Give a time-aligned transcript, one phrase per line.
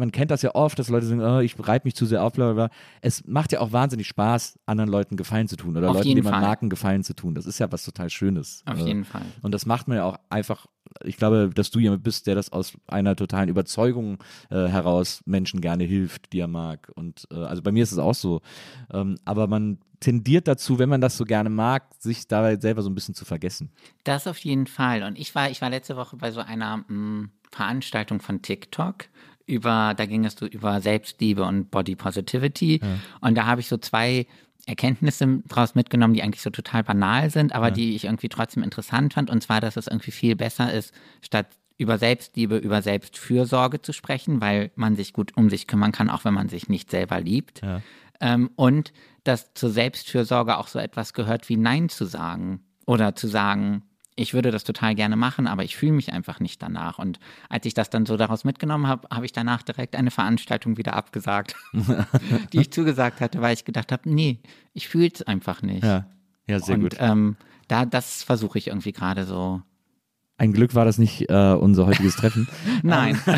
[0.00, 2.32] Man kennt das ja oft, dass Leute sagen, oh, ich reibe mich zu sehr auf,
[2.32, 2.76] bla, bla, bla.
[3.00, 6.22] Es macht ja auch wahnsinnig Spaß, anderen Leuten Gefallen zu tun oder Auf Leuten, die
[6.22, 6.40] man.
[6.40, 7.34] Marken Gefallen zu tun.
[7.36, 8.62] Das ist ja was total Schönes.
[8.66, 9.22] Auf Äh, jeden Fall.
[9.42, 10.66] Und das macht man ja auch einfach,
[11.04, 14.18] ich glaube, dass du jemand bist, der das aus einer totalen Überzeugung
[14.50, 16.90] äh, heraus Menschen gerne hilft, die er mag.
[16.96, 18.40] Und äh, also bei mir ist es auch so.
[18.92, 22.88] Ähm, aber man tendiert dazu, wenn man das so gerne mag, sich dabei selber so
[22.88, 23.70] ein bisschen zu vergessen.
[24.04, 25.02] Das auf jeden Fall.
[25.02, 29.04] Und ich war, ich war letzte Woche bei so einer mh, Veranstaltung von TikTok
[29.50, 32.80] über, da ging es so über Selbstliebe und Body Positivity.
[33.20, 34.26] Und da habe ich so zwei
[34.66, 39.14] Erkenntnisse draus mitgenommen, die eigentlich so total banal sind, aber die ich irgendwie trotzdem interessant
[39.14, 39.30] fand.
[39.30, 41.46] Und zwar, dass es irgendwie viel besser ist, statt
[41.78, 46.24] über Selbstliebe, über Selbstfürsorge zu sprechen, weil man sich gut um sich kümmern kann, auch
[46.24, 47.62] wenn man sich nicht selber liebt.
[48.20, 48.92] Ähm, und
[49.24, 53.82] dass zur Selbstfürsorge auch so etwas gehört wie Nein zu sagen oder zu sagen,
[54.20, 56.98] ich würde das total gerne machen, aber ich fühle mich einfach nicht danach.
[56.98, 57.18] Und
[57.48, 60.92] als ich das dann so daraus mitgenommen habe, habe ich danach direkt eine Veranstaltung wieder
[60.92, 61.56] abgesagt,
[62.52, 64.40] die ich zugesagt hatte, weil ich gedacht habe, nee,
[64.74, 65.84] ich fühle es einfach nicht.
[65.84, 66.04] Ja,
[66.46, 66.96] ja sehr Und gut.
[66.98, 67.36] ähm,
[67.66, 69.62] da, das versuche ich irgendwie gerade so.
[70.36, 72.46] Ein Glück war das nicht äh, unser heutiges Treffen.
[72.82, 73.18] Nein.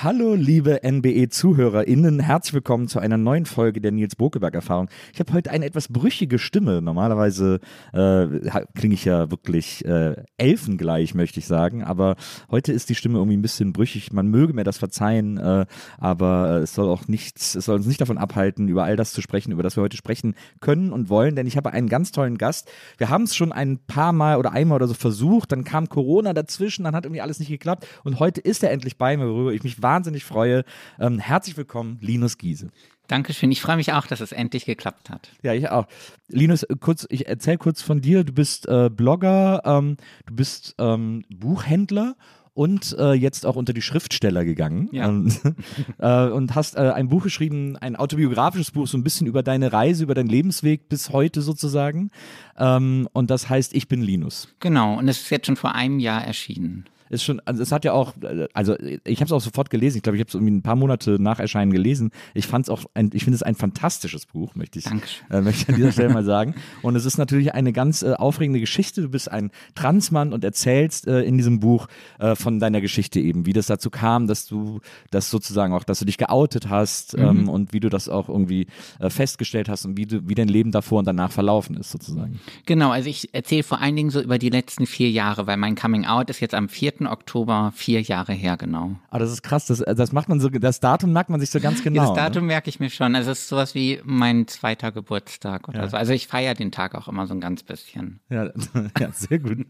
[0.00, 4.88] Hallo, liebe NBE-ZuhörerInnen, herzlich willkommen zu einer neuen Folge der Nils Bokeberg-Erfahrung.
[5.12, 6.80] Ich habe heute eine etwas brüchige Stimme.
[6.80, 7.58] Normalerweise
[7.92, 8.28] äh,
[8.76, 12.14] klinge ich ja wirklich äh, elfengleich, möchte ich sagen, aber
[12.48, 14.12] heute ist die Stimme irgendwie ein bisschen brüchig.
[14.12, 15.66] Man möge mir das verzeihen, äh,
[15.98, 19.20] aber es soll auch nichts, es soll uns nicht davon abhalten, über all das zu
[19.20, 22.38] sprechen, über das wir heute sprechen können und wollen, denn ich habe einen ganz tollen
[22.38, 22.70] Gast.
[22.98, 26.34] Wir haben es schon ein paar Mal oder einmal oder so versucht, dann kam Corona
[26.34, 29.52] dazwischen, dann hat irgendwie alles nicht geklappt und heute ist er endlich bei mir, worüber
[29.52, 30.64] ich mich wahnsinnig freue.
[31.00, 32.68] Ähm, herzlich willkommen, Linus Giese.
[33.06, 33.50] Dankeschön.
[33.50, 35.30] Ich freue mich auch, dass es endlich geklappt hat.
[35.42, 35.86] Ja, ich auch.
[36.28, 38.22] Linus, kurz, ich erzähl kurz von dir.
[38.22, 42.16] Du bist äh, Blogger, ähm, du bist ähm, Buchhändler
[42.52, 45.08] und äh, jetzt auch unter die Schriftsteller gegangen Ja.
[45.08, 45.32] ähm,
[45.98, 49.72] äh, und hast äh, ein Buch geschrieben, ein autobiografisches Buch, so ein bisschen über deine
[49.72, 52.10] Reise, über deinen Lebensweg bis heute sozusagen.
[52.58, 54.48] Ähm, und das heißt, ich bin Linus.
[54.60, 54.98] Genau.
[54.98, 56.84] Und es ist jetzt schon vor einem Jahr erschienen.
[57.10, 58.14] Ist schon, also es hat ja auch,
[58.52, 59.98] also ich habe es auch sofort gelesen.
[59.98, 62.10] Ich glaube, ich habe es irgendwie ein paar Monate nach Erscheinen gelesen.
[62.34, 64.86] Ich fand es auch, ein, ich finde es ein fantastisches Buch, möchte ich,
[65.30, 66.54] äh, möchte ich an dieser Stelle mal sagen.
[66.82, 69.02] Und es ist natürlich eine ganz äh, aufregende Geschichte.
[69.02, 71.88] Du bist ein Transmann und erzählst äh, in diesem Buch
[72.18, 74.80] äh, von deiner Geschichte eben, wie das dazu kam, dass du
[75.10, 78.66] das sozusagen auch, dass du dich geoutet hast ähm, und wie du das auch irgendwie
[78.98, 82.40] äh, festgestellt hast und wie du, wie dein Leben davor und danach verlaufen ist sozusagen.
[82.66, 85.74] Genau, also ich erzähle vor allen Dingen so über die letzten vier Jahre, weil mein
[85.74, 86.94] Coming Out ist jetzt am 4.
[87.06, 88.96] Oktober vier Jahre her, genau.
[89.10, 91.60] Aber das ist krass, das, das macht man so, das Datum merkt man sich so
[91.60, 92.00] ganz genau.
[92.02, 92.16] Dieses ne?
[92.16, 93.14] Datum merke ich mir schon.
[93.14, 95.88] Also es ist sowas wie mein zweiter Geburtstag oder Ja.
[95.88, 95.96] so.
[95.96, 98.20] Also ich feiere den Tag auch immer so ein ganz bisschen.
[98.30, 98.50] Ja,
[99.00, 99.66] ja, sehr gut.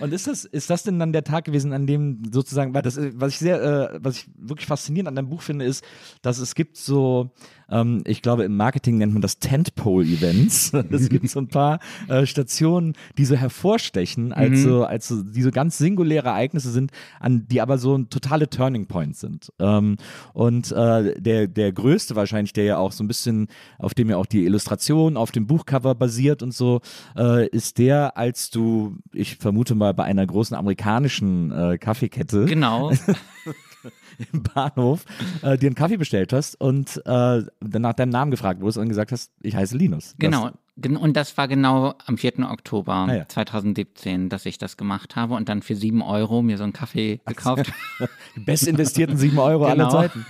[0.00, 2.96] Und ist das, ist das denn dann der Tag gewesen, an dem sozusagen, weil das,
[2.96, 3.62] äh, was ich sehr,
[3.94, 5.84] äh, was ich wirklich faszinierend an deinem Buch finde, ist,
[6.22, 7.32] dass es gibt so,
[7.70, 10.72] ähm, ich glaube, im Marketing nennt man das Tentpole-Events.
[10.90, 15.42] Es gibt so ein paar äh, Stationen, die so hervorstechen, als so, als so, die
[15.42, 19.52] so ganz singuläre Ereignisse sind, an die aber so ein totale Turning Points sind.
[19.58, 19.96] Ähm,
[20.32, 23.48] und äh, der, der größte wahrscheinlich, der ja auch so ein bisschen,
[23.78, 26.80] auf dem ja auch die Illustration auf dem Buchcover basiert und so,
[27.16, 32.92] äh, ist der, als du, ich vermute mal, bei einer großen amerikanischen äh, Kaffeekette Genau.
[34.32, 35.04] im Bahnhof
[35.42, 39.12] äh, dir einen Kaffee bestellt hast und äh, nach deinem Namen gefragt wurdest und gesagt
[39.12, 40.14] hast, ich heiße Linus.
[40.18, 40.50] Genau.
[40.80, 42.38] Gen- Und das war genau am 4.
[42.50, 43.28] Oktober Ah ja.
[43.28, 47.20] 2017, dass ich das gemacht habe und dann für sieben Euro mir so einen Kaffee
[47.26, 47.72] gekauft.
[48.36, 49.90] Best investierten sieben Euro aller Genau.
[49.90, 50.24] Zeiten.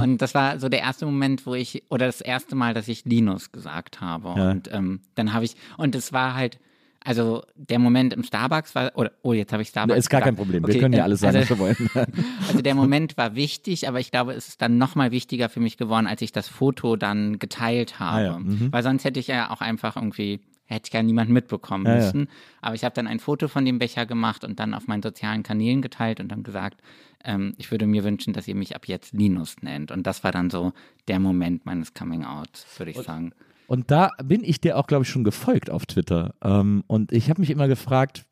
[0.00, 3.04] Und das war so der erste Moment, wo ich, oder das erste Mal, dass ich
[3.04, 4.32] Linus gesagt habe.
[4.36, 4.50] Ja.
[4.52, 6.58] Und ähm, dann habe ich, und es war halt,
[7.06, 9.98] also der Moment im Starbucks war, oder, oh, jetzt habe ich Starbucks.
[9.98, 10.38] Ist gar kein gesagt.
[10.48, 10.62] Problem.
[10.66, 12.06] Wir Okay, können ja äh, alles sagen, also, was wir wollen.
[12.48, 15.76] Also der Moment war wichtig, aber ich glaube, es ist dann nochmal wichtiger für mich
[15.76, 18.16] geworden, als ich das Foto dann geteilt habe.
[18.16, 18.72] Ah ja, mhm.
[18.72, 21.98] Weil sonst hätte ich ja auch einfach irgendwie, hätte ich ja niemand mitbekommen Ja, ja.
[21.98, 22.28] müssen.
[22.62, 25.42] Aber ich habe dann ein Foto von dem Becher gemacht und dann auf meinen sozialen
[25.42, 26.80] Kanälen geteilt und dann gesagt,
[27.22, 29.90] ähm, ich würde mir wünschen, dass ihr mich ab jetzt Linus nennt.
[29.90, 30.72] Und das war dann so
[31.06, 33.32] der Moment meines Coming-Outs, würde ich sagen.
[33.66, 36.34] Und da bin ich dir auch, glaube ich, schon gefolgt auf Twitter.
[36.42, 38.26] Ähm, und ich habe mich immer gefragt,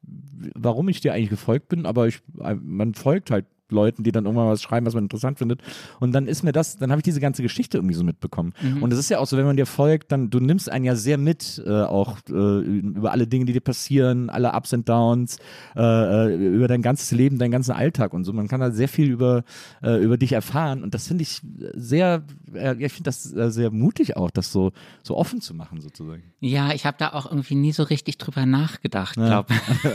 [0.54, 4.24] warum ich dir eigentlich gefolgt bin, aber ich, äh, man folgt halt Leuten, die dann
[4.24, 5.60] irgendwann was schreiben, was man interessant findet.
[6.00, 8.52] Und dann ist mir das, dann habe ich diese ganze Geschichte irgendwie so mitbekommen.
[8.80, 10.94] Und es ist ja auch so, wenn man dir folgt, dann du nimmst einen ja
[10.94, 15.38] sehr mit, äh, auch äh, über alle Dinge, die dir passieren, alle Ups und Downs,
[15.76, 18.32] äh, äh, über dein ganzes Leben, deinen ganzen Alltag und so.
[18.32, 19.44] Man kann da sehr viel über,
[19.82, 20.82] äh, über dich erfahren.
[20.82, 21.40] Und das finde ich
[21.74, 22.22] sehr,
[22.52, 24.72] äh, ja, ich finde das sehr mutig auch, das so,
[25.02, 26.22] so offen zu machen, sozusagen.
[26.40, 29.54] Ja, ich habe da auch irgendwie nie so richtig drüber nachgedacht, glaube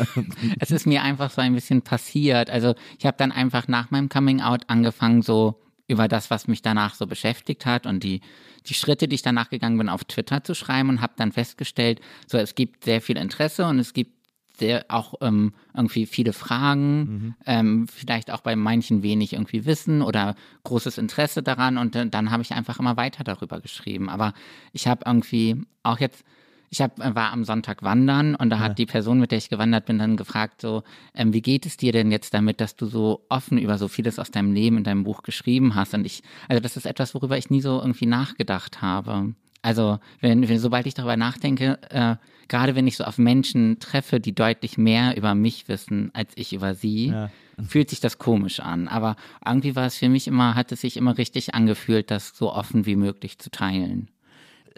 [0.59, 2.49] Es ist mir einfach so ein bisschen passiert.
[2.49, 6.61] Also ich habe dann einfach nach meinem Coming Out angefangen, so über das, was mich
[6.61, 8.21] danach so beschäftigt hat und die,
[8.65, 12.01] die Schritte, die ich danach gegangen bin, auf Twitter zu schreiben und habe dann festgestellt,
[12.27, 14.17] so es gibt sehr viel Interesse und es gibt
[14.57, 20.35] sehr auch ähm, irgendwie viele Fragen, ähm, vielleicht auch bei manchen wenig irgendwie Wissen oder
[20.63, 24.09] großes Interesse daran und äh, dann habe ich einfach immer weiter darüber geschrieben.
[24.09, 24.33] Aber
[24.73, 26.23] ich habe irgendwie auch jetzt,
[26.69, 29.49] ich hab, äh, war am Sonntag wandern und da hat die Person, mit der ich
[29.49, 30.83] gewandert bin, dann gefragt so,
[31.13, 34.19] ähm, wie geht es dir denn jetzt damit, dass du so offen über so vieles
[34.19, 35.93] aus deinem Leben in deinem Buch geschrieben hast?
[35.93, 39.33] Und ich, also das ist etwas, worüber ich nie so irgendwie nachgedacht habe.
[39.61, 42.15] Also, wenn, wenn sobald ich darüber nachdenke, äh,
[42.47, 46.53] gerade wenn ich so auf Menschen treffe, die deutlich mehr über mich wissen als ich
[46.53, 47.13] über sie,
[47.67, 48.87] fühlt sich das komisch an.
[48.87, 49.15] Aber
[49.45, 52.85] irgendwie war es für mich immer, hat es sich immer richtig angefühlt, das so offen
[52.85, 54.09] wie möglich zu teilen.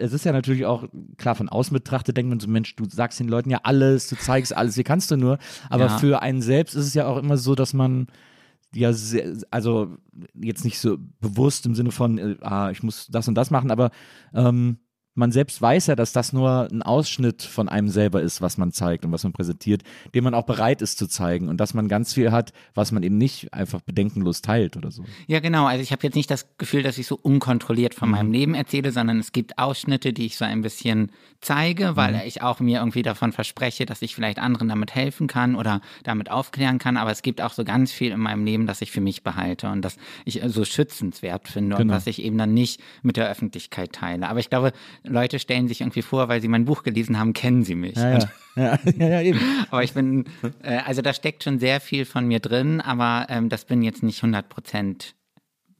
[0.00, 0.84] Es ist ja natürlich auch,
[1.18, 4.16] klar, von außen betrachtet denkt man so, Mensch, du sagst den Leuten ja alles, du
[4.16, 5.38] zeigst alles, wie kannst du nur.
[5.68, 5.98] Aber Ja.
[5.98, 8.06] für einen selbst ist es ja auch immer so, dass man
[8.72, 9.96] ja, sehr, also
[10.34, 13.70] jetzt nicht so bewusst im Sinne von, äh, ah, ich muss das und das machen,
[13.70, 13.90] aber
[14.32, 14.78] ähm,
[15.20, 18.72] man selbst weiß ja, dass das nur ein Ausschnitt von einem selber ist, was man
[18.72, 19.82] zeigt und was man präsentiert,
[20.14, 23.04] den man auch bereit ist zu zeigen und dass man ganz viel hat, was man
[23.04, 25.04] eben nicht einfach bedenkenlos teilt oder so.
[25.28, 25.66] Ja, genau.
[25.66, 28.90] Also ich habe jetzt nicht das Gefühl, dass ich so unkontrolliert von meinem Leben erzähle,
[28.90, 33.02] sondern es gibt Ausschnitte, die ich so ein bisschen zeige, weil ich auch mir irgendwie
[33.02, 36.96] davon verspreche, dass ich vielleicht anderen damit helfen kann oder damit aufklären kann.
[36.96, 39.68] Aber es gibt auch so ganz viel in meinem Leben, das ich für mich behalte
[39.68, 41.94] und das ich so schützenswert finde und Genau.
[41.94, 44.28] was ich eben dann nicht mit der Öffentlichkeit teile.
[44.28, 44.72] Aber ich glaube,
[45.10, 47.96] Leute stellen sich irgendwie vor, weil sie mein Buch gelesen haben, kennen sie mich.
[47.96, 48.18] Ja,
[48.56, 49.40] ja, ja, ja, eben.
[49.70, 50.24] Aber ich bin,
[50.62, 54.02] äh, also da steckt schon sehr viel von mir drin, aber ähm, das bin jetzt
[54.02, 55.14] nicht 100 Prozent,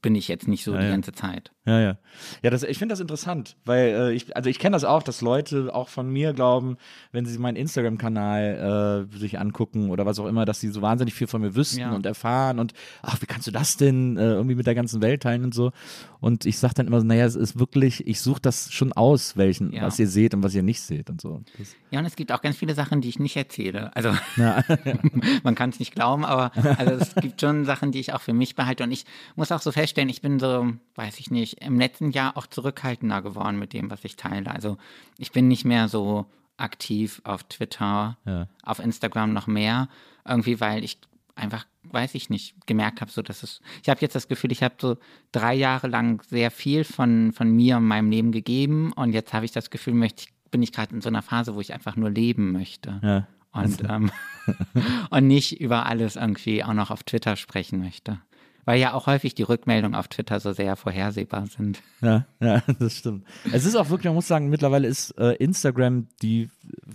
[0.01, 1.51] bin ich jetzt nicht so die ganze Zeit.
[1.63, 1.97] Ja, ja.
[2.41, 5.21] Ja, das, ich finde das interessant, weil äh, ich, also ich kenne das auch, dass
[5.21, 6.77] Leute auch von mir glauben,
[7.11, 11.13] wenn sie meinen Instagram-Kanal äh, sich angucken oder was auch immer, dass sie so wahnsinnig
[11.13, 11.91] viel von mir wüssten Ja.
[11.93, 12.73] und erfahren und
[13.03, 15.71] ach, wie kannst du das denn äh, irgendwie mit der ganzen Welt teilen und so.
[16.19, 19.37] Und ich sage dann immer, so, naja, es ist wirklich, ich suche das schon aus,
[19.37, 19.83] welchen, Ja.
[19.83, 21.41] was ihr seht und was ihr nicht seht und so.
[21.59, 23.95] Das, Ja, und es gibt auch ganz viele Sachen, die ich nicht erzähle.
[23.95, 24.63] Also ja,
[25.43, 28.33] man kann es nicht glauben, aber also es gibt schon Sachen, die ich auch für
[28.33, 28.83] mich behalte.
[28.83, 32.37] Und ich muss auch so feststellen, ich bin so, weiß ich nicht, im letzten Jahr
[32.37, 34.51] auch zurückhaltender geworden mit dem, was ich teile.
[34.51, 34.77] Also
[35.17, 36.25] ich bin nicht mehr so
[36.57, 38.47] aktiv auf Twitter, Ja.
[38.63, 39.89] auf Instagram noch mehr.
[40.27, 40.99] Irgendwie, weil ich
[41.35, 44.61] einfach, weiß ich nicht, gemerkt habe, so dass es, ich habe jetzt das Gefühl, ich
[44.61, 44.97] habe so
[45.31, 49.45] drei Jahre lang sehr viel von, von mir und meinem Leben gegeben und jetzt habe
[49.45, 51.95] ich das Gefühl, möchte ich, bin ich gerade in so einer Phase, wo ich einfach
[51.95, 52.99] nur leben möchte.
[53.01, 53.27] ja.
[53.53, 54.11] Und, ähm,
[55.09, 58.19] und nicht über alles irgendwie auch noch auf Twitter sprechen möchte.
[58.65, 61.81] Weil ja auch häufig die Rückmeldungen auf Twitter so sehr vorhersehbar sind.
[62.01, 63.25] Ja, ja, das stimmt.
[63.51, 66.49] Es ist auch wirklich, man muss sagen, mittlerweile ist äh, Instagram die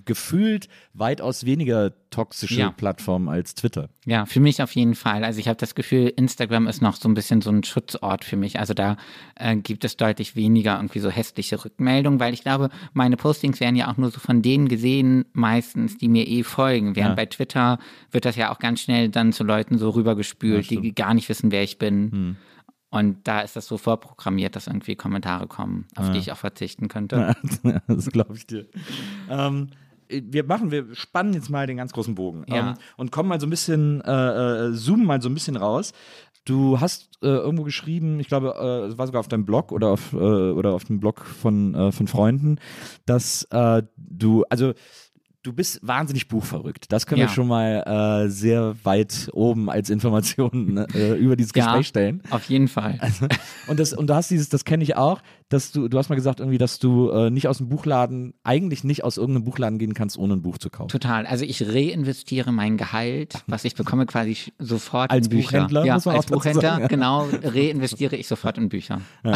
[0.04, 2.70] gefühlt weitaus weniger toxische Ja.
[2.70, 3.88] Plattform als Twitter.
[4.06, 5.23] Ja, für mich auf jeden Fall.
[5.25, 8.37] Also ich habe das Gefühl, Instagram ist noch so ein bisschen so ein Schutzort für
[8.37, 8.58] mich.
[8.58, 8.96] Also da
[9.35, 13.76] äh, gibt es deutlich weniger irgendwie so hässliche Rückmeldungen, weil ich glaube, meine Postings werden
[13.76, 16.96] ja auch nur so von denen gesehen, meistens, die mir eh folgen.
[16.96, 17.14] Während Ja.
[17.16, 17.78] bei Twitter
[18.11, 21.50] wird das ja auch ganz schnell dann zu Leuten so rübergespült, die gar nicht wissen,
[21.52, 22.37] wer ich bin.
[22.88, 26.88] Und da ist das so vorprogrammiert, dass irgendwie Kommentare kommen, auf die ich auch verzichten
[26.88, 27.35] könnte.
[27.88, 28.66] das glaube ich dir.
[29.28, 29.68] Ähm,
[30.08, 32.70] wir machen, wir spannen jetzt mal den ganz großen Bogen Ja.
[32.70, 35.92] ähm, und kommen mal so ein bisschen, äh, äh, zoomen mal so ein bisschen raus.
[36.44, 39.88] du hast äh, irgendwo geschrieben, ich glaube, äh, es war sogar auf deinem Blog oder
[39.88, 42.58] auf, äh, oder auf dem Blog von, äh, von Freunden,
[43.04, 44.72] dass äh, du, also
[45.46, 46.90] du bist wahnsinnig buchverrückt.
[46.90, 47.26] Das können Ja.
[47.28, 51.66] wir schon mal äh, sehr weit oben als Informationen äh, über dieses Ja.
[51.66, 52.22] Gespräch stellen.
[52.30, 52.98] Auf jeden Fall.
[53.68, 56.16] Und das und du hast dieses, das kenne ich auch, dass du, du hast mal
[56.16, 59.94] gesagt irgendwie, dass du äh, nicht aus dem Buchladen, eigentlich nicht aus irgendeinem Buchladen gehen
[59.94, 60.88] kannst, ohne ein Buch zu kaufen.
[60.88, 61.24] Total.
[61.26, 65.50] Also ich reinvestiere mein Gehalt, was ich bekomme, quasi sofort Als in Bücher.
[65.50, 66.88] Buchhändler, ja, als Buchhändler, sagen, ja.
[66.88, 69.00] genau, reinvestiere ich sofort in Bücher.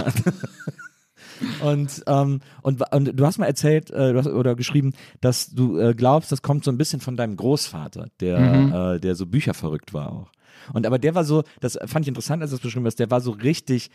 [1.61, 5.79] Und, ähm, und, und du hast mal erzählt äh, du hast, oder geschrieben, dass du
[5.79, 8.73] äh, glaubst, das kommt so ein bisschen von deinem Großvater, der, Mhm.
[8.73, 10.33] äh, der so bücherverrückt war auch.
[10.73, 13.11] Und aber der war so, das fand ich interessant, als du das beschrieben hast, der
[13.11, 13.91] war so richtig,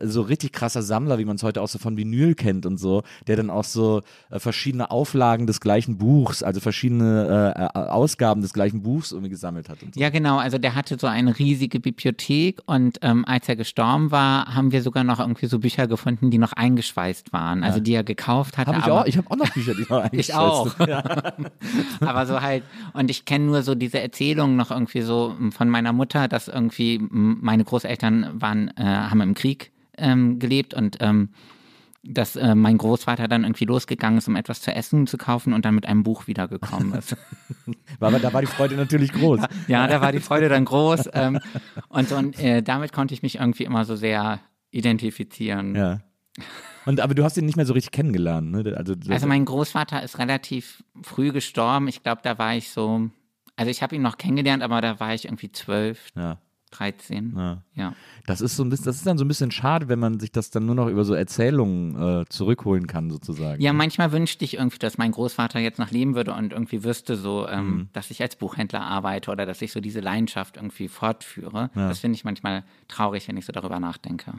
[0.00, 3.02] so richtig krasser Sammler, wie man es heute auch so von Vinyl kennt und so,
[3.26, 8.42] der dann auch so äh, verschiedene Auflagen des gleichen Buchs, also verschiedene äh, äh, Ausgaben
[8.42, 10.00] des gleichen Buchs irgendwie gesammelt hat und so.
[10.00, 10.38] Ja, genau.
[10.38, 14.82] Also der hatte so eine riesige Bibliothek und ähm, als er gestorben war, haben wir
[14.82, 17.62] sogar noch irgendwie so Bücher gefunden, die noch eingeschweißt waren.
[17.64, 18.72] Also die er gekauft hatte.
[18.72, 20.76] Hab ich auch, ich habe auch noch Bücher, die noch Ich eingeschweißt auch.
[20.76, 20.88] sind.
[20.88, 21.02] Ja.
[22.00, 22.62] Aber so halt,
[22.92, 26.98] und ich kenne nur so diese Erzählung noch irgendwie so von meiner Mutter, dass irgendwie
[27.10, 31.30] meine Großeltern waren, äh, haben im Krieg ähm, gelebt und ähm,
[32.02, 35.64] dass äh, mein Großvater dann irgendwie losgegangen ist, um etwas zu essen zu kaufen und
[35.64, 37.16] dann mit einem Buch wiedergekommen ist.
[37.98, 39.40] War, aber da war die Freude natürlich groß.
[39.66, 41.10] ja, da war die Freude dann groß.
[41.12, 41.40] Ähm,
[41.88, 44.40] und und äh, damit konnte ich mich irgendwie immer so sehr
[44.70, 45.74] identifizieren.
[45.74, 46.00] Ja.
[46.86, 48.74] Und aber du hast ihn nicht mehr so richtig kennengelernt, ne?
[48.76, 51.88] Also, Also mein Großvater ist relativ früh gestorben.
[51.88, 53.10] Ich glaube, da war ich so,
[53.58, 56.38] also ich habe ihn noch kennengelernt, aber da war ich irgendwie zwölf, ja,
[56.70, 57.32] 13.
[57.36, 57.62] ja.
[57.74, 57.94] Ja.
[58.26, 60.32] Das ist so ein bisschen, das ist dann so ein bisschen schade, wenn man sich
[60.32, 63.62] das dann nur noch über so Erzählungen äh, zurückholen kann, sozusagen.
[63.62, 67.16] Ja, manchmal wünschte ich irgendwie, dass mein Großvater jetzt noch leben würde und irgendwie wüsste
[67.16, 67.88] so, ähm, Mhm.
[67.94, 71.70] dass ich als Buchhändler arbeite oder dass ich so diese Leidenschaft irgendwie fortführe.
[71.74, 74.34] Das finde ich manchmal traurig, wenn ich so darüber nachdenke.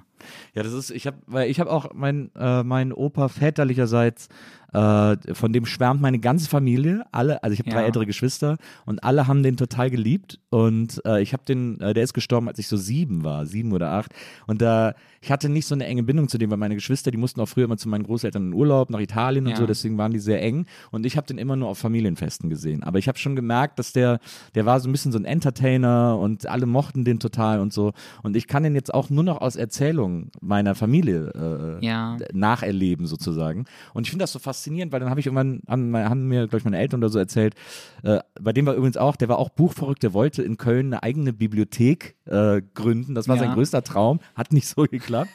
[0.53, 4.29] Ja, das ist, ich habe, weil ich habe auch mein, äh, mein Opa väterlicherseits,
[4.73, 7.85] äh, von dem schwärmt meine ganze Familie, alle, also ich habe drei Ja.
[7.87, 12.03] ältere Geschwister und alle haben den total geliebt und äh, ich habe den, äh, der
[12.03, 14.11] ist gestorben, als ich so sieben war, sieben oder acht
[14.47, 17.17] und da, ich hatte nicht so eine enge Bindung zu dem, weil meine Geschwister, die
[17.17, 19.57] mussten auch früher immer zu meinen Großeltern in Urlaub nach Italien und Ja.
[19.57, 22.83] so, deswegen waren die sehr eng und ich habe den immer nur auf Familienfesten gesehen,
[22.83, 24.19] aber ich habe schon gemerkt, dass der,
[24.55, 27.93] der war so ein bisschen so ein Entertainer und alle mochten den total und so
[28.23, 32.17] und ich kann den jetzt auch nur noch aus Erzählungen meiner Familie äh, Ja.
[32.33, 33.65] nacherleben sozusagen.
[33.93, 36.57] Und ich finde das so faszinierend, weil dann habe ich irgendwann, haben, haben mir, glaube
[36.57, 37.55] ich, meine Eltern oder so erzählt,
[38.03, 41.03] äh, bei dem war übrigens auch, der war auch buchverrückt, der wollte in Köln eine
[41.03, 43.15] eigene Bibliothek äh, gründen.
[43.15, 43.43] Das war Ja.
[43.43, 45.29] sein größter Traum, hat nicht so geklappt.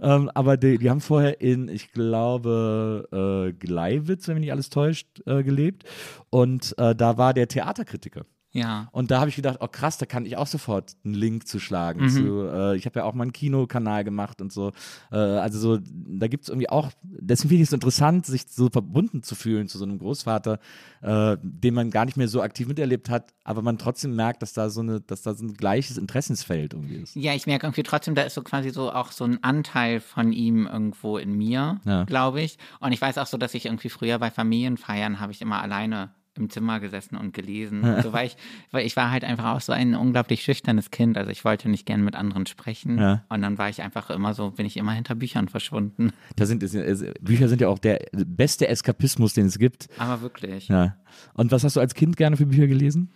[0.00, 4.70] ähm, aber die, die haben vorher in, ich glaube, äh, Gleiwitz, wenn mich nicht alles
[4.70, 5.84] täuscht, äh, gelebt.
[6.30, 8.24] Und äh, da war der Theaterkritiker.
[8.52, 8.88] Ja.
[8.92, 11.60] Und da habe ich gedacht, oh krass, da kann ich auch sofort einen Link zu
[11.60, 12.02] schlagen.
[12.04, 12.08] Mhm.
[12.10, 14.72] Zu, äh, ich habe ja auch mal einen Kinokanal gemacht und so.
[15.12, 18.68] Äh, also so, da gibt es irgendwie auch, deswegen finde ich es interessant, sich so
[18.68, 20.58] verbunden zu fühlen zu so einem Großvater,
[21.02, 24.52] äh, den man gar nicht mehr so aktiv miterlebt hat, aber man trotzdem merkt, dass
[24.52, 27.14] da so eine, dass da so ein gleiches Interessensfeld irgendwie ist.
[27.16, 30.32] Ja, ich merke irgendwie trotzdem, da ist so quasi so auch so ein Anteil von
[30.32, 32.02] ihm irgendwo in mir, Ja.
[32.04, 32.58] glaube ich.
[32.80, 36.10] Und ich weiß auch so, dass ich irgendwie früher bei Familienfeiern habe ich immer alleine
[36.40, 37.82] im Zimmer gesessen und gelesen.
[37.84, 38.36] Und so, weil, ich,
[38.72, 41.16] weil ich war halt einfach auch so ein unglaublich schüchternes Kind.
[41.16, 42.98] Also ich wollte nicht gern mit anderen sprechen.
[42.98, 43.24] Ja.
[43.28, 46.12] Und dann war ich einfach immer so, bin ich immer hinter Büchern verschwunden.
[46.36, 49.88] Da sind, es- Bücher sind ja auch der beste Eskapismus, den es gibt.
[49.98, 50.68] Aber wirklich.
[50.68, 50.96] Ja.
[51.34, 53.10] Und was hast du als Kind gerne für Bücher gelesen?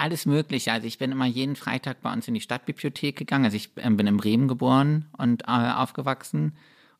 [0.00, 0.70] Alles Mögliche.
[0.72, 3.46] Also ich bin immer jeden Freitag bei uns in die Stadtbibliothek gegangen.
[3.46, 6.52] Also ich ähm, bin in Bremen geboren und äh, aufgewachsen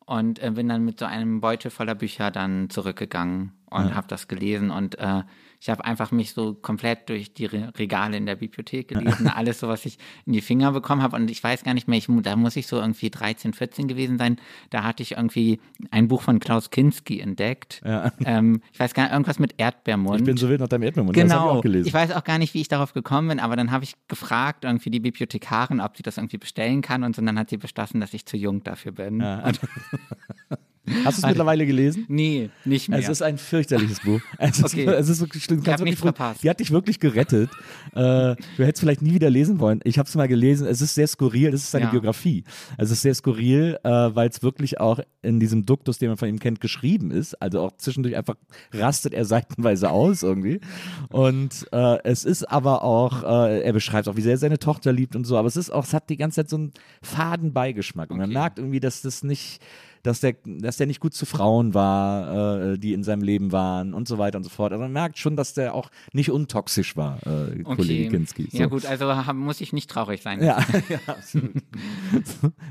[0.05, 4.27] und äh, bin dann mit so einem Beutel voller Bücher dann zurückgegangen und habe das
[4.27, 5.23] gelesen und äh,
[5.61, 9.61] ich habe einfach mich so komplett durch die Re Regale in der Bibliothek gelesen, alles
[9.61, 12.07] so, was ich in die Finger bekommen habe und ich weiß gar nicht mehr, ich,
[12.23, 14.37] da muss ich so irgendwie 13, 14 gewesen sein,
[14.71, 15.61] da hatte ich irgendwie
[15.91, 17.81] ein Buch von Klaus Kinski entdeckt.
[18.25, 20.21] Ähm, ich weiß gar nicht, irgendwas mit Erdbeermund.
[20.21, 21.17] Ich bin so wild nach deinem Erdbeermund.
[21.17, 21.61] Ich Genau.
[21.61, 21.89] gelesen.
[21.89, 24.65] Ich weiß auch gar nicht, wie ich darauf gekommen bin, aber dann habe ich gefragt,
[24.65, 28.01] irgendwie die Bibliothekarin, ob sie das irgendwie bestellen kann und so, dann hat sie beschlossen,
[28.01, 29.23] dass ich zu jung dafür bin.
[29.23, 29.61] Und,
[31.05, 32.05] Hast du es mittlerweile gelesen?
[32.09, 32.99] nee, nicht mehr.
[32.99, 34.21] Es ist ein fürchterliches Buch.
[34.39, 34.85] Es ist, Okay.
[34.85, 35.59] es ist wirklich schlimm.
[35.61, 36.43] Ich kannst hab wirklich nichts froh- verpasst.
[36.45, 37.51] Die hat dich wirklich gerettet.
[37.95, 39.81] äh, du hättest vielleicht nie wieder lesen wollen.
[39.85, 40.67] Ich habe es mal gelesen.
[40.67, 41.49] Es ist sehr skurril.
[41.55, 41.91] Es ist seine Ja.
[41.91, 42.45] Biografie.
[42.77, 46.29] Es ist sehr skurril, äh, weil es wirklich auch in diesem Duktus, den man von
[46.29, 47.41] ihm kennt, geschrieben ist.
[47.43, 48.35] Also auch zwischendurch einfach
[48.73, 50.61] rastet er seitenweise aus irgendwie.
[51.09, 54.93] Und äh, es ist aber auch, äh, er beschreibt auch, wie sehr er seine Tochter
[54.93, 55.37] liebt und so.
[55.37, 58.11] Aber es ist auch, es hat die ganze Zeit so einen faden Beigeschmack.
[58.11, 58.35] Und man Okay.
[58.39, 59.61] merkt irgendwie, dass das nicht
[60.03, 63.95] dass der, dass der nicht gut zu Frauen war, äh, die in seinem Leben waren
[63.95, 64.73] und so weiter und so fort.
[64.73, 68.49] Also man merkt schon, dass der auch nicht untoxisch war, äh, Kollege Kinski.
[68.51, 68.59] So.
[68.59, 70.43] Ja gut, also muss ich nicht traurig sein.
[70.43, 71.53] Ja, ja absolut.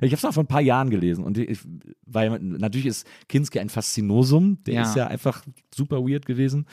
[0.01, 1.60] ich habe es auch vor ein paar Jahren gelesen und ich,
[2.05, 4.81] weil natürlich ist Kinski ein Faszinosum, der Ja.
[4.84, 5.43] ist ja einfach
[5.74, 6.65] super weird gewesen,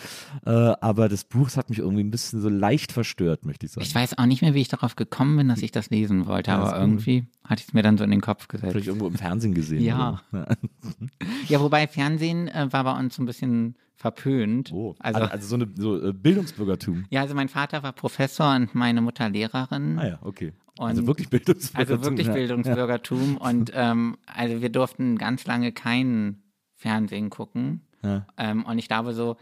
[0.46, 3.84] äh, aber das Buch hat mich irgendwie ein bisschen so leicht verstört, möchte ich sagen.
[3.86, 6.50] Ich weiß auch nicht mehr, wie ich darauf gekommen bin, dass ich das lesen wollte,
[6.50, 8.72] Ja, aber irgendwie hatte ich es mir dann so in den Kopf gesetzt.
[8.72, 9.82] Vielleicht irgendwo im Fernsehen gesehen.
[9.82, 10.22] Ja.
[10.32, 10.43] oder?
[11.48, 14.72] Ja, wobei Fernsehen äh, war bei uns so ein bisschen verpönt.
[14.72, 17.06] Oh, Also, also, also so eine so, äh, Bildungsbürgertum.
[17.10, 19.98] ja, also mein Vater war Professor und meine Mutter Lehrerin.
[19.98, 20.52] Ah ja, okay.
[20.78, 21.96] Und- also wirklich Bildungsbürgertum.
[21.98, 22.32] Also wirklich ja.
[22.34, 23.36] Bildungsbürgertum.
[23.36, 26.42] Und ähm, also wir durften ganz lange kein
[26.74, 27.82] Fernsehen gucken.
[28.02, 28.26] Ja.
[28.36, 29.36] Ähm, und ich glaube so,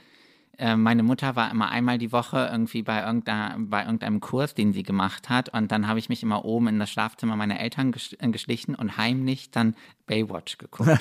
[0.59, 4.75] äh, meine Mutter war immer einmal die Woche irgendwie bei, irgendeiner, bei irgendeinem Kurs, den
[4.75, 5.49] sie gemacht hat.
[5.49, 8.99] Und dann habe ich mich immer oben in das Schlafzimmer meiner Eltern äh, geschlichen und
[8.99, 9.75] heimlich dann
[10.06, 10.90] Baywatch geguckt.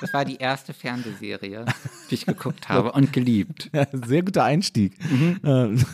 [0.00, 1.64] das war die erste Fernsehserie,
[2.10, 3.70] die ich geguckt habe und geliebt.
[3.72, 4.96] Ja, sehr guter Einstieg.
[5.10, 5.40] Mhm.
[5.44, 5.84] Ähm,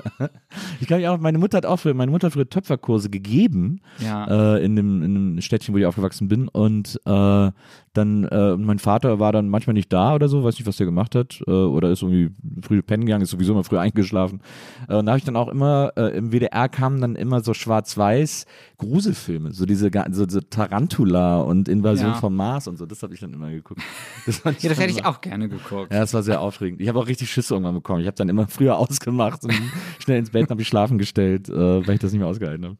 [0.80, 4.56] ich glaube auch, meine Mutter hat auch früher, meine Mutter hat früher Töpferkurse gegeben Ja.
[4.56, 6.48] äh, in, dem, in dem Städtchen, wo ich aufgewachsen bin.
[6.48, 7.50] Und äh,
[7.92, 10.86] dann, äh, mein Vater war dann manchmal nicht da oder so, weiß nicht, was der
[10.86, 11.42] gemacht hat.
[11.46, 12.30] Äh, oder ist irgendwie
[12.62, 14.40] früh pennen gegangen, ist sowieso immer früh eingeschlafen.
[14.88, 17.54] Äh, und da habe ich dann auch immer, äh, im WDR kamen dann immer so
[17.54, 18.46] schwarz-weiß
[18.78, 22.14] Gruselfilme, so diese so, so Tarantula und Invasion Ja.
[22.14, 22.86] vom Mars und so.
[22.86, 23.80] Das habe ich dann immer geguckt.
[24.26, 25.92] Das, Ja, das hätte ich auch gerne geguckt.
[25.92, 26.80] ja, das war sehr aufregend.
[26.80, 28.00] Ich habe auch richtig Schüsse irgendwann bekommen.
[28.00, 29.52] Ich habe dann immer früher ausgemacht und
[29.98, 32.76] schnell ins Bett habe ich schlafen gestellt, äh, weil ich das nicht mehr ausgehalten habe.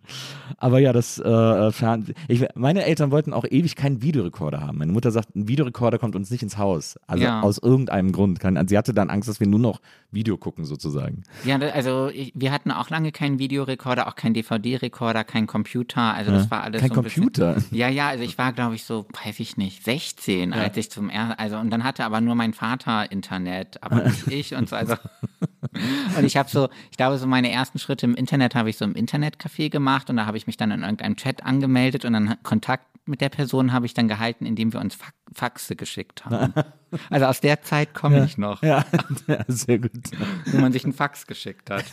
[0.58, 4.78] Aber ja, das äh, Fern ich, meine Eltern wollten auch ewig keinen Videorekorder haben.
[4.78, 6.96] Meine Mutter sagt, ein Videorekorder kommt uns nicht ins Haus.
[7.06, 7.40] Also Ja.
[7.42, 8.44] aus irgendeinem Grund.
[8.44, 9.80] Also sie hatte dann Angst, dass wir nur noch
[10.10, 11.22] Video gucken sozusagen.
[11.44, 16.14] Ja, also ich, wir hatten auch lange keinen Videorekorder, auch keinen DVD-Rekorder, keinen Computer.
[16.14, 17.54] Also das war alles Kein so Computer.
[17.54, 20.90] Bisschen, ja, ja, also ich war, glaube ich, so, weiß ich nicht, 16, als ich
[20.90, 24.68] zum ersten, also und dann hatte aber nur mein Vater Internet, aber nicht ich und
[24.68, 24.96] so, also.
[26.16, 28.84] Und ich habe so, ich glaube, so meine ersten Schritte im Internet habe ich so
[28.84, 32.36] im Internetcafé gemacht und da habe ich mich dann in irgendeinem Chat angemeldet und dann
[32.42, 36.52] Kontakt mit der Person habe ich dann gehalten, indem wir uns Fa Faxe geschickt haben.
[37.10, 38.84] Also aus der Zeit komme ich noch, Ja,
[39.26, 39.90] ja, sehr gut.
[40.46, 41.84] wo man sich einen Fax geschickt hat.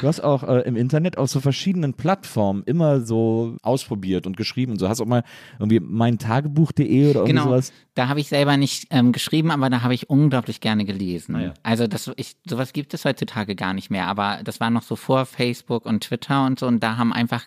[0.00, 4.72] Du hast auch äh, im Internet auf so verschiedenen Plattformen immer so ausprobiert und geschrieben
[4.72, 4.88] und so.
[4.88, 5.22] Hast auch mal
[5.58, 7.74] irgendwie meintagebuch.de oder Genau, sowas.
[7.94, 11.36] da habe ich selber nicht ähm, geschrieben, aber da habe ich unglaublich gerne gelesen.
[11.36, 11.54] Ah, ja.
[11.62, 14.96] Also das, ich, sowas gibt es heutzutage gar nicht mehr, aber das war noch so
[14.96, 17.44] vor Facebook und Twitter und so und da haben einfach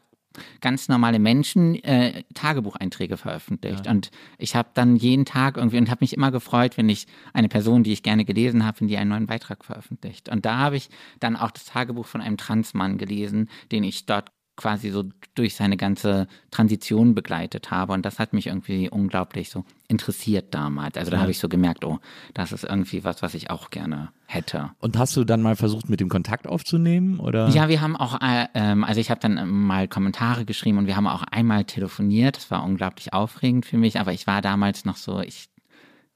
[0.62, 3.88] ganz normale Menschen äh, Tagebucheinträge veröffentlicht.
[3.88, 7.49] Und ich habe dann jeden Tag irgendwie und habe mich immer gefreut, wenn ich eine
[7.49, 10.30] Person, die ich gerne gelesen habe, wenn die einen neuen Beitrag veröffentlicht.
[10.30, 14.32] Und da habe ich dann auch das Tagebuch von einem Transmann gelesen, den ich dort
[14.60, 17.93] quasi so durch seine ganze Transition begleitet habe.
[17.93, 20.98] Und das hat mich irgendwie unglaublich so interessiert damals.
[20.98, 22.00] Also da habe ich so gemerkt, oh,
[22.34, 24.72] das ist irgendwie was, was ich auch gerne hätte.
[24.80, 27.19] Und hast du dann mal versucht, mit dem Kontakt aufzunehmen?
[27.19, 27.48] Oder?
[27.50, 30.98] Ja, wir haben auch, äh, ähm, also ich habe dann mal Kommentare geschrieben und wir
[30.98, 32.36] haben auch einmal telefoniert.
[32.36, 35.50] Das war unglaublich aufregend für mich, aber ich war damals noch so, ich,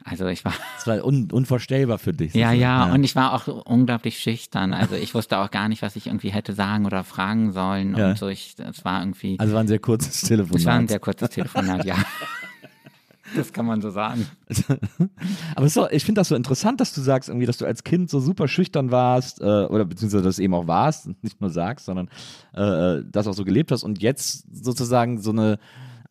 [0.05, 2.33] also ich war, Das war un unvorstellbar für dich.
[2.33, 2.59] ja, sozusagen.
[2.61, 4.73] ja, und ich war auch unglaublich schüchtern.
[4.73, 8.09] Also ich wusste auch gar nicht, was ich irgendwie hätte sagen oder fragen sollen Ja.
[8.09, 8.27] und so.
[8.27, 9.39] Ich, das war irgendwie.
[9.39, 10.55] Also war ein sehr kurzes Telefonat.
[10.59, 11.95] Das war ein sehr kurzes Telefonat, ja.
[13.35, 14.27] Das kann man so sagen.
[15.55, 17.83] Aber es doch, ich finde das so interessant, dass du sagst, irgendwie, dass du als
[17.83, 21.85] Kind so super schüchtern warst, äh, oder beziehungsweise das eben auch warst, nicht nur sagst,
[21.85, 22.09] sondern
[22.53, 25.57] äh, das auch so gelebt hast und jetzt sozusagen so eine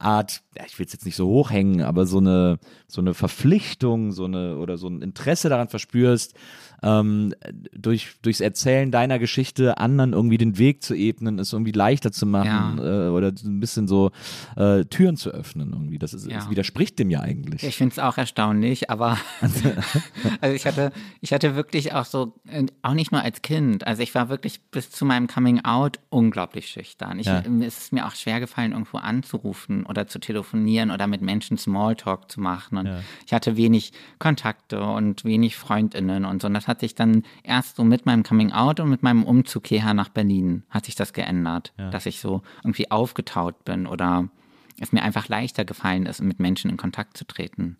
[0.02, 4.12] Art, ja, ich will es jetzt nicht so hochhängen, aber so eine, so eine Verpflichtung,
[4.12, 6.34] so eine oder so ein Interesse daran verspürst,
[6.82, 7.34] ähm,
[7.72, 12.26] durch, durchs Erzählen deiner Geschichte anderen irgendwie den Weg zu ebnen, es irgendwie leichter zu
[12.26, 14.10] machen äh, oder ein bisschen so
[14.56, 15.98] äh, Türen zu öffnen irgendwie.
[15.98, 16.36] Das, ist, Ja.
[16.36, 17.62] das widerspricht dem ja eigentlich.
[17.62, 19.18] Ich finde es auch erstaunlich, aber
[20.40, 24.02] also ich hatte, ich hatte wirklich auch so, äh, auch nicht nur als Kind, also
[24.02, 27.18] ich war wirklich bis zu meinem Coming Out unglaublich schüchtern.
[27.18, 27.42] Ich, Ja.
[27.62, 32.30] Es ist mir auch schwer gefallen, irgendwo anzurufen oder zu telefonieren oder mit Menschen Smalltalk
[32.30, 32.78] zu machen.
[32.78, 32.88] Und
[33.26, 36.48] ich hatte wenig Kontakte und wenig FreundInnen und so.
[36.48, 39.66] Und das hat sich dann erst so mit meinem Coming Out und mit meinem Umzug
[39.66, 44.28] hierher nach Berlin hat sich das geändert, dass ich so irgendwie aufgetaut bin oder
[44.80, 47.76] es mir einfach leichter gefallen ist, mit Menschen in Kontakt zu treten.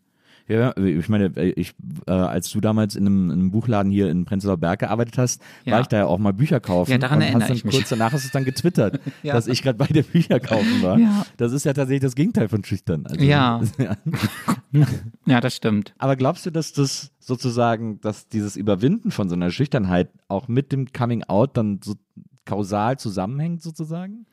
[0.48, 1.74] Ja, ich meine, ich,
[2.06, 5.40] äh, als du damals in einem, in einem Buchladen hier in Prenzlauer Berg gearbeitet hast,
[5.64, 5.74] Ja.
[5.74, 6.90] war ich da ja auch mal Bücher kaufen.
[6.90, 7.74] Ja, daran und erinnere hast dann ich mich.
[7.76, 9.34] Kurz danach hast du es dann getwittert, Ja.
[9.34, 10.98] dass ich gerade bei der Bücher kaufen war.
[10.98, 11.24] Ja.
[11.36, 13.06] Das ist ja tatsächlich das Gegenteil von schüchtern.
[13.06, 13.60] Also, Ja.
[15.26, 15.94] Ja, das stimmt.
[15.98, 20.72] Aber glaubst du, dass das sozusagen, dass dieses Überwinden von so einer Schüchternheit auch mit
[20.72, 21.94] dem Coming Out dann so
[22.44, 24.26] kausal zusammenhängt sozusagen?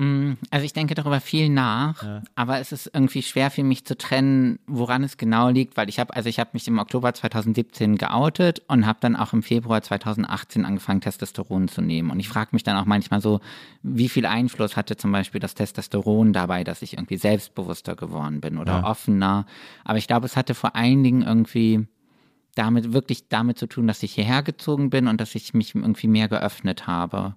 [0.00, 2.02] Mm, Also ich denke darüber viel nach,
[2.34, 6.00] aber es ist irgendwie schwer für mich zu trennen, woran es genau liegt, weil ich
[6.00, 9.82] habe, also ich habe mich im Oktober 2017 geoutet und habe dann auch im Februar
[9.82, 12.10] 2018 angefangen, Testosteron zu nehmen.
[12.10, 13.40] Und ich frage mich dann auch manchmal so,
[13.82, 18.56] wie viel Einfluss hatte zum Beispiel das Testosteron dabei, dass ich irgendwie selbstbewusster geworden bin
[18.56, 19.44] oder offener.
[19.84, 21.86] Aber ich glaube, es hatte vor allen Dingen irgendwie
[22.54, 26.08] damit wirklich damit zu tun, dass ich hierher gezogen bin und dass ich mich irgendwie
[26.08, 27.34] mehr geöffnet habe.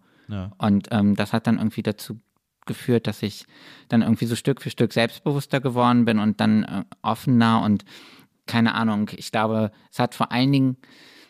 [0.57, 2.19] Und ähm, das hat dann irgendwie dazu
[2.65, 3.45] geführt, dass ich
[3.89, 7.85] dann irgendwie so Stück für Stück selbstbewusster geworden bin und dann äh, offener und
[8.45, 9.09] keine Ahnung.
[9.15, 10.77] Ich glaube, es hat vor allen Dingen,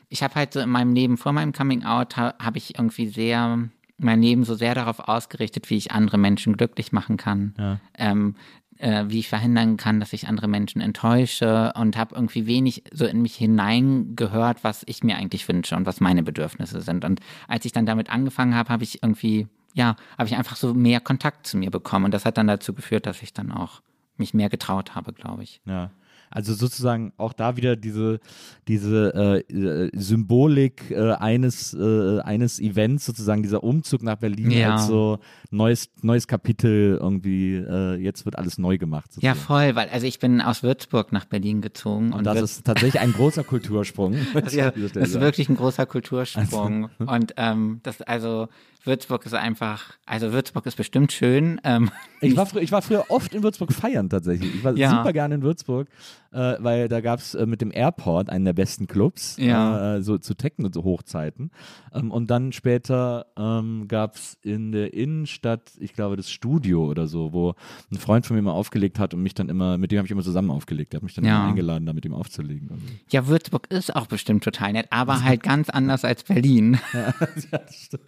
[0.09, 3.07] ich habe halt so in meinem Leben vor meinem Coming Out ha, habe ich irgendwie
[3.07, 7.53] sehr mein Leben so sehr darauf ausgerichtet, wie ich andere Menschen glücklich machen kann,
[7.97, 8.35] ähm,
[8.77, 13.05] äh, wie ich verhindern kann, dass ich andere Menschen enttäusche und habe irgendwie wenig so
[13.05, 17.05] in mich hineingehört, was ich mir eigentlich wünsche und was meine Bedürfnisse sind.
[17.05, 20.73] Und als ich dann damit angefangen habe, habe ich irgendwie, ja, habe ich einfach so
[20.73, 23.81] mehr Kontakt zu mir bekommen und das hat dann dazu geführt, dass ich dann auch
[24.17, 25.61] mich mehr getraut habe, glaube ich.
[25.65, 25.91] Ja.
[26.35, 28.19] Also sozusagen auch da wieder diese,
[28.67, 34.73] diese äh, Symbolik äh, eines, äh, eines Events, sozusagen dieser Umzug nach Berlin Ja.
[34.73, 35.19] als so
[35.51, 39.11] neues, neues Kapitel irgendwie, äh, jetzt wird alles neu gemacht.
[39.19, 39.39] Ja, Sozusagen.
[39.39, 42.99] voll, weil also ich bin aus Würzburg nach Berlin gezogen und, Und das ist tatsächlich
[42.99, 44.15] ein großer Kultursprung.
[44.51, 46.89] Ja, das ist wirklich ein großer Kultursprung.
[46.97, 48.47] Und ähm, das, also
[48.85, 51.59] Würzburg ist einfach, also Würzburg ist bestimmt schön.
[51.63, 54.55] Ähm, Ich war, ich war früher oft in Würzburg feiern tatsächlich.
[54.55, 54.89] Ich war Ja.
[54.89, 55.87] super gerne in Würzburg,
[56.31, 59.95] äh, weil da gab es äh, mit dem Airport einen der besten Clubs, Ja.
[59.97, 61.51] äh, so zu Techno-Hochzeiten.
[61.93, 67.07] Ähm, und dann später ähm, gab es in der Innenstadt, ich glaube, das Studio oder
[67.07, 67.55] so, wo
[67.91, 70.11] ein Freund von mir mal aufgelegt hat und mich dann immer, mit dem habe ich
[70.11, 70.93] immer zusammen aufgelegt.
[70.93, 71.39] Der hat mich dann Ja.
[71.39, 72.69] immer eingeladen, da mit ihm aufzulegen.
[72.71, 72.83] Also.
[73.11, 76.79] ja, Würzburg ist auch bestimmt total nett, aber halt ganz anders als Berlin.
[76.93, 77.13] ja,
[77.51, 78.03] das stimmt.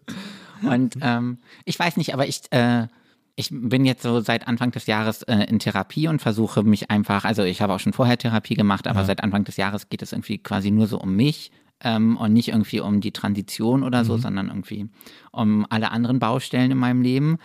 [0.69, 2.87] Und ähm, ich weiß nicht, aber ich, äh,
[3.35, 7.25] ich bin jetzt so seit Anfang des Jahres äh, in Therapie und versuche mich einfach,
[7.25, 10.13] also ich habe auch schon vorher Therapie gemacht, aber seit Anfang des Jahres geht es
[10.13, 14.17] irgendwie quasi nur so um mich ähm, und nicht irgendwie um die Transition oder so,
[14.17, 14.87] sondern irgendwie
[15.31, 17.37] um alle anderen Baustellen in meinem Leben.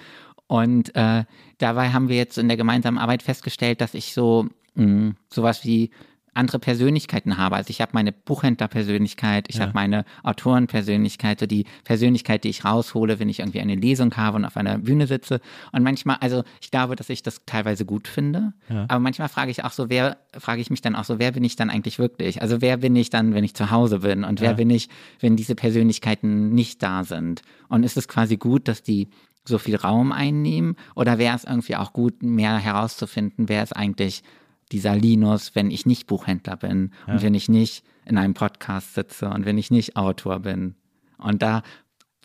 [0.46, 1.24] Und äh,
[1.58, 5.90] dabei haben wir jetzt in der gemeinsamen Arbeit festgestellt, dass ich so mh, sowas wie
[6.34, 7.56] andere Persönlichkeiten habe.
[7.56, 13.18] Also ich habe meine Buchhändlerpersönlichkeit, ich habe meine Autorenpersönlichkeit, so die Persönlichkeit, die ich raushole,
[13.18, 15.40] wenn ich irgendwie eine Lesung habe und auf einer Bühne sitze.
[15.72, 18.52] Und manchmal, also ich glaube, dass ich das teilweise gut finde.
[18.88, 21.44] Aber manchmal frage ich auch so, wer, frage ich mich dann auch so, wer bin
[21.44, 22.42] ich dann eigentlich wirklich?
[22.42, 24.24] Also wer bin ich dann, wenn ich zu Hause bin?
[24.24, 24.88] Und wer bin ich,
[25.20, 27.42] wenn diese Persönlichkeiten nicht da sind?
[27.68, 29.08] Und ist es quasi gut, dass die
[29.44, 30.76] so viel Raum einnehmen?
[30.94, 34.22] Oder wäre es irgendwie auch gut, mehr herauszufinden, wer ist eigentlich
[34.72, 39.28] dieser Linus, wenn ich nicht Buchhändler bin und wenn ich nicht in einem Podcast sitze
[39.28, 40.74] und wenn ich nicht Autor bin.
[41.18, 41.62] Und da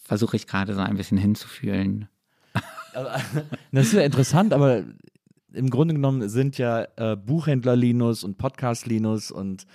[0.01, 2.07] versuche ich gerade so ein bisschen hinzufühlen.
[3.73, 4.85] Das ist ja interessant, aber
[5.51, 9.65] im Grunde genommen sind ja äh, Buchhändler Linus und Podcast Linus und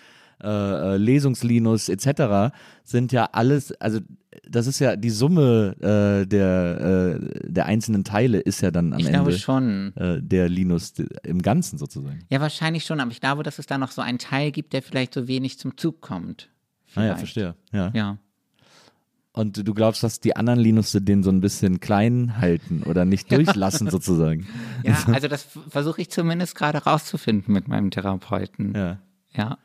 [0.42, 2.54] äh, äh, Lesungs-Linus etc.
[2.84, 4.00] sind ja alles, also
[4.48, 9.00] das ist ja die Summe äh, der, äh, der einzelnen Teile ist ja dann am
[9.00, 9.96] Ich Ende glaube schon.
[9.96, 12.20] Äh, der Linus im Ganzen sozusagen.
[12.30, 14.82] Ja, wahrscheinlich schon, aber ich glaube, dass es da noch so einen Teil gibt, der
[14.82, 16.48] vielleicht so wenig zum Zug kommt.
[16.94, 17.18] Ah ja, Vielleicht.
[17.18, 17.54] verstehe.
[17.72, 17.90] Ja.
[17.94, 18.18] Ja.
[19.32, 23.30] Und du glaubst, dass die anderen Linus den so ein bisschen klein halten oder nicht
[23.32, 24.48] durchlassen sozusagen.
[24.82, 28.74] Ja, also das versuche ich zumindest gerade rauszufinden mit meinem Therapeuten.
[28.74, 28.98] Ja.
[29.32, 29.58] Ja.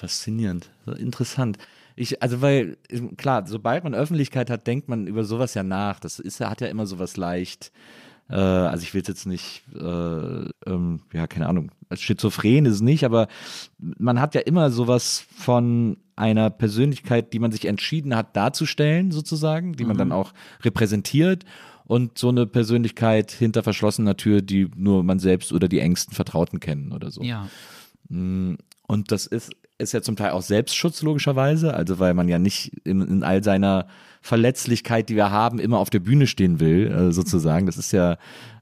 [0.00, 1.58] Faszinierend, so interessant.
[1.94, 2.78] Ich, also weil,
[3.18, 6.00] klar, sobald man Öffentlichkeit hat, denkt man über sowas ja nach.
[6.00, 7.70] Das ist, hat ja immer sowas leicht.
[8.30, 12.80] Äh, also ich will es jetzt nicht, äh, ähm, ja, keine Ahnung, schizophren ist es
[12.80, 13.28] nicht, aber
[13.78, 19.74] man hat ja immer sowas von einer Persönlichkeit, die man sich entschieden hat darzustellen, sozusagen,
[19.74, 20.32] die man dann auch
[20.62, 21.44] repräsentiert.
[21.84, 26.60] Und so eine Persönlichkeit hinter verschlossener Tür, die nur man selbst oder die engsten Vertrauten
[26.60, 27.20] kennen oder so.
[27.20, 27.48] Ja.
[28.90, 32.72] Und das ist, ist ja zum Teil auch Selbstschutz logischerweise, also weil man ja nicht
[32.84, 33.86] in, in all seiner
[34.22, 37.66] Verletzlichkeit, die wir haben, immer auf der Bühne stehen will, äh, sozusagen.
[37.66, 38.12] Das ist ja,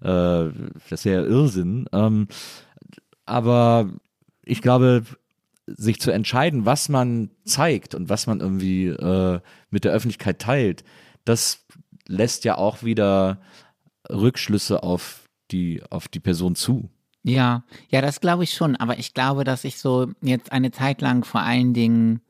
[0.00, 0.50] äh,
[0.88, 1.86] das ist ja Irrsinn.
[1.92, 2.28] Ähm,
[3.26, 3.90] aber
[4.44, 5.02] ich glaube,
[5.66, 10.84] sich zu entscheiden, was man zeigt und was man irgendwie äh, mit der Öffentlichkeit teilt,
[11.24, 11.66] das
[12.06, 13.40] lässt ja auch wieder
[14.08, 16.88] Rückschlüsse auf die, auf die Person zu.
[17.28, 18.76] Ja, ja, das glaube ich schon.
[18.76, 22.20] Aber ich glaube, dass ich so jetzt eine Zeit lang vor allen Dingen,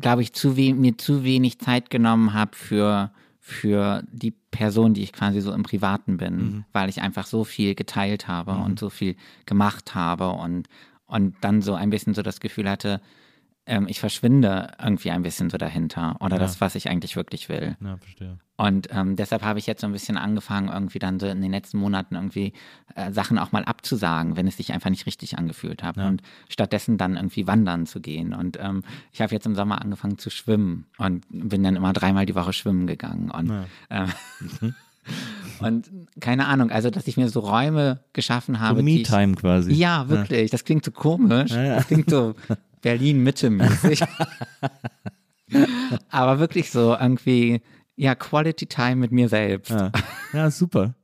[0.00, 5.12] glaube ich, zu mir zu wenig Zeit genommen habe für, für die Person, die ich
[5.12, 9.16] quasi so im Privaten bin, weil ich einfach so viel geteilt habe und so viel
[9.46, 10.68] gemacht habe und,
[11.06, 13.00] und dann so ein bisschen so das Gefühl hatte,
[13.66, 16.42] ähm, ich verschwinde irgendwie ein bisschen so dahinter oder Ja.
[16.42, 17.76] das, was ich eigentlich wirklich will.
[17.82, 18.38] Ja, verstehe.
[18.56, 21.50] Und ähm, deshalb habe ich jetzt so ein bisschen angefangen, irgendwie dann so in den
[21.50, 22.52] letzten Monaten irgendwie
[22.94, 25.96] äh, Sachen auch mal abzusagen, wenn es sich einfach nicht richtig angefühlt hat.
[25.96, 26.06] Ja.
[26.06, 28.32] Und stattdessen dann irgendwie wandern zu gehen.
[28.34, 32.26] Und ähm, ich habe jetzt im Sommer angefangen zu schwimmen und bin dann immer dreimal
[32.26, 33.30] die Woche schwimmen gegangen.
[33.30, 33.50] Und,
[33.90, 34.12] ähm,
[35.60, 38.78] und keine Ahnung, also dass ich mir so Räume geschaffen habe.
[38.78, 39.72] So Me-Time quasi.
[39.72, 40.50] Ja, wirklich.
[40.50, 41.50] Das klingt so komisch.
[41.50, 41.74] Ja, ja.
[41.76, 42.34] Das klingt so
[42.84, 44.04] Berlin-Mitte-mäßig.
[46.10, 47.60] Aber wirklich so irgendwie,
[47.96, 49.70] ja, Quality Time mit mir selbst.
[49.70, 49.90] Ja.
[50.32, 50.94] ja, super.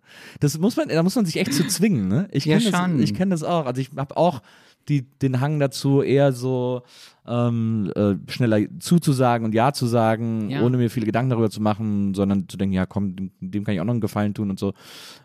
[0.40, 2.28] Das muss man, da muss man sich echt zu zwingen, ne?
[2.32, 3.02] Ich Ja, kenne das, schon.
[3.02, 3.66] ich kenn das auch.
[3.66, 4.42] Also ich habe auch
[4.88, 6.82] die, den Hang dazu, eher so
[7.28, 10.62] ähm, äh, schneller zuzusagen und Ja zu sagen, Ja.
[10.62, 13.74] ohne mir viele Gedanken darüber zu machen, sondern zu denken, ja komm, dem, dem kann
[13.74, 14.72] ich auch noch einen Gefallen tun und so.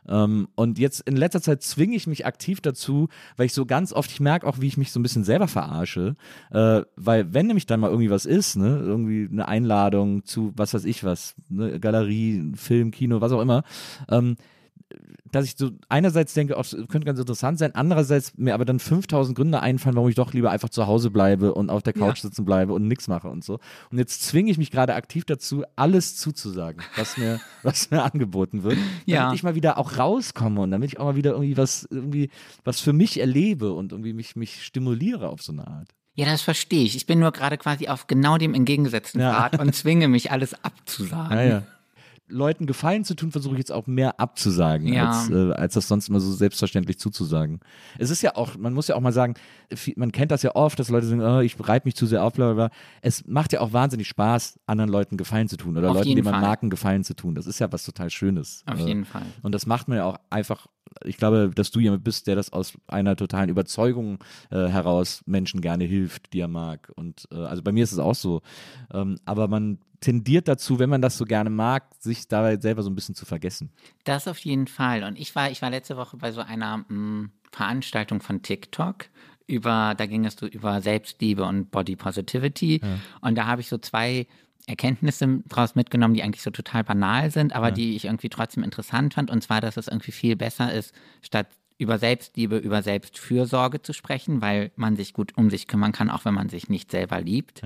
[0.07, 3.91] Ähm, und jetzt in letzter Zeit zwinge ich mich aktiv dazu, weil ich so ganz
[3.91, 6.15] oft, ich merke auch, wie ich mich so ein bisschen selber verarsche,
[6.51, 10.73] äh, weil wenn nämlich dann mal irgendwie was ist, ne, irgendwie eine Einladung zu was
[10.75, 13.63] weiß ich was, ne, Galerie, Film, Kino, was auch immer,
[14.09, 14.35] ähm,
[15.31, 18.79] dass ich so einerseits denke, oh, das könnte ganz interessant sein, andererseits mir aber dann
[18.79, 22.19] 5000 Gründe einfallen, warum ich doch lieber einfach zu Hause bleibe und auf der Couch
[22.21, 23.60] sitzen bleibe und nichts mache und so.
[23.91, 28.63] Und jetzt zwinge ich mich gerade aktiv dazu, alles zuzusagen, was mir, was mir angeboten
[28.63, 29.34] wird, damit Ja.
[29.34, 32.29] ich mal wieder auch rauskomme und damit ich auch mal wieder irgendwie was, irgendwie
[32.63, 35.89] was für mich erlebe und irgendwie mich, mich stimuliere auf so eine Art.
[36.17, 36.95] Ja, das verstehe ich.
[36.95, 39.34] Ich bin nur gerade quasi auf genau dem entgegengesetzten Ja.
[39.34, 41.38] Pfad und zwinge mich, alles abzusagen.
[41.38, 41.63] Ja, ja.
[42.27, 45.09] Leuten Gefallen zu tun, versuche ich jetzt auch mehr abzusagen, Ja.
[45.11, 47.59] als, äh, als das sonst immer so selbstverständlich zuzusagen.
[47.99, 49.35] Es ist ja auch, man muss ja auch mal sagen,
[49.95, 52.33] man kennt das ja oft, dass Leute sagen, oh, ich reibe mich zu sehr auf,
[52.33, 52.77] bla, bla, bla.
[53.01, 56.23] Es macht ja auch wahnsinnig Spaß, anderen Leuten Gefallen zu tun oder Auf Leuten, denen
[56.23, 56.41] man.
[56.41, 57.35] Marken Gefallen zu tun.
[57.35, 58.63] Das ist ja was total Schönes.
[58.65, 59.25] Auf Äh, jeden Fall.
[59.43, 60.67] Und das macht man ja auch einfach,
[61.03, 65.61] ich glaube, dass du jemand bist, der das aus einer totalen Überzeugung äh, heraus Menschen
[65.61, 66.91] gerne hilft, die er mag.
[66.95, 68.41] Und äh, also bei mir ist es auch so.
[68.93, 72.91] Ähm, aber man tendiert dazu, wenn man das so gerne mag, sich dabei selber so
[72.91, 73.71] ein bisschen zu vergessen.
[74.03, 75.03] Das auf jeden Fall.
[75.03, 79.05] Und ich war, ich war letzte Woche bei so einer mh, Veranstaltung von TikTok
[79.47, 82.81] über, da ging es so über Selbstliebe und Body Positivity.
[83.21, 84.27] Und da habe ich so zwei
[84.67, 89.15] Erkenntnisse draus mitgenommen, die eigentlich so total banal sind, aber die ich irgendwie trotzdem interessant
[89.15, 89.31] fand.
[89.31, 94.41] Und zwar, dass es irgendwie viel besser ist, statt über Selbstliebe, über Selbstfürsorge zu sprechen,
[94.41, 97.63] weil man sich gut um sich kümmern kann, auch wenn man sich nicht selber liebt.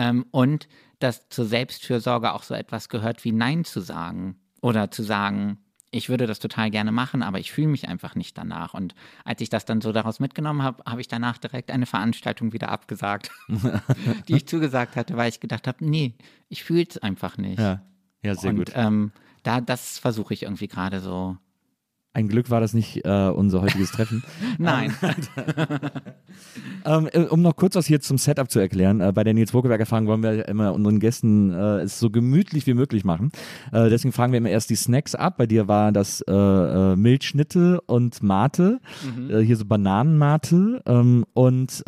[0.00, 0.66] Ähm, und
[0.98, 5.58] dass zur Selbstfürsorge auch so etwas gehört wie Nein zu sagen oder zu sagen,
[5.90, 8.72] ich würde das total gerne machen, aber ich fühle mich einfach nicht danach.
[8.72, 12.52] Und als ich das dann so daraus mitgenommen habe, habe ich danach direkt eine Veranstaltung
[12.54, 13.30] wieder abgesagt,
[14.28, 16.14] die ich zugesagt hatte, weil ich gedacht habe, nee,
[16.48, 17.58] ich fühle es einfach nicht.
[17.58, 17.82] Ja,
[18.22, 18.72] ja sehr Und gut.
[18.74, 21.36] ähm, da, das versuche ich irgendwie gerade so.
[22.12, 24.22] Ein Glück war das nicht äh, unser heutiges Treffen.
[24.58, 24.92] Nein.
[26.84, 29.52] Ähm, äh, um noch kurz was hier zum Setup zu erklären, äh, bei der Nils
[29.52, 33.30] Burkeberg Erfahrung wollen wir immer unseren Gästen äh, es so gemütlich wie möglich machen.
[33.72, 35.36] Äh, deswegen fragen wir immer erst die Snacks ab.
[35.36, 39.40] Bei dir war das äh, Milchschnitte und Mate, Mhm.
[39.40, 41.84] hier so Bananenmate ähm, und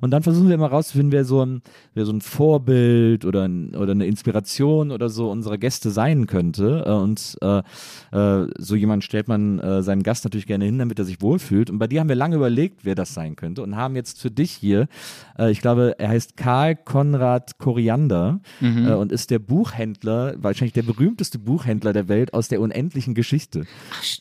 [0.00, 1.62] und dann versuchen wir immer rauszufinden, wer so ein
[1.94, 6.84] wer so ein Vorbild oder ein, oder eine Inspiration oder so unserer Gäste sein könnte.
[6.84, 11.70] Und so jemand stellt man äh, seinen Gast natürlich gerne hin, damit er sich wohlfühlt.
[11.70, 14.30] Und bei dir haben wir lange überlegt, wer das sein könnte und haben jetzt für
[14.30, 14.88] dich hier,
[15.38, 18.86] äh, ich glaube, er heißt Karl Konrad Koriander Mhm.
[18.88, 23.64] äh, und ist der Buchhändler, wahrscheinlich der berühmteste Buchhändler der Welt aus der unendlichen Geschichte.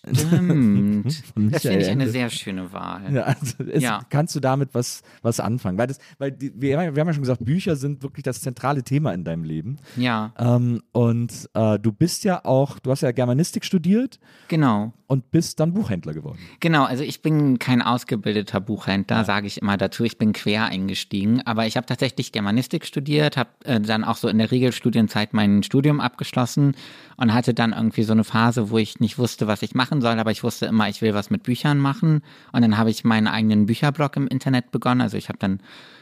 [0.05, 1.13] Stimmt.
[1.33, 3.13] Von das finde ich eine sehr schöne Wahl.
[3.13, 4.01] Ja, also es, Ja.
[4.09, 5.77] kannst du damit was, was anfangen?
[5.77, 8.23] Weil, das, weil die, wir, haben ja- wir haben ja schon gesagt, Bücher sind wirklich
[8.23, 9.77] das zentrale Thema in deinem Leben.
[9.97, 14.93] Ja, Ähm, und äh, du bist ja auch, du hast ja Germanistik studiert genau.
[15.11, 16.39] Und bist dann Buchhändler geworden.
[16.61, 20.05] Genau, also ich bin kein ausgebildeter Buchhändler, sage ich immer dazu.
[20.05, 24.29] Ich bin quer eingestiegen, aber ich habe tatsächlich Germanistik studiert, habe äh, dann auch so
[24.29, 26.77] in der Regelstudienzeit mein Studium abgeschlossen
[27.17, 30.17] und hatte dann irgendwie so eine Phase, wo ich nicht wusste, was ich machen soll,
[30.17, 32.21] aber ich wusste immer, ich will was mit Büchern machen.
[32.53, 35.01] Und dann habe ich meinen eigenen Bücherblog im Internet begonnen.
[35.01, 35.59] Also ich habe dann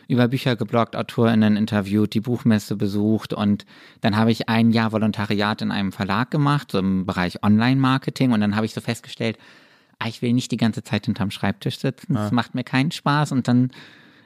[0.09, 3.65] über Bücher gebloggt, AutorInnen interviewt, die Buchmesse besucht und
[4.01, 8.41] dann habe ich ein Jahr Volontariat in einem Verlag gemacht, so im Bereich Online-Marketing und
[8.41, 9.37] dann habe ich so festgestellt,
[9.99, 13.31] ah, ich will nicht die ganze Zeit hinterm Schreibtisch sitzen, das macht mir keinen Spaß
[13.31, 13.71] und dann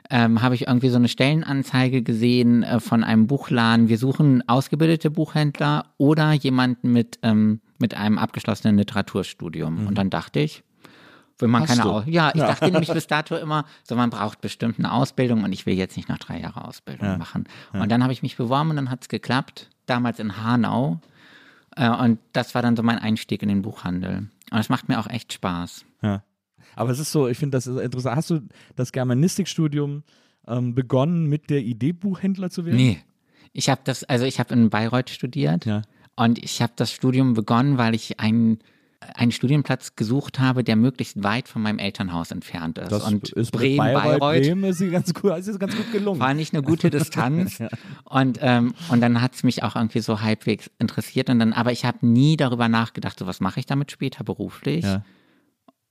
[0.10, 3.89] ähm, habe ich irgendwie so eine Stellenanzeige gesehen äh, von einem Buchladen.
[3.89, 9.88] Wir suchen ausgebildete Buchhändler oder jemanden mit, ähm, mit einem abgeschlossenen Literaturstudium.
[9.88, 10.63] Und dann dachte ich,
[11.39, 11.86] wenn man Hast keine.
[11.86, 15.52] Aus ja, ich dachte nämlich bis dato immer, so man braucht bestimmt eine Ausbildung und
[15.52, 17.46] ich will jetzt nicht noch drei Jahre Ausbildung machen.
[17.74, 21.00] Und dann habe ich mich beworben und dann hat es geklappt, damals in Hanau.
[21.76, 24.30] Äh, und das war dann so mein Einstieg in den Buchhandel.
[24.52, 25.86] Und es macht mir auch echt Spaß.
[26.02, 26.24] Ja.
[26.76, 28.15] Aber es ist so, ich finde das interessant.
[28.15, 28.41] Hast du
[28.76, 30.04] das Germanistikstudium
[30.48, 32.78] ähm, begonnen mit der Idee, Buchhändler zu werden?
[32.78, 33.02] Nee.
[33.54, 35.84] Ich habe das, also ich habe in Bayreuth studiert Ja.
[36.15, 38.60] und ich habe das Studium begonnen, weil ich einen,
[39.16, 42.92] einen Studienplatz gesucht habe, der möglichst weit von meinem Elternhaus entfernt ist.
[42.92, 46.20] Das und ist Bremen, Bayreuth, Bayreuth Bremen ist, ganz gut, ist ganz gut gelungen.
[46.20, 47.60] war nicht eine gute Distanz.
[48.06, 51.30] Und, ähm, und dann hat es mich auch irgendwie so halbwegs interessiert.
[51.30, 54.84] Und dann, aber ich habe nie darüber nachgedacht, so was mache ich damit später beruflich.
[54.84, 55.04] Ja.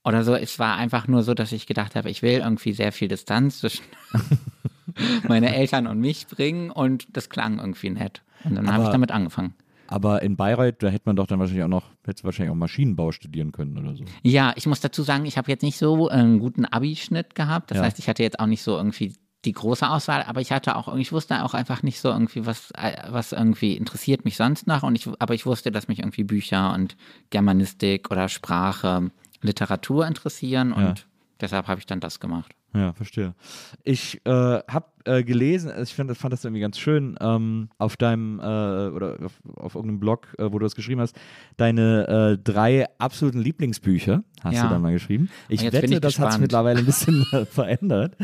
[0.05, 2.91] Oder so, es war einfach nur so, dass ich gedacht habe, ich will irgendwie sehr
[2.91, 3.83] viel Distanz zwischen
[5.27, 8.21] meine Eltern und mich bringen und das klang irgendwie nett.
[8.43, 9.53] Und dann habe ich damit angefangen.
[9.87, 13.11] Aber in Bayreuth, da hätte man doch dann wahrscheinlich auch noch, hätte wahrscheinlich auch Maschinenbau
[13.11, 14.05] studieren können oder so.
[14.23, 17.69] Ja, ich muss dazu sagen, ich habe jetzt nicht so einen guten Abi-Schnitt gehabt.
[17.71, 17.83] Das Ja.
[17.83, 19.13] heißt, ich hatte jetzt auch nicht so irgendwie
[19.45, 22.71] die große Auswahl, aber ich hatte auch, ich wusste auch einfach nicht so irgendwie, was,
[22.71, 24.83] äh, was irgendwie interessiert mich sonst noch.
[24.83, 26.95] Und ich, aber ich wusste, dass mich irgendwie Bücher und
[27.29, 31.05] Germanistik oder Sprache, Literatur interessieren und Ja.
[31.41, 32.53] deshalb habe ich dann das gemacht.
[32.75, 33.35] Ja, verstehe.
[33.83, 37.97] Ich äh, habe äh, gelesen, also ich fand, fand das irgendwie ganz schön, ähm, auf
[37.97, 41.15] deinem äh, oder auf, auf irgendeinem Blog, äh, wo du das geschrieben hast,
[41.57, 44.63] deine äh, drei absoluten Lieblingsbücher hast Ja.
[44.63, 45.29] du dann mal geschrieben.
[45.49, 48.15] Ich wette, ich das hat sich mittlerweile ein bisschen verändert.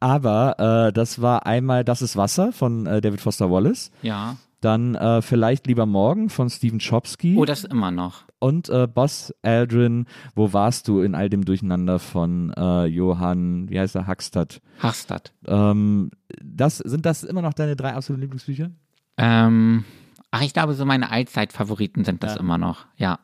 [0.00, 4.36] Aber äh, das war einmal Das ist Wasser von äh, David Foster Wallace, Ja.
[4.60, 8.24] Dann äh, Vielleicht lieber morgen von Stephen Chomsky Oh, das immer noch.
[8.38, 13.78] und äh, Boss Aldrin, wo warst du in all dem Durcheinander von äh, Johann, wie
[13.78, 14.60] heißt er, Hackstadt.
[14.82, 15.32] Hachstadt.
[15.46, 16.10] Ähm,
[16.42, 18.70] das, sind das immer noch deine drei absoluten Lieblingsbücher?
[19.18, 19.84] Ähm,
[20.30, 22.86] ach, ich glaube, so meine Allzeitfavoriten sind das immer noch.
[22.96, 23.18] Ja,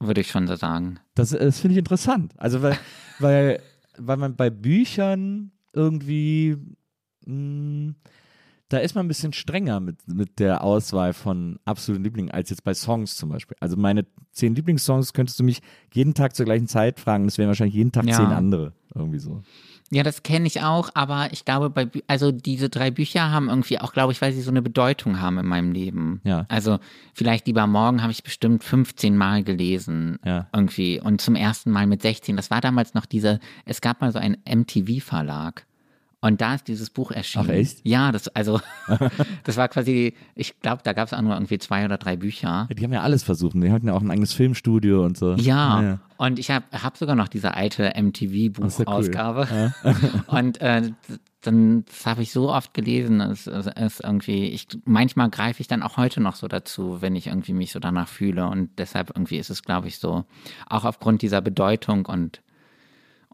[0.00, 0.98] würde ich schon so sagen.
[1.14, 2.32] Das, das finde ich interessant.
[2.36, 2.78] Also, weil,
[3.18, 3.60] weil,
[3.98, 6.56] weil man bei Büchern irgendwie,
[7.26, 7.94] mh,
[8.68, 12.64] da ist man ein bisschen strenger mit, mit der Auswahl von absoluten Lieblingen als jetzt
[12.64, 13.56] bei Songs zum Beispiel.
[13.60, 15.60] Also, meine zehn Lieblingssongs könntest du mich
[15.94, 17.24] jeden Tag zur gleichen Zeit fragen.
[17.24, 18.16] Das wären wahrscheinlich jeden Tag Ja.
[18.16, 18.72] zehn andere.
[18.94, 19.42] Irgendwie so.
[19.92, 23.78] Ja, das kenne ich auch, aber ich glaube, bei, also diese drei Bücher haben irgendwie
[23.78, 26.20] auch, glaube ich, weil sie so eine Bedeutung haben in meinem Leben.
[26.24, 26.44] Ja.
[26.48, 26.78] Also
[27.14, 30.18] vielleicht lieber morgen habe ich bestimmt 15 Mal gelesen.
[30.24, 30.48] Ja.
[30.52, 31.00] Irgendwie.
[31.00, 32.34] Und zum ersten Mal mit 16.
[32.36, 35.66] Das war damals noch diese, es gab mal so einen MTV-Verlag.
[36.26, 37.46] Und da ist dieses Buch erschienen.
[37.48, 37.78] Ach, echt?
[37.84, 38.60] Ja, das, also,
[39.44, 42.66] das war quasi, ich glaube, da gab es auch nur irgendwie zwei oder drei Bücher.
[42.68, 43.54] Ja, die haben ja alles versucht.
[43.54, 45.34] Die hatten ja auch ein eigenes Filmstudio und so.
[45.34, 45.98] Ja, ja.
[46.16, 48.02] und ich habe hab sogar noch diese alte cool.
[48.02, 49.72] MTV-Buchausgabe.
[50.26, 50.90] und äh,
[51.42, 53.20] dann, das habe ich so oft gelesen.
[53.20, 57.14] Es, es ist irgendwie, ich, manchmal greife ich dann auch heute noch so dazu, wenn
[57.14, 58.48] ich irgendwie mich so danach fühle.
[58.48, 60.24] Und deshalb irgendwie ist es, glaube ich, so,
[60.68, 62.42] auch aufgrund dieser Bedeutung und,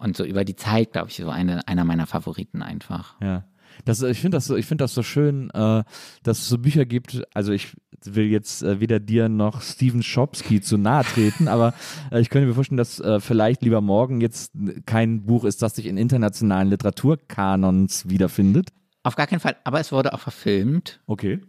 [0.03, 3.21] und so über die Zeit, glaube ich, so eine, einer meiner Favoriten einfach.
[3.21, 3.45] Ja.
[3.85, 5.83] Das, ich finde das, so, ich find das so schön, äh,
[6.23, 7.23] dass es so Bücher gibt.
[7.33, 11.73] Also, ich will jetzt äh, weder dir noch Steven Chomsky zu nahe treten, aber
[12.11, 14.53] äh, ich könnte mir vorstellen, dass äh, vielleicht lieber morgen jetzt
[14.85, 18.69] kein Buch ist, das sich in internationalen Literaturkanons wiederfindet.
[19.05, 21.41] Auf gar keinen Fall, aber es wurde auch verfilmt Okay.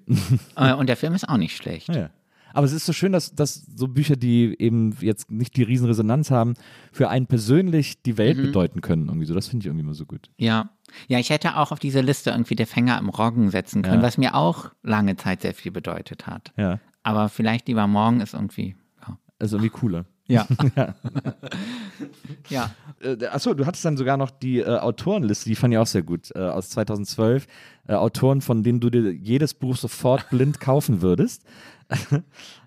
[0.55, 1.89] äh, und der Film ist auch nicht schlecht.
[1.93, 2.09] Ja.
[2.53, 6.31] Aber es ist so schön, dass, dass so Bücher, die eben jetzt nicht die Riesenresonanz
[6.31, 6.53] haben,
[6.91, 9.07] für einen persönlich die Welt bedeuten können.
[9.07, 9.33] Irgendwie so.
[9.33, 10.29] Das finde ich irgendwie immer so gut.
[10.37, 10.69] Ja.
[11.07, 14.07] Ja, ich hätte auch auf diese Liste irgendwie der Fänger im Roggen setzen können, Ja.
[14.07, 16.53] was mir auch lange Zeit sehr viel bedeutet hat.
[16.55, 16.79] Ja.
[17.01, 18.75] Aber vielleicht lieber morgen ist irgendwie.
[19.05, 19.17] Ja.
[19.39, 20.05] Ist irgendwie cooler.
[20.27, 20.47] Ja.
[22.49, 22.71] ja.
[23.01, 26.03] Äh, achso, du hattest dann sogar noch die äh, Autorenliste, die fand ich auch sehr
[26.03, 27.47] gut, äh, aus 2012.
[27.87, 31.43] Äh, Autoren, von denen du dir jedes Buch sofort blind kaufen würdest.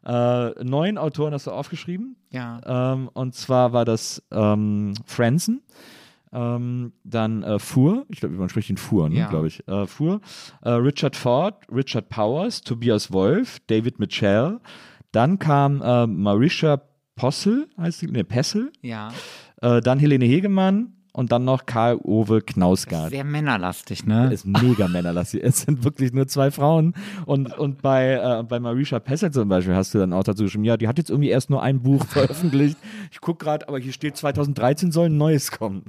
[0.06, 2.16] äh, neun Autoren hast du aufgeschrieben.
[2.30, 2.92] Ja.
[2.92, 5.62] Ähm, und zwar war das ähm, Franzen,
[6.32, 9.28] ähm, dann äh, Fuhr, ich glaube, man spricht ihn Fuhr, ne, Ja.
[9.28, 9.66] glaube ich.
[9.66, 10.20] Äh, Fuhr,
[10.62, 14.60] äh, Richard Ford, Richard Powers, Tobias Wolf, David Mitchell.
[15.12, 16.82] Dann kam äh, Marisha
[17.16, 18.70] Possel, heißt sie, ne, Pessel.
[18.82, 19.08] Ja.
[19.62, 23.08] Äh, dann Helene Hegemann und dann noch Karl-Ove Knausgard.
[23.08, 24.30] Sehr männerlastig, ne?
[24.30, 25.42] ist mega männerlastig.
[25.42, 26.92] Es sind wirklich nur zwei Frauen.
[27.24, 30.64] Und, und bei, äh, bei Marisha Pessel zum Beispiel hast du dann auch dazu geschrieben,
[30.64, 32.76] ja, die hat jetzt irgendwie erst nur ein Buch veröffentlicht.
[33.10, 35.84] Ich gucke gerade, aber hier steht 2013 soll ein neues kommen.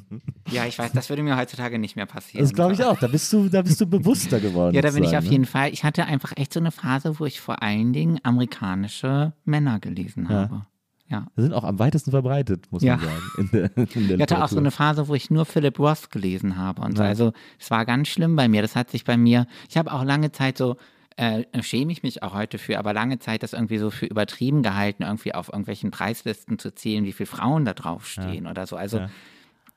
[0.49, 2.45] Ja, ich weiß, das würde mir heutzutage nicht mehr passieren.
[2.45, 2.97] Das glaube ich auch.
[2.97, 4.73] Da bist du, da bist du bewusster geworden.
[4.75, 5.73] Ja, da bin ich sozusagen, auf jeden Fall.
[5.73, 10.29] Ich hatte einfach echt so eine Phase, wo ich vor allen Dingen amerikanische Männer gelesen
[10.29, 10.65] habe.
[11.09, 11.27] Ja.
[11.37, 12.97] Sind auch am weitesten verbreitet, muss Ja.
[12.97, 13.21] man sagen.
[13.37, 16.11] In der, in der Ich hatte auch so eine Phase, wo ich nur Philip Roth
[16.11, 17.03] gelesen habe und so.
[17.03, 17.09] Ja.
[17.09, 18.61] Also es war ganz schlimm bei mir.
[18.61, 20.75] Das hat sich bei mir, ich habe auch lange Zeit so,
[21.15, 24.63] äh, schäme ich mich auch heute für, aber lange Zeit das irgendwie so für übertrieben
[24.63, 28.75] gehalten, irgendwie auf irgendwelchen Preislisten zu zählen, wie viele Frauen da draufstehen oder so.
[28.75, 29.09] Also Ja.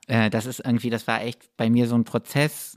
[0.08, 2.76] äh, das ist irgendwie, das war echt bei mir so ein Prozess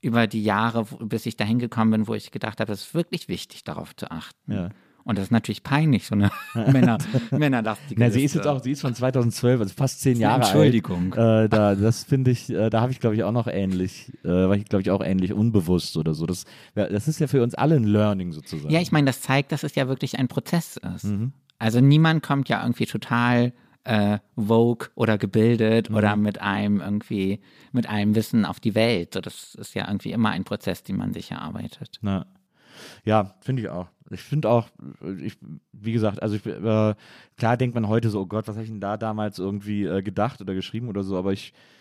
[0.00, 3.28] über die Jahre, bis ich dahin gekommen bin, wo ich gedacht habe, es ist wirklich
[3.28, 4.52] wichtig, darauf zu achten.
[4.52, 4.68] Ja.
[5.10, 6.30] Und das ist natürlich peinlich, so eine
[6.72, 6.98] Männer,
[7.32, 11.12] männerlastige Na, sie ist jetzt auch, sie ist von 2012, also fast zehn Jahre Entschuldigung.
[11.14, 11.46] alt.
[11.46, 14.28] Äh, da, das finde ich, äh, da habe ich glaube ich auch noch ähnlich, äh,
[14.28, 16.26] war ich glaube ich auch ähnlich unbewusst oder so.
[16.26, 16.44] Das,
[16.74, 18.72] das ist ja für uns alle ein Learning sozusagen.
[18.72, 21.04] Ja, ich meine, das zeigt, dass es ja wirklich ein Prozess ist.
[21.04, 21.32] Mhm.
[21.58, 23.52] Also niemand kommt ja irgendwie total
[23.82, 25.96] äh, vogue oder gebildet Mhm.
[25.96, 27.40] oder mit einem irgendwie,
[27.72, 29.14] mit einem Wissen auf die Welt.
[29.14, 31.98] So, das ist ja irgendwie immer ein Prozess, den man sich erarbeitet.
[32.00, 32.26] Na,
[33.04, 33.88] ja, finde ich auch.
[34.10, 34.68] Ich finde auch,
[35.20, 35.36] ich,
[35.72, 36.94] wie gesagt, also ich, äh,
[37.36, 40.02] klar denkt man heute so, oh Gott, was habe ich denn da damals irgendwie äh,
[40.02, 41.79] gedacht oder geschrieben oder so, aber ich, äh,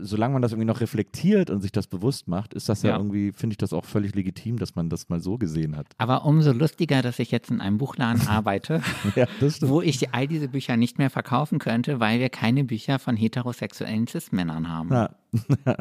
[0.00, 2.96] solange man das irgendwie noch reflektiert und sich das bewusst macht, ist das ja, Ja.
[2.96, 5.86] irgendwie, finde ich das auch völlig legitim, dass man das mal so gesehen hat.
[5.98, 8.82] Aber umso lustiger, dass ich jetzt in einem Buchladen arbeite,
[9.16, 9.26] Ja,
[9.62, 14.06] wo ich all diese Bücher nicht mehr verkaufen könnte, weil wir keine Bücher von heterosexuellen
[14.06, 14.90] Cis-Männern haben.
[14.92, 15.10] Ja,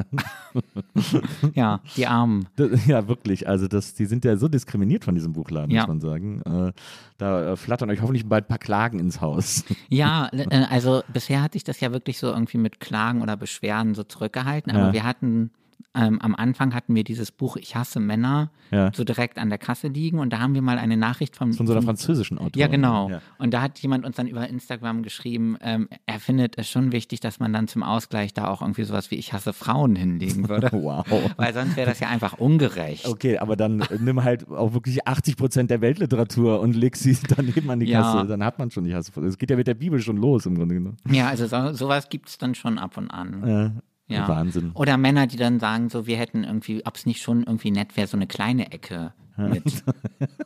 [1.54, 2.48] Ja, die Armen.
[2.86, 3.48] ja, wirklich.
[3.48, 5.82] Also das, die sind ja so diskriminiert von diesem Buchladen, Ja.
[5.82, 6.42] muss man sagen.
[6.42, 6.72] Äh,
[7.18, 9.64] da äh, flattern euch hoffentlich bald ein paar Klagen ins Haus.
[9.90, 13.87] Ja, äh, also bisher hat sich das ja wirklich so irgendwie mit Klagen oder Beschwerden
[13.96, 14.72] so zurückgehalten.
[14.76, 14.94] Aber Ja.
[14.94, 15.52] wir hatten,
[15.94, 18.92] ähm, am Anfang hatten wir dieses Buch Ich hasse Männer Ja.
[18.94, 21.66] so direkt an der Kasse liegen und da haben wir mal eine Nachricht vom, Von
[21.68, 22.60] so einer französischen Autorin.
[22.60, 23.10] ja, genau.
[23.10, 23.22] Ja.
[23.40, 27.20] Und da hat jemand uns dann über Instagram geschrieben, ähm, er findet es schon wichtig,
[27.20, 30.70] dass man dann zum Ausgleich da auch irgendwie sowas wie Ich hasse Frauen hinlegen würde.
[30.78, 31.06] Wow.
[31.38, 33.08] Weil sonst wäre das ja einfach ungerecht.
[33.08, 37.18] Okay, aber dann äh, nimm halt auch wirklich 80 Prozent der Weltliteratur und leg sie
[37.36, 38.02] daneben an die Ja.
[38.02, 38.28] Kasse.
[38.28, 39.12] Dann hat man schon die Hasse.
[39.22, 40.98] Es geht ja mit der Bibel schon los im Grunde genommen.
[41.10, 43.44] Ja, also so, sowas gibt es dann schon ab und an.
[43.48, 43.72] Ja.
[44.08, 44.28] Ja.
[44.28, 44.72] Wahnsinn.
[44.74, 47.98] Oder Männer, die dann sagen, so, wir hätten irgendwie, ob es nicht schon irgendwie nett
[47.98, 49.84] wäre, so eine kleine Ecke mit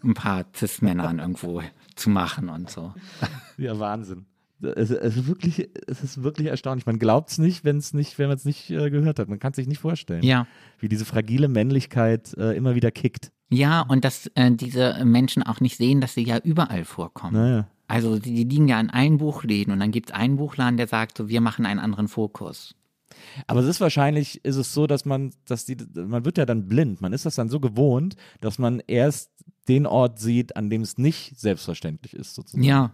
[0.03, 1.61] ein paar Cis-Männern irgendwo
[1.95, 2.93] zu machen und so.
[3.57, 4.25] Ja, Wahnsinn.
[4.61, 6.85] Es, es, ist wirklich, es ist wirklich erstaunlich.
[6.85, 9.27] Man glaubt es nicht, wenn es nicht, wenn man es nicht äh, gehört hat.
[9.27, 10.45] Man kann es sich nicht vorstellen, Ja.
[10.79, 13.31] wie diese fragile Männlichkeit äh, immer wieder kickt.
[13.49, 17.33] Ja, und dass äh, diese Menschen auch nicht sehen, dass sie ja überall vorkommen.
[17.33, 17.67] Naja.
[17.87, 20.87] Also die, die liegen ja an allen Buchläden und dann gibt es einen Buchladen, der
[20.87, 22.75] sagt so, wir machen einen anderen Fokus.
[23.47, 26.67] Aber es ist wahrscheinlich, ist es so, dass man, dass die, man wird ja dann
[26.67, 27.01] blind.
[27.01, 29.31] Man ist das dann so gewohnt, dass man erst
[29.67, 32.63] den Ort sieht, an dem es nicht selbstverständlich ist, sozusagen.
[32.63, 32.91] Ja.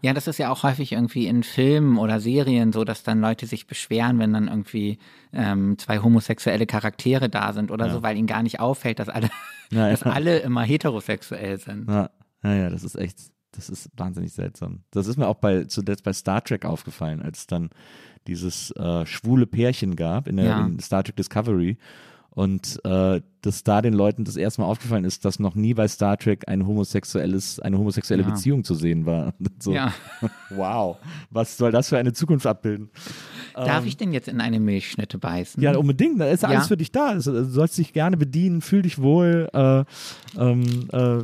[0.00, 3.46] Ja, das ist ja auch häufig irgendwie in Filmen oder Serien so, dass dann Leute
[3.46, 4.98] sich beschweren, wenn dann irgendwie
[5.34, 9.28] ähm, zwei homosexuelle Charaktere da sind oder so, weil ihnen gar nicht auffällt, dass alle,
[9.70, 9.90] Ja, ja.
[9.90, 11.88] dass alle immer heterosexuell sind.
[11.88, 12.10] Ja,
[12.42, 13.18] ja, ja, das ist echt,
[13.52, 14.82] das ist wahnsinnig seltsam.
[14.90, 17.70] Das ist mir auch bei, zuletzt bei Star Trek aufgefallen, als dann
[18.26, 20.66] dieses äh, schwule Pärchen gab in, der, Ja.
[20.66, 21.76] in Star Trek Discovery.
[22.32, 25.88] Und äh, dass da den Leuten das erste Mal aufgefallen ist, dass noch nie bei
[25.88, 28.30] Star Trek ein homosexuelles, eine homosexuelle Ja.
[28.30, 29.34] Beziehung zu sehen war.
[29.58, 29.92] So, Ja.
[30.50, 30.98] Wow,
[31.30, 32.90] was soll das für eine Zukunft abbilden?
[33.54, 35.60] Darf ich denn jetzt in eine Milchschnitte beißen?
[35.60, 36.20] Ja, unbedingt.
[36.20, 36.68] Da ist alles Ja.
[36.68, 37.08] für dich da.
[37.08, 39.84] Also, Du sollst dich gerne bedienen, fühl dich wohl, äh,
[40.40, 41.18] ähm, äh,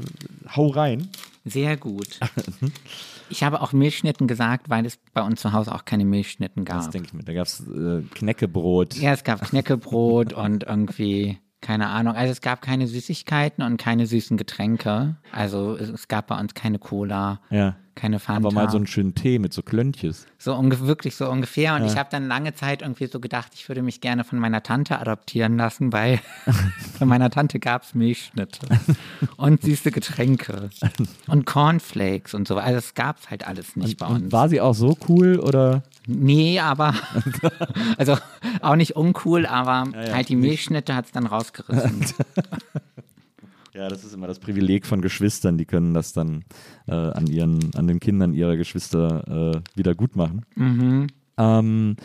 [0.57, 1.07] hau rein.
[1.44, 2.18] Sehr gut.
[3.29, 6.85] Ich habe auch Milchschnitten gesagt, weil es bei uns zu Hause auch keine Milchschnitten Das
[6.85, 6.93] gab.
[6.93, 7.22] denke ich mir.
[7.24, 8.95] Da gab es äh, Knäckebrot.
[8.97, 12.14] Ja, es gab Knäckebrot und irgendwie, keine Ahnung.
[12.14, 15.16] Also es gab keine Süßigkeiten und keine süßen Getränke.
[15.33, 17.77] Also es, es gab bei uns keine Cola, Ja.
[17.97, 18.49] Keine Fanta.
[18.49, 20.26] Aber mal so einen schönen Tee mit so Klöntjes.
[20.38, 21.74] So wirklich so ungefähr.
[21.74, 24.62] Und ich habe dann lange Zeit irgendwie so gedacht, ich würde mich gerne von meiner
[24.62, 26.20] Tante adoptieren lassen, weil
[26.99, 28.66] von meiner Tante gab es Milchschnitte
[29.36, 30.70] und süße Getränke
[31.26, 32.59] und Cornflakes und so.
[32.59, 34.32] Also es gab es halt alles nicht bei Und uns.
[34.32, 35.82] war sie auch so cool oder?
[36.07, 36.94] Nee, aber
[37.99, 38.16] also
[38.61, 42.07] auch nicht uncool, aber halt die Milchschnitte hat es dann rausgerissen.
[43.77, 45.59] Ja, das ist immer das Privileg von Geschwistern.
[45.59, 46.45] Die können das dann
[46.89, 50.47] äh, an ihren, an den Kindern ihrer Geschwister äh, wieder gut machen.
[50.55, 51.09] Mhm.
[51.37, 51.97] Ähm,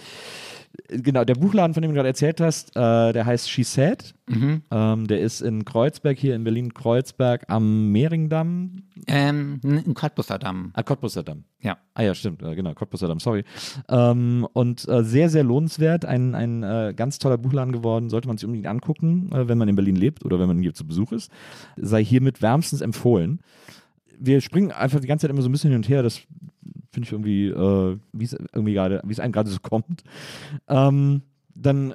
[0.88, 4.14] genau, der Buchladen, von dem du gerade erzählt hast, äh, der heißt She Said.
[4.28, 4.62] Mhm.
[4.72, 8.84] Ähm, der ist in Kreuzberg, hier in Berlin-Kreuzberg am Mehringdamm.
[9.08, 10.72] ähm, ein Cottbusser Damm.
[10.74, 11.44] Ah, Cottbusser Damm.
[11.60, 11.78] Ja.
[11.94, 13.44] Ah ja, stimmt, äh, genau, Cottbusser Damm, sorry.
[13.90, 18.38] Ähm, und äh, sehr, sehr lohnenswert, ein, ein äh, ganz toller Buchladen geworden, sollte man
[18.38, 21.12] sich unbedingt angucken, äh, wenn man in Berlin lebt oder wenn man hier zu Besuch
[21.12, 21.32] ist.
[21.76, 23.42] Sei hiermit wärmstens empfohlen.
[24.18, 26.22] Wir springen einfach die ganze Zeit immer so ein bisschen hin und her, das
[26.92, 30.04] finde ich irgendwie, äh, wie es irgendwie gerade, wie es einem gerade so kommt.
[30.68, 31.22] Ähm,
[31.56, 31.94] dann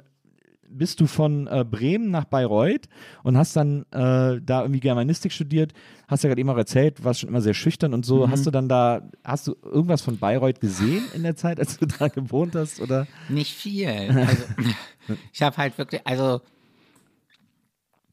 [0.69, 2.87] bist du von äh, Bremen nach Bayreuth
[3.23, 5.73] und hast dann äh, da irgendwie Germanistik studiert.
[6.09, 8.29] Hast ja gerade eben auch erzählt, warst schon immer sehr schüchtern und so.
[8.29, 11.85] Hast du dann da, hast du irgendwas von Bayreuth gesehen in der Zeit, als du
[11.85, 12.81] da gewohnt hast?
[12.81, 13.07] Oder?
[13.29, 13.87] Nicht viel.
[13.87, 14.43] Also,
[15.31, 16.41] ich habe halt wirklich, also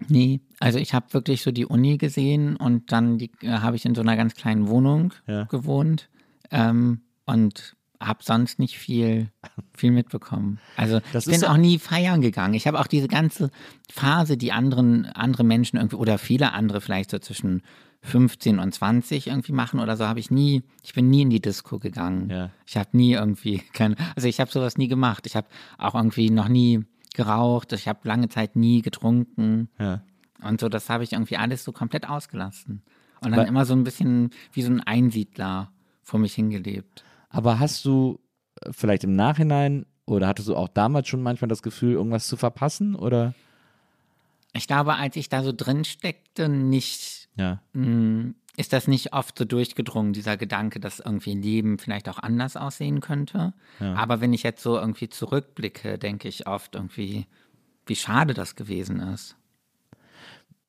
[0.09, 3.95] nee, also ich habe wirklich so die Uni gesehen und dann äh, habe ich in
[3.97, 5.45] so einer ganz kleinen Wohnung Ja.
[5.45, 6.09] gewohnt
[6.55, 9.31] ähm, und habe sonst nicht viel,
[9.75, 10.59] viel mitbekommen.
[10.77, 12.55] Also Das ich bin auch nie feiern gegangen.
[12.55, 13.51] Ich habe auch diese ganze
[13.91, 17.63] Phase, die anderen, andere Menschen irgendwie oder viele andere vielleicht so zwischen
[18.03, 21.41] 15 und 20 irgendwie machen oder so, habe ich nie, ich bin nie in die
[21.41, 22.29] Disco gegangen.
[22.29, 22.51] Ja.
[22.67, 25.27] Ich habe nie irgendwie, keine, also ich habe sowas nie gemacht.
[25.27, 25.47] Ich habe
[25.79, 26.85] auch irgendwie noch nie
[27.15, 29.71] geraucht, ich habe lange Zeit nie getrunken.
[29.79, 30.03] Ja.
[30.43, 32.83] Und so, das habe ich irgendwie alles so komplett ausgelassen.
[33.23, 35.71] Und dann Weil- immer so ein bisschen wie so ein Einsiedler
[36.05, 37.03] vor mich hingelebt.
[37.31, 38.21] Aber hast du
[38.61, 42.37] äh, vielleicht im Nachhinein oder hattest du auch damals schon manchmal das Gefühl, irgendwas zu
[42.37, 42.95] verpassen?
[42.95, 43.35] Oder?
[44.53, 47.61] Ich glaube, als ich da so drin steckte, nicht, Ja.
[47.73, 52.57] mh, ist das nicht oft so durchgedrungen, dieser Gedanke, dass irgendwie Leben vielleicht auch anders
[52.57, 53.53] aussehen könnte.
[53.81, 57.27] Aber wenn ich jetzt so irgendwie zurückblicke, denke ich oft irgendwie,
[57.87, 59.35] wie schade das gewesen ist.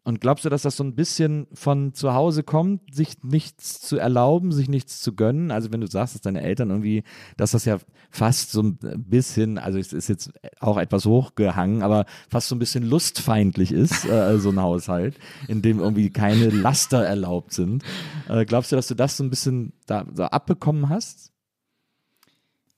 [0.06, 3.98] Und glaubst du, dass das so ein bisschen von zu Hause kommt, sich nichts zu
[3.98, 5.50] erlauben, sich nichts zu gönnen?
[5.50, 7.04] Also wenn du sagst, dass deine Eltern irgendwie,
[7.38, 7.80] dass das ja
[8.12, 12.60] fast so ein bisschen, also es ist jetzt auch etwas hochgehangen, aber fast so ein
[12.60, 17.84] bisschen lustfeindlich ist, äh, so ein Haushalt, in dem irgendwie keine Laster erlaubt sind.
[18.30, 21.35] Äh, glaubst du, dass du das so ein bisschen da so abbekommen hast?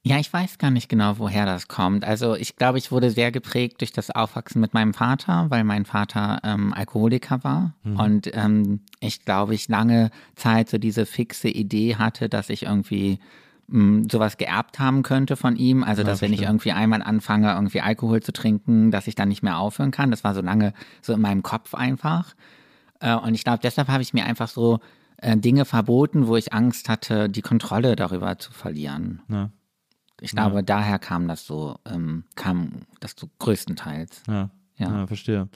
[0.08, 2.06] Ja, ich weiß gar nicht genau, woher das kommt.
[2.06, 5.84] Also ich glaube, ich wurde sehr geprägt durch das Aufwachsen mit meinem Vater, weil mein
[5.84, 7.74] Vater ähm, Alkoholiker war.
[7.98, 13.20] Und ähm, ich glaube, ich lange Zeit so diese fixe Idee hatte, dass ich irgendwie
[13.68, 15.84] mh, sowas geerbt haben könnte von ihm.
[15.84, 19.44] Also dass wenn ich irgendwie einmal anfange, irgendwie Alkohol zu trinken, dass ich dann nicht
[19.44, 20.10] mehr aufhören kann.
[20.12, 22.34] Das war so lange so in meinem Kopf einfach.
[23.02, 24.80] Äh, und ich glaube, deshalb habe ich mir einfach so
[25.18, 29.22] äh, Dinge verboten, wo ich Angst hatte, die Kontrolle darüber zu verlieren.
[29.30, 29.50] Ja.
[30.22, 34.24] Ich glaube, daher kam das so, ähm, kam das so größtenteils.
[34.28, 35.08] Ja, Ja.
[35.08, 35.48] verstehe.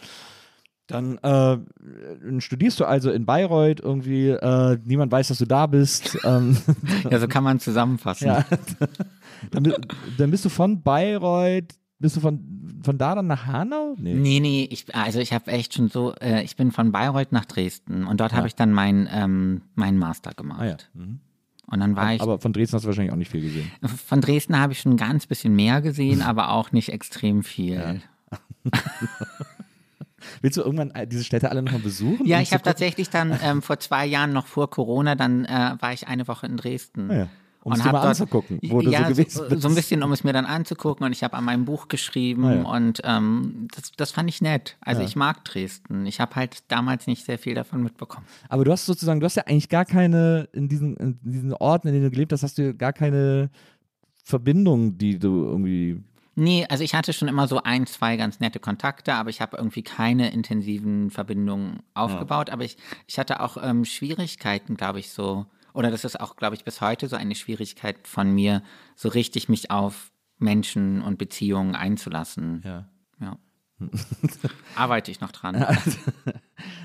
[0.88, 1.57] Dann äh,
[2.41, 6.18] studierst du also in Bayreuth irgendwie, äh, niemand weiß, dass du da bist.
[6.26, 6.57] ähm,
[7.09, 8.28] Ja, so kann man zusammenfassen.
[8.28, 8.45] ja.
[9.51, 9.74] dann,
[10.18, 13.95] dann bist du von Bayreuth, bist du von, von da dann nach Hanau?
[13.97, 14.16] Nee.
[14.16, 17.45] Nee, nee, ich, also ich habe echt schon so, äh, ich bin von Bayreuth nach
[17.45, 20.59] Dresden und dort habe ich dann mein, ähm, meinen Master gemacht.
[20.62, 20.78] Ah ja.
[20.93, 21.20] Mhm.
[21.72, 23.72] Und dann war ich, Aber von Dresden hast du wahrscheinlich auch nicht viel gesehen.
[24.05, 28.01] von Dresden habe ich schon ein ganz bisschen mehr gesehen, aber auch nicht extrem viel.
[30.41, 32.26] Willst du irgendwann äh, diese Städte alle nochmal besuchen?
[32.26, 35.93] Ja, ich habe tatsächlich dann ähm, vor zwei Jahren noch vor Corona, dann äh, war
[35.93, 37.09] ich eine Woche in Dresden.
[37.09, 37.28] Ah ja.
[37.64, 39.62] Um es hab mal anzugucken, wo du ja, so gewesen bist.
[39.62, 41.05] so ein bisschen, um es mir dann anzugucken.
[41.05, 42.62] Und ich habe an meinem Buch geschrieben Ah ja.
[42.64, 44.78] und ähm, das, das fand ich nett.
[44.82, 45.07] Also Ja.
[45.07, 46.05] ich mag Dresden.
[46.07, 48.26] Ich habe halt damals nicht sehr viel davon mitbekommen.
[48.49, 51.88] Aber du hast sozusagen, du hast ja eigentlich gar keine, in diesen, in diesen Orten,
[51.89, 53.51] in denen du gelebt hast, hast du gar keine
[54.24, 56.03] Verbindung, die du irgendwie
[56.34, 59.57] Nee, also ich hatte schon immer so ein, zwei ganz nette Kontakte, aber ich habe
[59.57, 62.49] irgendwie keine intensiven Verbindungen aufgebaut.
[62.49, 66.55] Aber ich, ich hatte auch ähm, Schwierigkeiten, glaube ich, so, oder das ist auch, glaube
[66.55, 68.61] ich, bis heute so eine Schwierigkeit von mir,
[68.95, 72.61] so richtig mich auf Menschen und Beziehungen einzulassen.
[72.65, 72.89] Ja.
[73.19, 73.38] Ja.
[74.76, 75.65] Arbeite ich noch dran.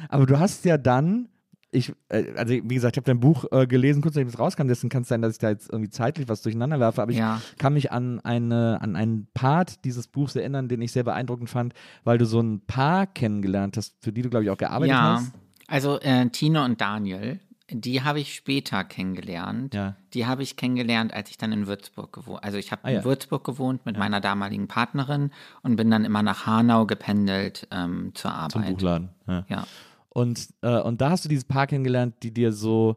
[0.09, 1.29] Aber du hast ja dann,
[1.71, 4.69] ich, äh, also wie gesagt, ich habe dein Buch äh, gelesen, kurz nachdem es rauskam,
[4.69, 7.19] deswegen kann es sein, dass ich da jetzt irgendwie zeitlich was durcheinander werfe, aber ich
[7.19, 7.41] Ja.
[7.59, 11.75] kann mich an, eine, an einen Part dieses Buchs erinnern, den ich sehr beeindruckend fand,
[12.05, 15.17] weil du so ein Paar kennengelernt hast, für die du, glaube ich, auch gearbeitet Ja,
[15.17, 15.33] hast.
[15.67, 19.75] also äh, Tine und Daniel, die habe ich später kennengelernt.
[19.75, 19.97] Ja.
[20.15, 22.99] Die habe ich kennengelernt, als ich dann in Würzburg gewohnt Also ich habe Ah, ja.
[22.99, 25.31] in Würzburg gewohnt mit meiner damaligen Partnerin
[25.63, 28.53] und bin dann immer nach Hanau gependelt ähm, zur Arbeit.
[28.53, 29.09] Zum Buchladen.
[29.27, 29.45] Ja.
[29.49, 29.67] Ja.
[30.11, 32.97] Und, äh, und da hast du dieses Paar kennengelernt, die dir so,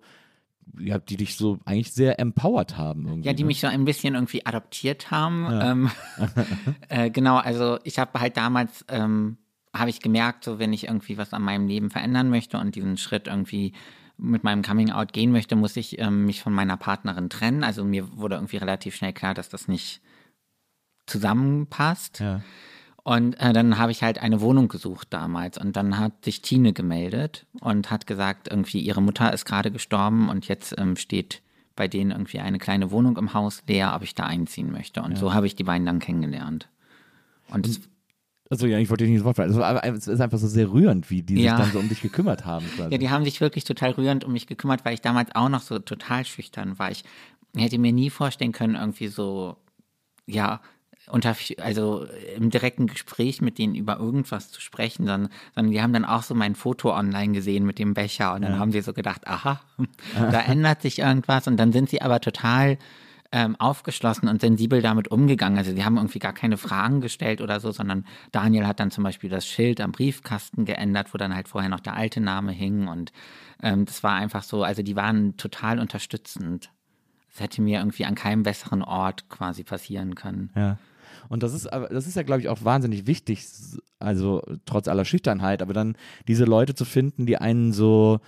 [0.80, 3.08] ja, die dich so eigentlich sehr empowered haben.
[3.08, 3.48] Irgendwie, Ja, die ne?
[3.48, 5.48] mich so ein bisschen irgendwie adoptiert haben.
[5.52, 5.92] Ähm,
[6.90, 9.38] äh, genau, also ich habe halt damals, ähm,
[9.74, 12.98] habe ich gemerkt, so wenn ich irgendwie was an meinem Leben verändern möchte und diesen
[12.98, 13.74] Schritt irgendwie
[14.20, 17.64] mit meinem Coming Out gehen möchte, muss ich ähm, mich von meiner Partnerin trennen.
[17.64, 20.02] Also mir wurde irgendwie relativ schnell klar, dass das nicht
[21.06, 22.20] zusammenpasst.
[22.20, 22.42] Ja.
[23.04, 25.58] Und äh, dann habe ich halt eine Wohnung gesucht damals.
[25.58, 30.30] Und dann hat sich Tine gemeldet und hat gesagt, irgendwie ihre Mutter ist gerade gestorben
[30.30, 31.42] und jetzt ähm, steht
[31.76, 35.02] bei denen irgendwie eine kleine Wohnung im Haus leer, ob ich da einziehen möchte.
[35.02, 36.68] Und so habe ich die beiden dann kennengelernt.
[37.48, 37.80] Und es,
[38.50, 39.52] Also ja, ich wollte dich nicht ins Wort fallen.
[39.96, 41.56] Es ist einfach so sehr rührend, wie die Ja.
[41.56, 42.66] sich dann so um dich gekümmert haben.
[42.76, 42.92] Quasi.
[42.92, 45.62] ja, die haben sich wirklich total rührend um mich gekümmert, weil ich damals auch noch
[45.62, 46.90] so total schüchtern war.
[46.90, 47.04] Ich
[47.56, 49.56] hätte mir nie vorstellen können, irgendwie so,
[50.26, 50.62] ja,
[51.12, 55.94] unter, also im direkten Gespräch mit denen über irgendwas zu sprechen, sondern, sondern die haben
[55.94, 58.94] dann auch so mein Foto online gesehen mit dem Becher und dann haben sie so
[58.94, 59.62] gedacht, aha,
[60.16, 62.78] da ändert sich irgendwas und dann sind sie aber total
[63.32, 65.58] ähm, aufgeschlossen und sensibel damit umgegangen.
[65.58, 69.04] Also sie haben irgendwie gar keine Fragen gestellt oder so, sondern Daniel hat dann zum
[69.04, 72.88] Beispiel das Schild am Briefkasten geändert, wo dann halt vorher noch der alte Name hing
[72.88, 73.12] und
[73.62, 76.72] ähm, das war einfach so, also die waren total unterstützend.
[77.32, 80.50] es hätte mir irgendwie an keinem besseren Ort quasi passieren können.
[80.56, 80.78] Ja.
[81.28, 83.46] Und das ist das ist ja, glaube ich, auch wahnsinnig wichtig,
[84.00, 85.96] also trotz aller Schüchternheit, aber dann
[86.28, 88.20] diese Leute zu finden, die einen so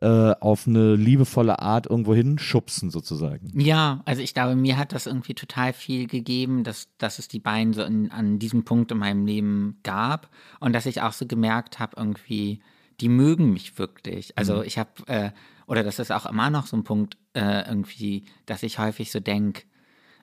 [0.00, 3.48] äh, auf eine liebevolle Art irgendwo hinschubsen, sozusagen.
[3.58, 7.38] Ja, also ich glaube, mir hat das irgendwie total viel gegeben, dass, dass es die
[7.38, 10.28] beiden so in, an diesem Punkt in meinem Leben gab
[10.60, 12.60] und dass ich auch so gemerkt habe, irgendwie,
[13.00, 14.36] die mögen mich wirklich.
[14.36, 15.30] Also ich habe, äh,
[15.66, 19.20] oder das ist auch immer noch so ein Punkt, äh, irgendwie, dass ich häufig so
[19.20, 19.62] denke,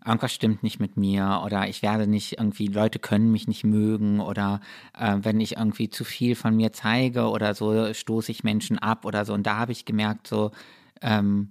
[0.05, 4.19] irgendwas stimmt nicht mit mir oder ich werde nicht irgendwie, Leute können mich nicht mögen
[4.19, 4.59] oder
[4.97, 9.05] äh, wenn ich irgendwie zu viel von mir zeige oder so, stoße ich Menschen ab
[9.05, 9.33] oder so.
[9.33, 10.51] Und da habe ich gemerkt, so,
[11.01, 11.49] ähm,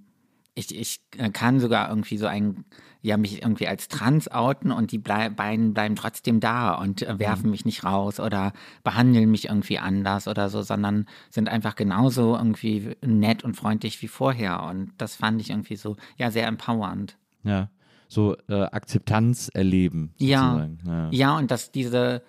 [0.53, 2.65] ich, ich äh, kann sogar irgendwie so ein,
[3.01, 7.19] ja, mich irgendwie als trans outen und die blei beiden bleiben trotzdem da und äh,
[7.19, 12.35] werfen mich nicht raus oder behandeln mich irgendwie anders oder so, sondern sind einfach genauso
[12.35, 14.63] irgendwie nett und freundlich wie vorher.
[14.63, 17.17] Und das fand ich irgendwie so, ja, sehr empowernd.
[17.43, 17.69] Ja.
[18.11, 20.13] So äh, Akzeptanz erleben.
[20.17, 21.09] Ja, ja.
[21.11, 22.21] ja, und dass diese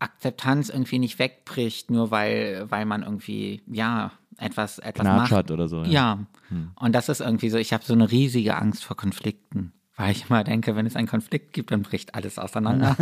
[0.00, 5.32] Akzeptanz irgendwie nicht wegbricht, nur weil, weil man irgendwie, ja, etwas, etwas Knatsch macht.
[5.32, 5.84] hat oder so.
[5.84, 6.26] Ja,
[6.74, 10.28] und das ist irgendwie so, ich habe so eine riesige Angst vor Konflikten, weil ich
[10.28, 12.96] immer denke, wenn es einen Konflikt gibt, dann bricht alles auseinander.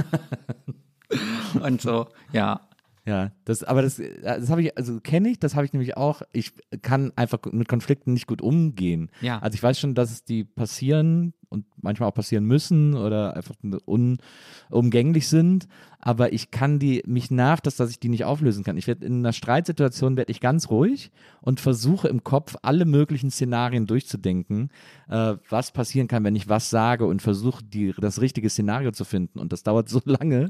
[1.63, 2.61] und so, ja.
[3.07, 6.21] Ja, das, aber das, das habe ich, also kenne ich, das habe ich nämlich auch.
[6.33, 6.53] Ich
[6.83, 9.11] kann einfach mit Konflikten nicht gut umgehen.
[9.23, 9.39] Ja.
[9.39, 13.57] Also ich weiß schon, dass es die passieren und manchmal auch passieren müssen oder einfach
[13.85, 15.67] unumgänglich sind,
[15.99, 18.79] aber ich kann die, mich nervt das, dass ich die nicht auflösen kann.
[18.79, 21.11] Ich werde in einer Streitsituation werde ich ganz ruhig
[21.43, 24.71] und versuche im Kopf alle möglichen Szenarien durchzudenken,
[25.09, 27.63] äh, was passieren kann, wenn ich was sage und versuche
[27.99, 29.39] das richtige Szenario zu finden.
[29.39, 30.49] Und das dauert so lange,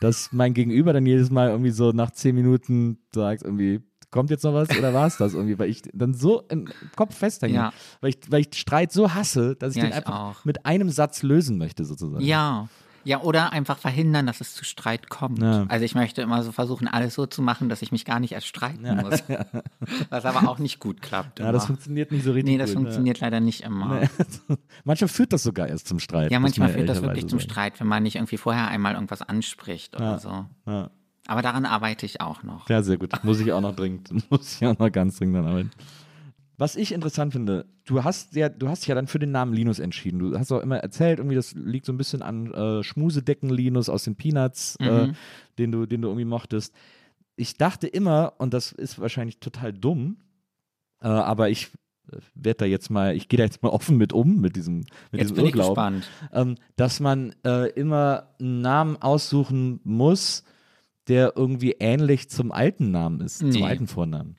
[0.00, 3.80] dass mein Gegenüber dann jedes Mal irgendwie so nach zehn Minuten sagt irgendwie,
[4.12, 7.16] kommt jetzt noch was oder war es das irgendwie, weil ich dann so im Kopf
[7.16, 7.72] festhänge, Ja.
[8.00, 10.44] weil, ich, weil ich Streit so hasse, dass ich Ja, den ich einfach auch.
[10.44, 12.22] mit einem Satz lösen möchte sozusagen.
[12.24, 12.68] Ja.
[13.04, 15.42] Ja, oder einfach verhindern, dass es zu Streit kommt.
[15.42, 15.64] Ja.
[15.66, 18.30] Also ich möchte immer so versuchen, alles so zu machen, dass ich mich gar nicht
[18.30, 19.24] erst streiten muss.
[20.10, 21.40] Was aber auch nicht gut klappt.
[21.40, 22.82] Ja, das funktioniert nicht so richtig Nee, das gut, ne?
[22.84, 24.02] funktioniert leider nicht immer.
[24.84, 26.30] Manchmal führt das sogar erst zum Streit.
[26.30, 27.40] Ja, manchmal man führt das wirklich ehrlicherweise zum.
[27.40, 30.44] Streit, wenn man nicht irgendwie vorher einmal irgendwas anspricht oder so.
[30.68, 30.90] Ja.
[31.26, 32.68] Aber daran arbeite ich auch noch.
[32.68, 33.12] Ja, sehr gut.
[33.24, 35.70] Muss ich auch noch dringend, muss ich auch noch ganz dringend dran arbeiten.
[36.58, 39.52] Was ich interessant finde, du hast ja, du hast dich ja dann für den Namen
[39.52, 40.18] Linus entschieden.
[40.18, 43.88] Du hast auch immer erzählt, irgendwie das liegt so ein bisschen an äh, Schmusedecken Linus
[43.88, 45.14] aus den Peanuts, äh, Mhm.
[45.58, 46.74] den du, den du irgendwie mochtest.
[47.36, 50.18] Ich dachte immer, und das ist wahrscheinlich total dumm,
[51.00, 51.70] äh, aber ich
[52.34, 54.78] werde da jetzt mal, ich gehe da jetzt mal offen mit um, mit diesem,
[55.10, 56.08] mit Jetzt diesem bin ich Irrglauben gespannt.
[56.32, 60.44] ähm, dass man äh, immer einen Namen aussuchen muss,
[61.08, 63.64] der irgendwie ähnlich zum alten Namen ist, zum Nee.
[63.64, 64.36] alten Vornamen.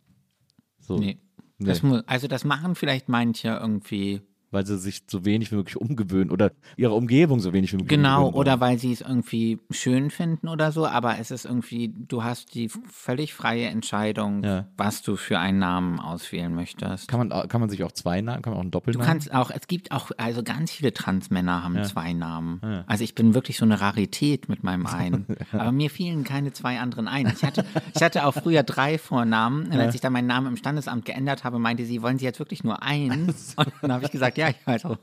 [0.79, 1.19] So, Nee.
[1.57, 1.67] Nee.
[1.67, 4.21] Das mu also das machen vielleicht manche irgendwie
[4.53, 7.89] weil sie sich so wenig wie möglich umgewöhnen oder ihre Umgebung so wenig wie möglich
[7.89, 12.23] Genau, oder weil sie es irgendwie schön finden oder so, aber es ist irgendwie, du
[12.23, 14.67] hast die völlig freie Entscheidung, Ja.
[14.77, 17.07] was du für einen Namen auswählen möchtest.
[17.07, 19.05] Kann man, kann man sich auch zwei Namen, kann man auch einen Du Doppelnamen?
[19.07, 21.83] kannst auch, es gibt auch, also ganz viele Transmänner haben Ja.
[21.83, 22.61] zwei Namen.
[22.63, 22.83] Ja.
[22.87, 25.25] Also ich bin wirklich so eine Rarität mit meinem einen.
[25.51, 27.27] Aber mir fielen keine zwei anderen ein.
[27.35, 29.67] Ich hatte, ich hatte auch früher drei Vornamen.
[29.67, 32.39] Und als ich dann meinen Namen im Standesamt geändert habe, meinte sie, wollen Sie jetzt
[32.39, 33.29] wirklich nur einen?
[33.55, 34.97] Und dann habe ich gesagt, ja, also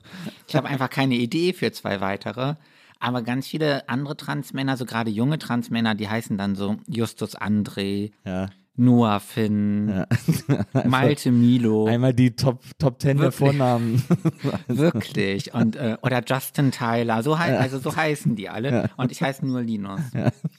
[0.46, 2.54] ich habe einfach keine Idee für zwei weitere.
[3.02, 8.12] Aber ganz viele andere Transmänner, so gerade junge Transmänner, die heißen dann so Justus André,
[8.26, 8.50] ja.
[8.76, 10.06] Noah Finn,
[10.86, 11.86] Malte Milo.
[11.86, 13.38] Einmal die Top, Top Ten der Wirklich?
[13.38, 14.02] Vornamen.
[14.68, 15.52] Wirklich.
[15.52, 17.22] Und, äh, oder Justin Tyler.
[17.22, 18.88] So hei also so heißen die alle.
[18.96, 20.00] Und ich heiße nur Linus.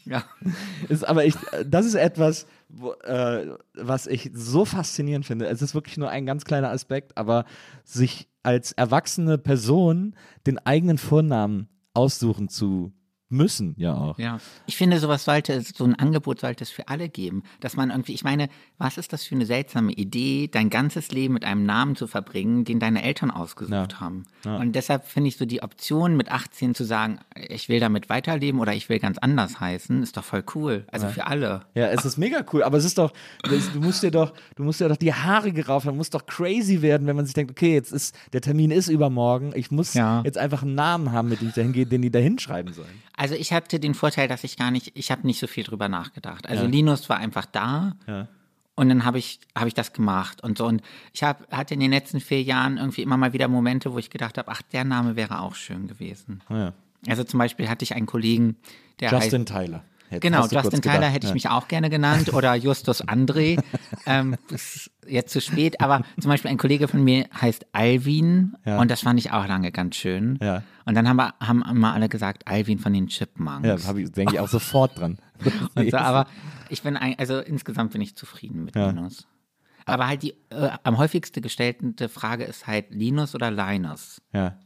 [0.06, 0.24] Ja.
[0.88, 1.34] ist aber ich,
[1.66, 5.48] das ist etwas, wo, äh, was ich so faszinierend finde.
[5.48, 7.46] Es ist wirklich nur ein ganz kleiner Aspekt, aber
[7.84, 10.16] sich als erwachsene Person
[10.48, 12.94] den eigenen Vornamen aussuchen zu
[13.32, 14.18] müssen, ja auch.
[14.20, 14.40] Ja.
[14.66, 17.44] Ich finde, sowas sollte es, so ein Angebot sollte es für alle geben.
[17.60, 21.34] Dass man irgendwie, ich meine, was ist das für eine seltsame Idee, dein ganzes Leben
[21.34, 24.00] mit einem Namen zu verbringen, den deine Eltern ausgesucht Ja.
[24.00, 24.24] haben.
[24.46, 28.60] Und deshalb finde ich so die Option mit 18 zu sagen, ich will damit weiterleben
[28.60, 30.86] oder ich will ganz anders heißen, ist doch voll cool.
[30.92, 31.62] Also für alle.
[31.76, 33.14] Ja, es ist mega cool, aber es ist doch,
[33.44, 36.82] du musst dir doch, du musst dir doch die Haare gerauft haben, muss doch crazy
[36.82, 40.22] werden, wenn man sich denkt, okay, jetzt ist, der Termin ist übermorgen, ich muss Ja.
[40.26, 42.90] jetzt einfach einen Namen haben, mit dem ich dahin gehe, den die da hinschreiben sollen.
[43.22, 45.88] Also ich hatte den Vorteil, dass ich gar nicht, ich habe nicht so viel drüber
[45.90, 46.48] nachgedacht.
[46.50, 46.70] Also Ja.
[46.70, 48.28] Linus war einfach da Ja.
[48.74, 50.66] und dann habe ich, habe ich das gemacht und so.
[50.66, 50.82] Und
[51.14, 54.10] ich hab, hatte in den letzten vier Jahren irgendwie immer mal wieder Momente, wo ich
[54.10, 56.42] gedacht habe, ach, der Name wäre auch schön gewesen.
[56.50, 56.74] Ja.
[57.08, 58.56] Also zum Beispiel hatte ich einen Kollegen,
[59.00, 59.84] der Justin heißt, Tyler.
[60.12, 63.62] Jetzt Genau, Justin Tyler gedacht, hätte ich mich auch gerne genannt oder Justus André.
[64.06, 68.80] ähm, ist jetzt zu spät, aber zum Beispiel ein Kollege von mir heißt Alvin Ja.
[68.80, 70.38] und das fand ich auch lange ganz schön.
[70.42, 70.64] Ja.
[70.86, 73.68] Und dann haben, wir, haben immer alle gesagt, Alvin von den Chipmunks.
[73.68, 75.18] Ja, hab ich, denke ich auch sofort dran.
[75.90, 76.28] So, aber
[76.70, 78.90] ich bin, ein, also insgesamt bin ich zufrieden mit Ja.
[78.92, 79.28] Linus.
[79.86, 84.22] Aber halt die äh, am häufigste gestellte Frage ist halt Linus oder Linus.
[84.34, 84.58] ja.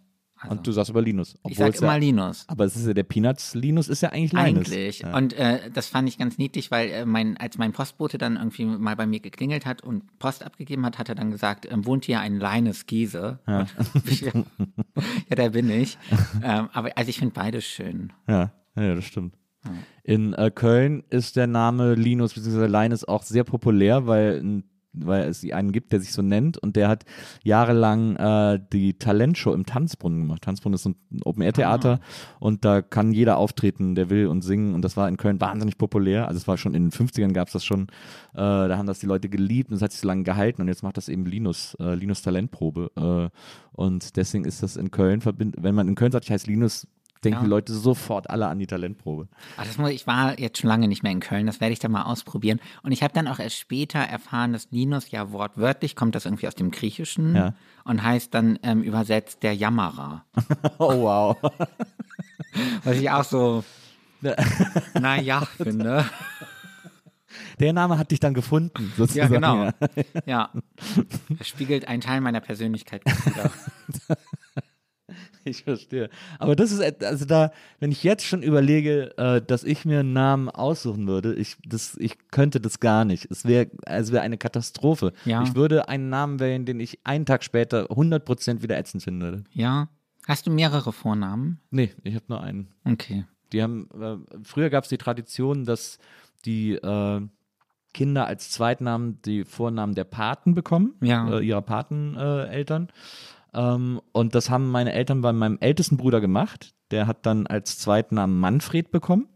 [0.49, 1.37] Und du sagst aber Linus.
[1.47, 2.45] Ich sag immer ja, Linus.
[2.47, 4.67] Aber es ist ja der Peanuts Linus ist ja eigentlich Linus.
[4.67, 4.99] Eigentlich.
[4.99, 5.15] Ja.
[5.15, 8.65] Und äh, das fand ich ganz niedlich, weil äh, mein, als mein Postbote dann irgendwie
[8.65, 12.05] mal bei mir geklingelt hat und Post abgegeben hat, hat er dann gesagt, ähm, wohnt
[12.05, 13.39] hier ein Linus Giese?
[13.47, 13.67] Ja,
[15.29, 15.97] ja da bin ich.
[16.43, 18.13] ähm, aber also ich finde beides schön.
[18.27, 19.35] Ja, ja, das stimmt.
[20.03, 22.67] In äh, Köln ist der Name Linus bzw.
[22.67, 24.63] Linus auch sehr populär, weil, ein-
[24.97, 27.05] weil es einen gibt, der sich so nennt und der hat
[27.43, 30.43] jahrelang äh, die Talentshow im Tanzbrunnen gemacht.
[30.43, 31.99] Tanzbrunnen ist ein Open-Air-Theater
[32.39, 35.77] und da kann jeder auftreten, der will und singen und das war in Köln wahnsinnig
[35.77, 36.27] populär.
[36.27, 37.83] Also es war schon in den 50ern gab es das schon,
[38.33, 40.67] äh, da haben das die Leute geliebt und es hat sich so lange gehalten und
[40.67, 43.37] jetzt macht das eben Linus, äh, Linus Talentprobe äh,
[43.71, 46.87] und deswegen ist das in Köln wenn man in Köln sagt, ich heiße Linus,
[47.25, 47.43] denken Ja.
[47.43, 49.27] die Leute sofort alle an die Talentprobe.
[49.57, 51.91] Das muss, ich war jetzt schon lange nicht mehr in Köln, das werde ich dann
[51.91, 52.59] mal ausprobieren.
[52.83, 56.47] Und ich habe dann auch erst später erfahren, dass Linus ja wortwörtlich kommt das irgendwie
[56.47, 57.53] aus dem Griechischen Ja.
[57.83, 60.23] und heißt dann ähm, übersetzt der Jammerer.
[60.77, 61.37] Oh wow.
[62.83, 63.63] Was ich auch so,
[64.99, 66.05] naja, finde.
[67.59, 69.33] Der Name hat dich dann gefunden, Ja, sozusagen.
[69.33, 69.69] genau.
[70.25, 70.51] Ja.
[71.37, 73.51] Das spiegelt einen Teil meiner Persönlichkeit wieder.
[75.49, 76.09] Ich verstehe.
[76.39, 80.11] Aber das ist, also da, wenn ich jetzt schon überlege, äh, dass ich mir einen
[80.13, 83.29] Namen aussuchen würde, ich, das, ich könnte das gar nicht.
[83.29, 85.13] Es wäre, es wäre eine Katastrophe.
[85.23, 85.43] Ja.
[85.43, 89.43] Ich würde einen Namen wählen, den ich einen Tag später 100% wieder ätzend finden würde.
[89.51, 89.89] Ja.
[90.27, 91.59] Hast du mehrere Vornamen?
[91.69, 92.69] Nee, ich habe nur einen.
[92.83, 93.25] Okay.
[93.53, 95.99] Die haben, äh, früher gab es die Tradition, dass
[96.45, 97.21] die äh,
[97.93, 101.37] Kinder als Zweitnamen die Vornamen der Paten bekommen, Ja.
[101.37, 102.89] äh, ihrer Pateneltern.
[103.55, 106.73] Äh, ähm, und das haben meine Eltern bei meinem ältesten Bruder gemacht.
[106.91, 109.27] Der hat dann als Zweitnamen Manfred bekommen.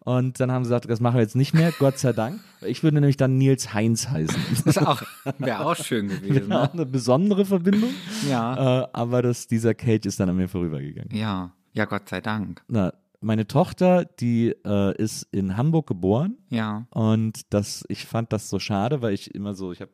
[0.00, 2.38] Und dann haben sie gesagt, das machen wir jetzt nicht mehr, Gott sei Dank.
[2.60, 4.36] Ich würde nämlich dann Nils Heinz heißen.
[4.66, 5.02] Das auch,
[5.38, 6.34] wäre auch schön gewesen.
[6.42, 6.72] Genau, Ne?
[6.74, 7.90] eine besondere Verbindung.
[8.28, 8.82] Ja.
[8.82, 11.16] Äh, aber das, dieser Cage ist dann an mir vorübergegangen.
[11.16, 11.52] Ja.
[11.72, 12.62] Ja, Gott sei Dank.
[12.68, 16.86] Na, meine Tochter, die äh, ist in Hamburg geboren Ja.
[16.90, 19.90] und das, ich fand das so schade, weil ich immer so, ich habe,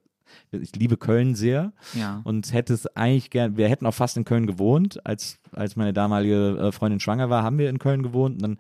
[0.53, 2.21] ich liebe Köln sehr Ja.
[2.25, 5.93] und hätte es eigentlich gern, wir hätten auch fast in Köln gewohnt, als, als meine
[5.93, 8.59] damalige äh, Freundin schwanger war, haben wir in Köln gewohnt und dann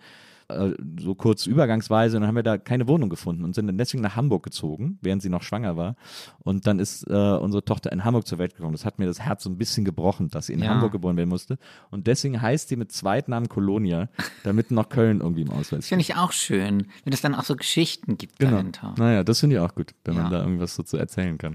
[0.50, 3.78] äh, so kurz übergangsweise und dann haben wir da keine Wohnung gefunden und sind dann
[3.78, 5.96] deswegen nach Hamburg gezogen, während sie noch schwanger war
[6.40, 8.72] und dann ist äh, unsere Tochter in Hamburg zur Welt gekommen.
[8.72, 10.68] Das hat mir das Herz so ein bisschen gebrochen, dass sie in Ja.
[10.70, 11.58] Hamburg geboren werden musste
[11.90, 14.08] und deswegen heißt sie mit Zweitnamen Kolonia,
[14.44, 17.44] damit noch Köln irgendwie im Ausweis Das finde ich auch schön, wenn es dann auch
[17.44, 18.52] so Geschichten gibt Genau.
[18.52, 18.94] dahinter.
[18.98, 20.30] Naja, das finde ich auch gut, wenn man Ja.
[20.30, 21.54] da irgendwas so zu erzählen kann.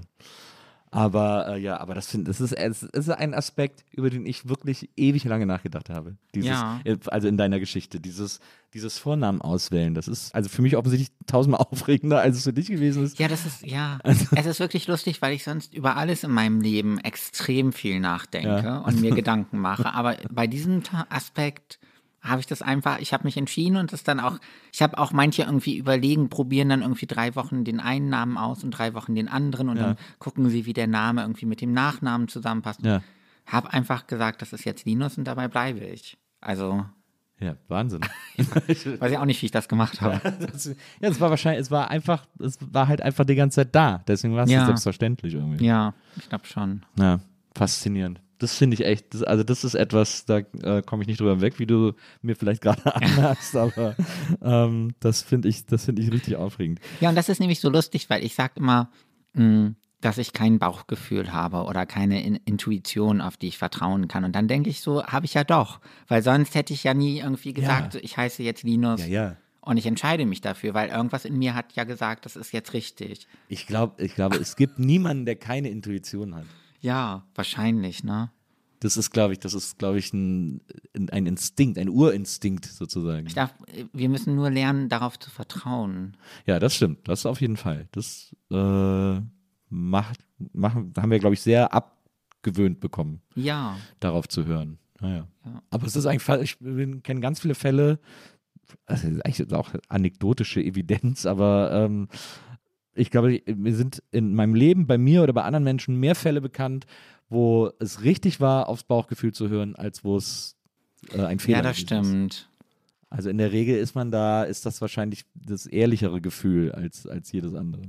[0.96, 4.48] Aber äh, ja, aber das, find, das, ist, es ist ein Aspekt, über den ich
[4.48, 6.16] wirklich ewig lange nachgedacht habe.
[6.34, 6.80] Dieses, Ja.
[6.84, 8.40] äh, Also in deiner Geschichte, dieses,
[8.72, 12.68] dieses Vornamen auswählen, das ist also für mich offensichtlich tausendmal aufregender, als es für dich
[12.68, 13.18] gewesen ist.
[13.18, 16.30] Ja, das ist, ja, Also es ist wirklich lustig, weil ich sonst über alles in
[16.30, 18.78] meinem Leben extrem viel nachdenke Ja.
[18.78, 19.92] und mir Gedanken mache.
[19.92, 21.78] Aber bei diesem Aspekt
[22.28, 24.38] habe ich das einfach, ich habe mich entschieden und das dann auch,
[24.72, 28.64] ich habe auch manche irgendwie überlegen, probieren dann irgendwie drei Wochen den einen Namen aus
[28.64, 29.82] und drei Wochen den anderen und Ja.
[29.88, 32.80] dann gucken sie, wie der Name irgendwie mit dem Nachnamen zusammenpasst.
[32.84, 33.02] Ja.
[33.46, 36.18] Habe einfach gesagt, das ist jetzt Linus und dabei bleibe ich.
[36.40, 36.84] Also,
[37.38, 38.00] Ja, Wahnsinn.
[38.38, 40.20] weiß ich auch nicht, wie ich das gemacht habe.
[41.00, 44.02] Ja, es war wahrscheinlich, es war einfach, es war halt einfach die ganze Zeit da.
[44.08, 44.64] Deswegen war es Ja.
[44.64, 45.64] selbstverständlich irgendwie.
[45.66, 46.84] Ja, ich glaube schon.
[46.98, 47.20] Ja,
[47.54, 48.20] faszinierend.
[48.38, 51.40] Das finde ich echt, das, also das ist etwas, da äh, komme ich nicht drüber
[51.40, 53.96] weg, wie du mir vielleicht gerade anhast, aber
[54.42, 56.80] ähm, das finde ich, das finde ich richtig aufregend.
[57.00, 58.90] Ja, und das ist nämlich so lustig, weil ich sage immer,
[59.34, 64.24] mh, dass ich kein Bauchgefühl habe oder keine In Intuition, auf die ich vertrauen kann.
[64.24, 65.80] Und dann denke ich so, habe ich ja doch.
[66.06, 69.06] Weil sonst hätte ich ja nie irgendwie gesagt, so, ich heiße jetzt Linus.
[69.06, 69.36] ja.
[69.62, 72.72] Und ich entscheide mich dafür, weil irgendwas in mir hat ja gesagt, das ist jetzt
[72.72, 73.26] richtig.
[73.48, 76.44] Ich glaube, ich glaube, es gibt niemanden, der keine Intuition hat.
[76.86, 78.30] Ja, wahrscheinlich, ne?
[78.78, 80.60] Das ist, glaube ich, das ist, glaube ich, ein,
[81.10, 83.26] ein Instinkt, ein Urinstinkt sozusagen.
[83.26, 83.52] Ich darf,
[83.92, 86.16] wir müssen nur lernen, darauf zu vertrauen.
[86.46, 87.08] Ja, das stimmt.
[87.08, 87.88] Das auf jeden Fall.
[87.90, 89.20] Das äh,
[89.68, 90.20] macht,
[90.52, 93.20] machen, haben wir, glaube ich, sehr abgewöhnt bekommen.
[93.34, 94.78] Ja, darauf zu hören.
[95.00, 95.26] Naja.
[95.44, 95.62] Ja.
[95.70, 97.98] Aber es ist eigentlich, ich kenne ganz viele Fälle,
[98.84, 102.06] also eigentlich auch anekdotische Evidenz, aber ähm,
[102.96, 106.40] ich glaube, mir sind in meinem Leben bei mir oder bei anderen Menschen mehr Fälle
[106.40, 106.86] bekannt,
[107.28, 110.56] wo es richtig war, aufs Bauchgefühl zu hören, als wo es
[111.12, 111.82] äh, ein Fehler ja, das ist.
[111.82, 112.48] stimmt.
[113.10, 117.30] Also in der Regel ist man da, ist das wahrscheinlich das ehrlichere Gefühl als, als
[117.32, 117.82] jedes andere.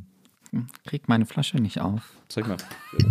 [0.85, 2.01] Krieg meine Flasche nicht auf.
[2.29, 2.57] Zeig mal,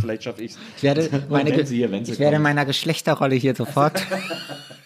[0.00, 0.58] vielleicht schaffe ich es.
[0.76, 4.06] Ich werde, meine, hier, ich werde meiner Geschlechterrolle hier sofort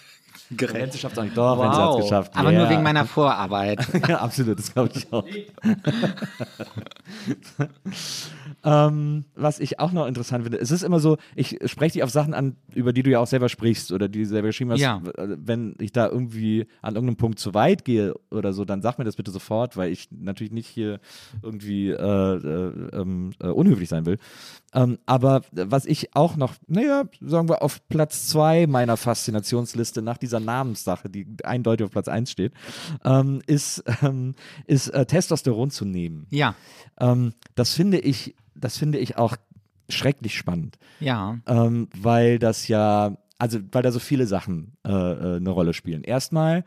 [0.50, 1.36] Wenn sie schafft es auch nicht.
[1.36, 2.32] Doch, wenn sie hat es geschafft.
[2.34, 2.58] Aber Ja.
[2.60, 3.86] nur wegen meiner Vorarbeit.
[4.08, 5.24] ja, absolut, das glaube ich auch.
[8.64, 12.10] ähm, was ich auch noch interessant finde, es ist immer so, ich spreche dich auf
[12.10, 14.80] Sachen an, über die du ja auch selber sprichst oder die du selber geschrieben hast.
[14.80, 15.02] Ja.
[15.16, 19.04] Wenn ich da irgendwie an irgendeinem Punkt zu weit gehe oder so, dann sag mir
[19.04, 21.00] das bitte sofort, weil ich natürlich nicht hier
[21.42, 24.18] irgendwie äh, äh, ähm, äh, unhöflich sein will.
[24.72, 30.18] Ähm, aber was ich auch noch, naja, sagen wir auf Platz zwei meiner Faszinationsliste nach
[30.18, 32.52] dieser Namenssache, die eindeutig auf Platz eins steht,
[33.04, 34.34] ähm, ist, ähm,
[34.66, 36.26] ist äh, Testosteron zu nehmen.
[36.30, 36.54] Ja,
[37.00, 39.36] Ähm, das finde ich, das finde ich auch
[39.88, 41.38] schrecklich spannend, ja.
[41.46, 46.02] ähm, weil das ja, also weil da so viele Sachen äh, äh, eine Rolle spielen.
[46.02, 46.64] Erstmal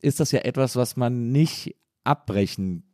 [0.00, 2.84] ist das ja etwas, was man nicht abbrechen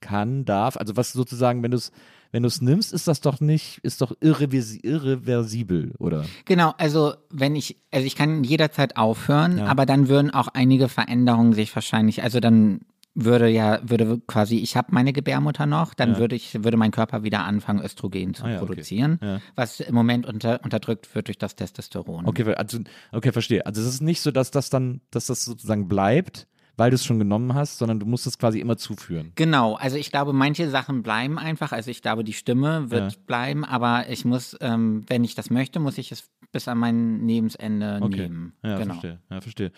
[0.00, 0.76] kann, darf.
[0.76, 1.92] Also was sozusagen, wenn du es
[2.32, 6.24] wenn du es nimmst, ist das doch nicht, ist doch irreversi irreversibel, oder?
[6.44, 11.54] Genau, also wenn ich, also ich kann jederzeit aufhören, aber dann würden auch einige Veränderungen
[11.54, 12.80] sich wahrscheinlich, also dann
[13.16, 17.22] würde ja, würde quasi, ich habe meine Gebärmutter noch, dann würde ich, würde mein Körper
[17.24, 18.66] wieder anfangen, Östrogen zu Ah ja, okay.
[18.66, 19.40] produzieren, Ja.
[19.54, 22.26] was im Moment unter, unterdrückt wird durch das Testosteron.
[22.26, 22.78] Okay, also,
[23.12, 23.64] okay, verstehe.
[23.64, 26.46] Also es ist nicht so, dass das dann, dass das sozusagen bleibt,
[26.76, 29.32] weil du es schon genommen hast, sondern du musst es quasi immer zuführen.
[29.34, 31.72] Genau, also ich glaube, manche Sachen bleiben einfach.
[31.72, 33.18] Also ich glaube, die Stimme wird Ja.
[33.26, 37.26] bleiben, aber ich muss, ähm, wenn ich das möchte, muss ich es bis an mein
[37.26, 38.22] Lebensende Okay.
[38.22, 38.52] nehmen.
[38.62, 38.94] Ja, genau.
[38.94, 39.18] verstehe.
[39.30, 39.72] Ja, verstehe.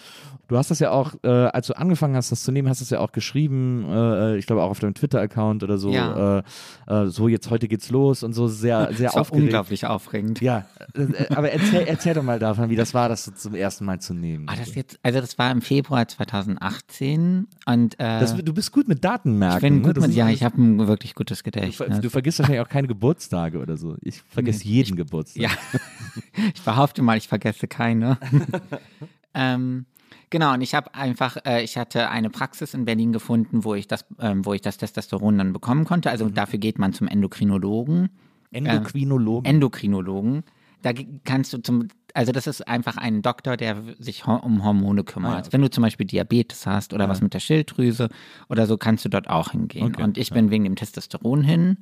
[0.49, 2.85] Du hast das ja auch, äh, als du angefangen hast, das zu nehmen, hast du
[2.85, 6.39] es ja auch geschrieben, äh, ich glaube auch auf deinem Twitter-Account oder so, Ja.
[6.39, 6.43] äh,
[6.87, 9.45] äh, so jetzt heute geht's los und so sehr, sehr Das aufgeregt.
[9.47, 10.41] unglaublich aufregend.
[10.41, 13.55] Ja, äh, äh, aber erzähl, erzähl doch mal davon, wie das war, das so zum
[13.55, 14.47] ersten Mal zu nehmen.
[14.49, 16.07] Ah, das jetzt, also das war im Februar
[16.89, 19.57] 2018 und äh, das, du bist gut mit Datenmerken.
[19.57, 19.83] ich bin ne?
[19.83, 22.01] gut Das mit, ja, ich habe ein wirklich gutes du, Gedächtnis.
[22.01, 23.97] du vergisst wahrscheinlich auch keine Geburtstage oder so.
[24.01, 25.43] Ich vergesse jeden Geburtstag.
[25.43, 25.51] Ja,
[26.55, 28.19] ich behaupte mal, ich vergesse keine.
[29.35, 29.87] ähm,
[30.31, 33.87] genau, und ich habe einfach, äh, ich hatte eine Praxis in Berlin gefunden, wo ich
[33.87, 36.11] das, ähm, wo ich das Testosteron dann bekommen konnte.
[36.11, 38.09] Also dafür geht man zum Endokrinologen.
[38.51, 39.45] Endokrinologen.
[39.51, 40.43] Endokrinologen.
[40.83, 40.93] Da
[41.25, 45.53] kannst du zum, also das ist einfach ein Doktor, der sich um Hormone kümmert.
[45.53, 48.09] Wenn du zum Beispiel Diabetes hast oder was mit der Schilddrüse
[48.49, 49.95] oder so, kannst du dort auch hingehen.
[49.95, 51.79] Okay, Und ich bin wegen dem Testosteron hin.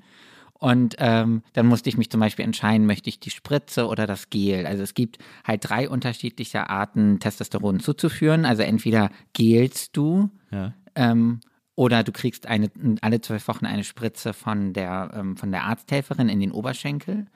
[0.59, 4.31] Und ähm, dann musste ich mich zum Beispiel entscheiden, möchte ich die Spritze oder das
[4.31, 4.67] Gel.
[4.67, 8.47] Also es gibt halt drei unterschiedliche Arten, Testosteron zuzuführen.
[8.47, 10.73] Also entweder gelst du ja.
[10.95, 11.41] ähm,
[11.77, 12.71] oder du kriegst eine,
[13.03, 17.27] alle zwölf Wochen eine Spritze von der, ähm, von der Arzthelferin in den Oberschenkel.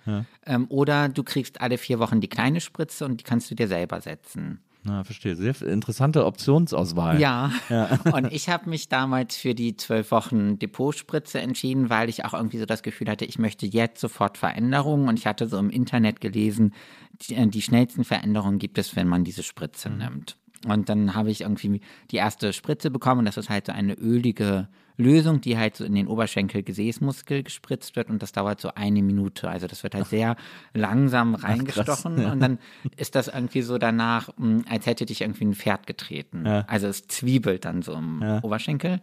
[0.47, 3.68] Ähm, oder du kriegst alle vier Wochen die kleine Spritze und die kannst du dir
[3.68, 4.61] selber setzen.
[4.82, 5.36] Na, verstehe.
[5.36, 7.20] Sehr interessante Optionsauswahl.
[7.20, 7.53] Ja.
[8.12, 12.59] Und ich habe mich damals für die zwölf Wochen Depotspritze entschieden, weil ich auch irgendwie
[12.59, 15.09] so das Gefühl hatte, ich möchte jetzt sofort Veränderungen.
[15.09, 16.72] Und ich hatte so im Internet gelesen,
[17.20, 20.38] die, äh, die schnellsten Veränderungen gibt es, wenn man diese Spritze nimmt.
[20.66, 21.80] Und dann habe ich irgendwie
[22.11, 23.20] die erste Spritze bekommen.
[23.20, 27.96] Und das ist halt so eine ölige Lösung, die halt so in den Oberschenkel-Gesäßmuskel gespritzt
[27.96, 28.11] wird.
[28.11, 29.48] Und das dauert so eine Minute.
[29.48, 30.36] Also das wird halt sehr
[30.74, 32.24] langsam reingestochen.
[32.30, 32.58] Und dann
[32.96, 36.46] ist das irgendwie so danach, mh, als hätte dich irgendwie ein Pferd getreten.
[36.66, 39.00] Also es zwiebelt dann so im Oberschenkel.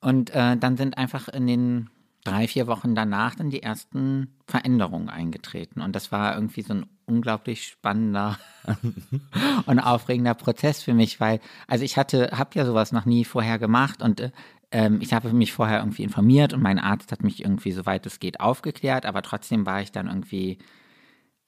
[0.00, 1.90] Und äh, dann sind einfach in den
[2.26, 5.80] drei, vier Wochen danach dann die ersten Veränderungen eingetreten.
[5.80, 8.38] Und das war irgendwie so ein unglaublich spannender
[9.66, 13.58] und aufregender Prozess für mich, weil, also ich hatte, habe ja sowas noch nie vorher
[13.58, 14.30] gemacht und äh,
[14.72, 18.18] ähm, ich habe mich vorher irgendwie informiert und mein Arzt hat mich irgendwie, soweit es
[18.18, 20.58] geht, aufgeklärt, aber trotzdem war ich dann irgendwie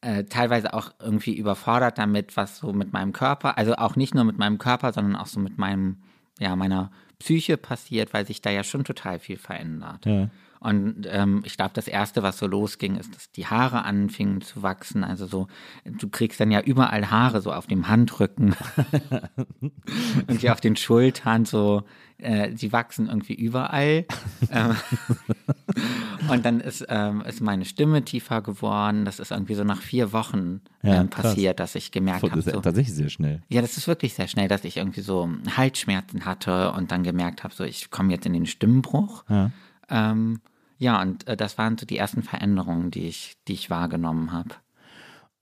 [0.00, 4.24] äh, teilweise auch irgendwie überfordert damit, was so mit meinem Körper, also auch nicht nur
[4.24, 6.02] mit meinem Körper, sondern auch so mit meinem,
[6.38, 10.06] ja, meiner Psyche passiert, weil sich da ja schon total viel verändert.
[10.06, 10.30] Ja.
[10.60, 14.62] Und ähm, ich glaube, das Erste, was so losging, ist, dass die Haare anfingen zu
[14.62, 15.04] wachsen.
[15.04, 15.46] Also so,
[15.84, 18.56] du kriegst dann ja überall Haare, so auf dem Handrücken,
[20.26, 21.84] irgendwie auf den Schultern, so,
[22.18, 24.04] äh, die wachsen irgendwie überall.
[24.50, 24.74] ähm,
[26.28, 29.04] und dann ist, ähm, ist meine Stimme tiefer geworden.
[29.04, 32.40] Das ist irgendwie so nach vier Wochen Ja, ähm, passiert, dass ich gemerkt Das habe,
[32.40, 33.42] ist ja so, tatsächlich sehr schnell.
[33.48, 37.44] ja, das ist wirklich sehr schnell, dass ich irgendwie so Halsschmerzen hatte und dann gemerkt
[37.44, 39.24] habe, so ich komme jetzt in den Stimmbruch.
[39.28, 39.50] Ja.
[39.90, 40.40] Ähm,
[40.78, 44.50] ja, und äh, das waren so die ersten Veränderungen, die ich, die ich wahrgenommen habe.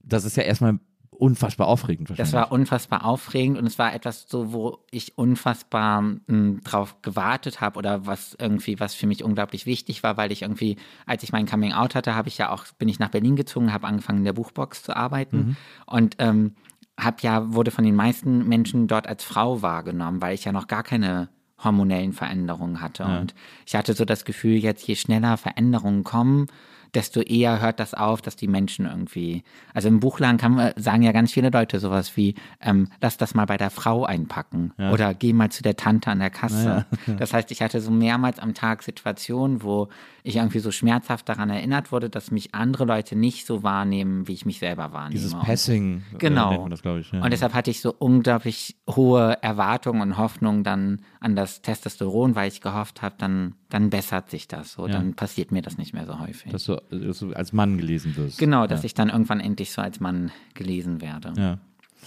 [0.03, 0.79] Das ist ja erstmal
[1.11, 2.33] unfassbar aufregend wahrscheinlich.
[2.33, 7.61] Das war unfassbar aufregend und es war etwas so, wo ich unfassbar mh, drauf gewartet
[7.61, 10.77] habe oder was irgendwie, was für mich unglaublich wichtig war, weil ich irgendwie,
[11.07, 13.73] als ich mein Coming Out hatte, habe ich ja auch, bin ich nach Berlin gezogen,
[13.73, 15.57] habe angefangen in der Buchbox zu arbeiten
[15.87, 16.55] und ähm,
[16.99, 20.67] hab ja, wurde von den meisten Menschen dort als Frau wahrgenommen, weil ich ja noch
[20.67, 21.29] gar keine
[21.63, 23.05] hormonellen Veränderungen hatte.
[23.05, 23.35] Und
[23.67, 26.49] ich hatte so das Gefühl, jetzt je schneller Veränderungen kommen,
[26.97, 29.45] desto eher hört das auf, dass die Menschen irgendwie,
[29.75, 33.45] also im Buchladen kann sagen ja ganz viele Leute sowas wie, ähm, lass das mal
[33.45, 36.87] bei der Frau einpacken oder geh mal zu der Tante an der Kasse.
[37.19, 39.89] Das heißt, ich hatte so mehrmals am Tag Situationen, wo
[40.23, 44.33] ich irgendwie so schmerzhaft daran erinnert wurde, dass mich andere Leute nicht so wahrnehmen, wie
[44.33, 45.13] ich mich selber wahrnehme.
[45.13, 46.03] Dieses Passing.
[46.15, 46.69] äh, Genau.
[46.69, 47.13] das, ich.
[47.13, 47.23] Ja.
[47.23, 52.49] Und deshalb hatte ich so unglaublich hohe Erwartungen und Hoffnungen dann an das Testosteron, weil
[52.49, 56.07] ich gehofft habe, dann, dann bessert sich das so, dann passiert mir das nicht mehr
[56.07, 56.53] so häufig.
[56.53, 58.39] dass, du, dass du als Mann gelesen wirst.
[58.39, 61.33] genau, dass ich dann irgendwann endlich so als Mann gelesen werde.
[61.37, 61.59] Ja.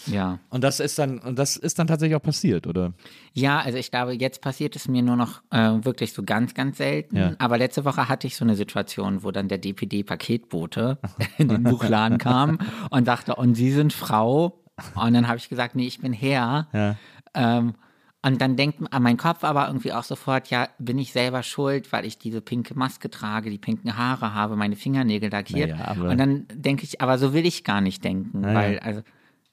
[0.06, 0.40] Ja.
[0.50, 2.94] Und das ist dann, und das ist dann tatsächlich auch passiert, oder?
[3.34, 6.78] Ja, also ich glaube, jetzt passiert es mir nur noch äh, wirklich so ganz, ganz
[6.78, 7.18] selten.
[7.18, 7.36] Ja.
[7.40, 11.00] Aber letzte Woche hatte ich so eine Situation, wo dann der DPD-Paketbote
[11.38, 14.64] in den Buchladen kam und sagte, und Sie sind Frau?
[14.96, 16.68] Und dann habe ich gesagt, nee, ich bin Herr.
[16.72, 16.96] Ja.
[17.34, 17.74] Ähm,
[18.22, 21.92] und dann denkt an mein Kopf aber irgendwie auch sofort, ja, bin ich selber schuld,
[21.94, 25.70] weil ich diese pinke Maske trage, die pinken Haare habe, meine Fingernägel lackiert.
[25.72, 28.56] Naja, aber- und dann denke ich, aber so will ich gar nicht denken, Naja.
[28.56, 29.02] weil, also,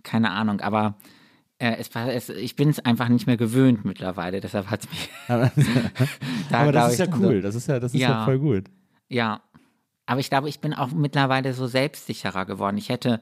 [0.02, 0.96] keine Ahnung, aber
[1.58, 4.90] äh, es war, es, ich bin es einfach nicht mehr gewöhnt mittlerweile, deshalb hat es
[4.90, 5.08] mich.
[6.50, 7.40] Da Aber das ist ja dann so- cool.
[7.40, 8.10] Das ist ja, das ist ja.
[8.10, 8.24] Ja.
[8.24, 8.64] voll gut.
[9.08, 9.40] ja,
[10.06, 12.76] aber ich glaube, ich bin auch mittlerweile so selbstsicherer geworden.
[12.78, 13.20] Ich hätte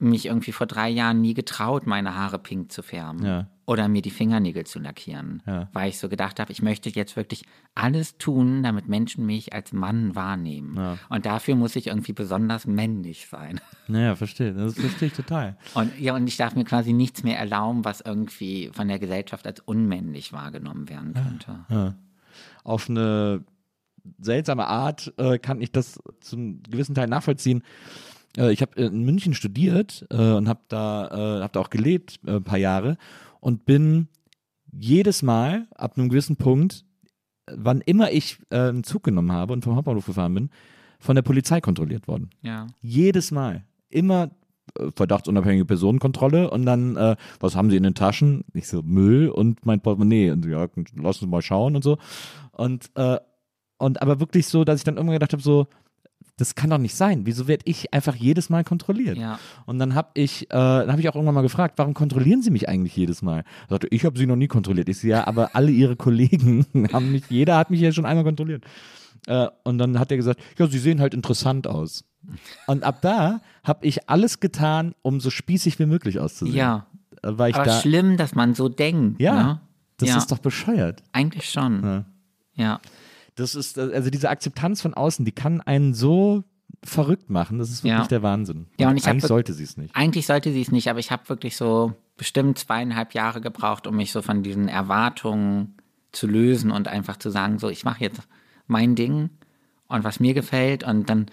[0.00, 3.46] mich irgendwie vor drei Jahren nie getraut, meine Haare pink zu färben Ja.
[3.66, 5.68] Oder mir die Fingernägel zu lackieren, Ja.
[5.72, 7.44] weil ich so gedacht habe, ich möchte jetzt wirklich
[7.74, 10.98] alles tun, damit Menschen mich als Mann wahrnehmen.
[11.08, 13.60] Und dafür muss ich irgendwie besonders männlich sein.
[13.88, 14.52] Naja, verstehe.
[14.52, 15.56] Das verstehe ich total.
[15.74, 19.46] Und ja, und ich darf mir quasi nichts mehr erlauben, was irgendwie von der Gesellschaft
[19.46, 21.94] als unmännlich wahrgenommen werden könnte.
[22.64, 23.44] Auf eine
[24.18, 27.62] seltsame Art äh, kann ich das zum gewissen Teil nachvollziehen.
[28.36, 32.20] Äh, ich habe in München studiert äh, und habe da, äh, hab da auch gelebt,
[32.26, 32.96] äh, ein paar Jahre
[33.44, 34.08] und bin
[34.72, 36.86] jedes Mal ab einem gewissen Punkt,
[37.46, 40.50] wann immer ich äh, einen Zug genommen habe und vom Hauptbahnhof gefahren bin,
[40.98, 42.30] von der Polizei kontrolliert worden.
[42.40, 42.68] Ja.
[42.80, 43.64] Jedes Mal.
[43.90, 44.30] Immer
[44.78, 48.44] äh, verdachtsunabhängige Personenkontrolle und dann, äh, was haben sie in den Taschen?
[48.54, 50.30] Ich so, Müll und mein Portemonnaie.
[50.30, 50.66] Und so, ja,
[50.96, 51.98] lass uns mal schauen und so.
[52.50, 53.18] Und, äh,
[53.76, 55.66] und aber wirklich so, dass ich dann irgendwann gedacht habe, so,
[56.36, 57.26] das kann doch nicht sein.
[57.26, 59.16] Wieso werde ich einfach jedes Mal kontrolliert?
[59.16, 59.38] Ja.
[59.66, 62.68] Und dann habe ich, äh, habe ich auch irgendwann mal gefragt, warum kontrollieren Sie mich
[62.68, 63.44] eigentlich jedes Mal?
[63.68, 64.88] Er sagte, ich habe Sie noch nie kontrolliert.
[64.88, 68.24] Ich so, ja, aber alle Ihre Kollegen haben mich, jeder hat mich ja schon einmal
[68.24, 68.64] kontrolliert.
[69.26, 72.04] Äh, und dann hat er gesagt, ja, Sie sehen halt interessant aus.
[72.66, 76.56] Und ab da habe ich alles getan, um so spießig wie möglich auszusehen.
[76.56, 76.86] Ja.
[77.22, 79.20] Äh, Weil ich Aber da, schlimm, dass man so denkt.
[79.20, 79.60] ja, ne?
[79.98, 80.16] das ja.
[80.16, 81.02] ist doch bescheuert.
[81.12, 81.82] Eigentlich schon.
[81.84, 82.04] Ja.
[82.56, 82.80] Ja.
[83.36, 86.44] Das ist, äh, also diese Akzeptanz von außen, die kann einen so
[86.82, 87.58] verrückt machen.
[87.58, 88.06] Das ist wirklich Ja.
[88.06, 88.66] der Wahnsinn.
[88.78, 89.94] Ja, und ich Eigentlich sollte sie es nicht.
[89.96, 93.96] Eigentlich sollte sie es nicht, aber ich habe wirklich so bestimmt zweieinhalb Jahre gebraucht, um
[93.96, 95.74] mich so von diesen Erwartungen
[96.12, 98.20] zu lösen und einfach zu sagen, so, ich mache jetzt
[98.66, 99.30] mein Ding
[99.88, 101.26] und was mir gefällt und dann,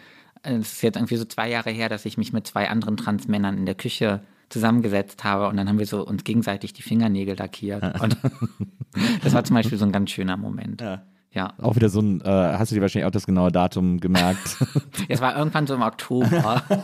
[0.43, 2.97] äh, es ist jetzt irgendwie so zwei Jahre her, dass ich mich mit zwei anderen
[2.97, 7.37] Transmännern in der Küche zusammengesetzt habe und dann haben wir so uns gegenseitig die Fingernägel
[7.37, 8.17] lackiert und
[9.23, 10.81] das war zum Beispiel so ein ganz schöner Moment.
[10.81, 11.03] Ja.
[11.33, 14.57] Ja, Auch wieder so ein, äh, hast du dir wahrscheinlich auch das genaue Datum gemerkt?
[15.07, 16.61] es war irgendwann so im Oktober.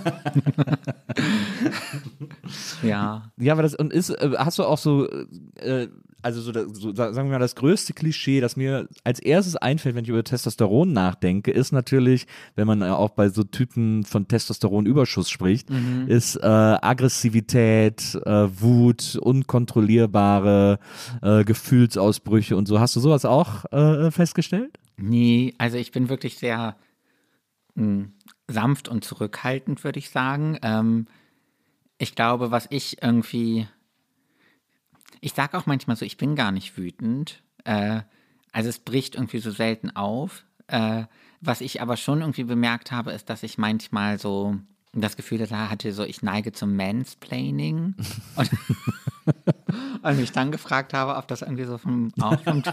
[2.82, 3.24] ja.
[3.38, 5.10] ja, aber das, und ist, äh, hast du auch so,
[5.56, 5.90] äh,
[6.22, 10.04] also so, so, sagen wir mal, das größte Klischee, das mir als erstes einfällt, wenn
[10.04, 15.30] ich über Testosteron nachdenke, ist natürlich, wenn man äh, auch bei so Typen von Testosteronüberschuss
[15.30, 15.70] spricht,
[16.08, 20.80] ist äh, Aggressivität, äh, Wut, unkontrollierbare
[21.22, 22.80] äh, Gefühlsausbrüche und so.
[22.80, 24.78] Hast du sowas auch äh, festgestellt?
[24.98, 26.78] Nee, also ich bin wirklich sehr
[27.76, 28.10] mh,
[28.48, 30.58] sanft und zurückhaltend, würde ich sagen.
[30.62, 31.08] Ähm,
[31.98, 33.68] ich glaube, was ich irgendwie.
[35.20, 37.42] Ich sage auch manchmal so, ich bin gar nicht wütend.
[37.64, 38.02] Äh,
[38.52, 40.46] also es bricht irgendwie so selten auf.
[40.68, 41.06] Äh,
[41.42, 44.58] was ich aber schon irgendwie bemerkt habe, ist, dass ich manchmal so
[45.02, 47.96] das Gefühl hatte, so ich neige zum Mansplaining.
[48.36, 48.50] Und,
[50.04, 52.64] und mich dann gefragt habe, ob das irgendwie so vom, auch vom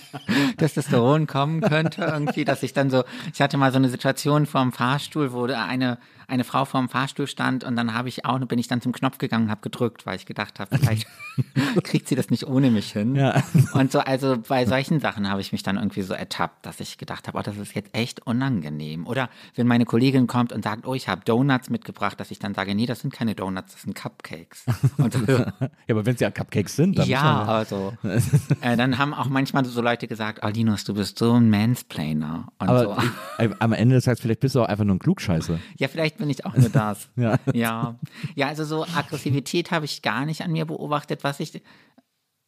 [0.56, 4.72] Testosteron kommen könnte, irgendwie, dass ich dann so, ich hatte mal so eine Situation vorm
[4.72, 5.98] Fahrstuhl, wo eine,
[6.30, 9.18] eine Frau vorm Fahrstuhl stand und dann habe ich auch, bin ich dann zum Knopf
[9.18, 11.06] gegangen und habe gedrückt, weil ich gedacht habe, vielleicht
[11.84, 13.14] kriegt sie das nicht ohne mich hin.
[13.14, 13.42] Ja.
[13.72, 16.98] Und so, also bei solchen Sachen habe ich mich dann irgendwie so ertappt, dass ich
[16.98, 19.06] gedacht habe, oh, das ist jetzt echt unangenehm.
[19.06, 22.54] Oder wenn meine Kollegin kommt und sagt, oh, ich habe Donuts mitgebracht, dass ich dann
[22.54, 24.64] sage, nee, das sind keine Donuts, das sind Cupcakes.
[24.96, 27.94] Und Ja, aber wenn es ja Cupcakes sind, dann ja, also.
[28.60, 32.48] äh, dann haben auch manchmal so Leute gesagt, oh Linus, du bist so ein Mansplainer.
[32.58, 32.96] Und Aber so.
[33.44, 35.58] ich, am Ende des Tages, vielleicht bist du auch einfach nur ein Klugscheißer.
[35.78, 37.08] Ja, vielleicht bin ich auch nur das.
[37.16, 37.36] Ja.
[37.52, 37.96] ja.
[38.36, 41.60] Ja, also so Aggressivität habe ich gar nicht an mir beobachtet, was ich,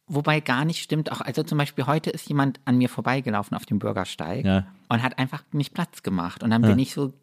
[0.07, 1.11] wobei gar nicht stimmt.
[1.11, 4.65] Auch, also zum Beispiel heute ist jemand an mir vorbeigelaufen auf dem Bürgersteig Ja.
[4.89, 6.41] und hat einfach nicht Platz gemacht.
[6.43, 7.13] Und dann bin ich so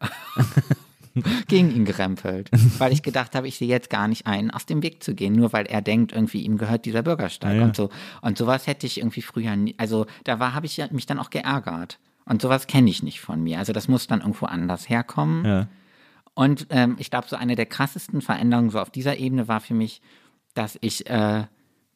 [1.48, 4.82] gegen ihn gerempelt, weil ich gedacht habe, ich sehe jetzt gar nicht ein, aus dem
[4.82, 7.64] Weg zu gehen, nur weil er denkt, irgendwie ihm gehört dieser Bürgersteig Ja, ja.
[7.64, 7.88] und so.
[8.20, 11.18] Und sowas hätte ich irgendwie früher nie, also da war, habe ich ja- mich dann
[11.18, 11.98] auch geärgert.
[12.26, 13.58] Und sowas kenne ich nicht von mir.
[13.58, 15.68] Also das muss dann irgendwo anders herkommen.
[16.36, 19.74] Und ähm, ich glaube, so eine der krassesten Veränderungen so auf dieser Ebene war für
[19.74, 20.00] mich,
[20.54, 21.44] dass ich, äh,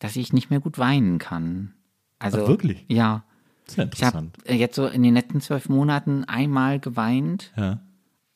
[0.00, 1.74] dass ich nicht mehr gut weinen kann.
[2.18, 2.84] Also Ach, wirklich?
[2.88, 3.22] Ja.
[3.66, 4.60] Das ist ja Ich habe interessant.
[4.60, 7.80] jetzt so in den letzten zwölf Monaten einmal geweint Ja.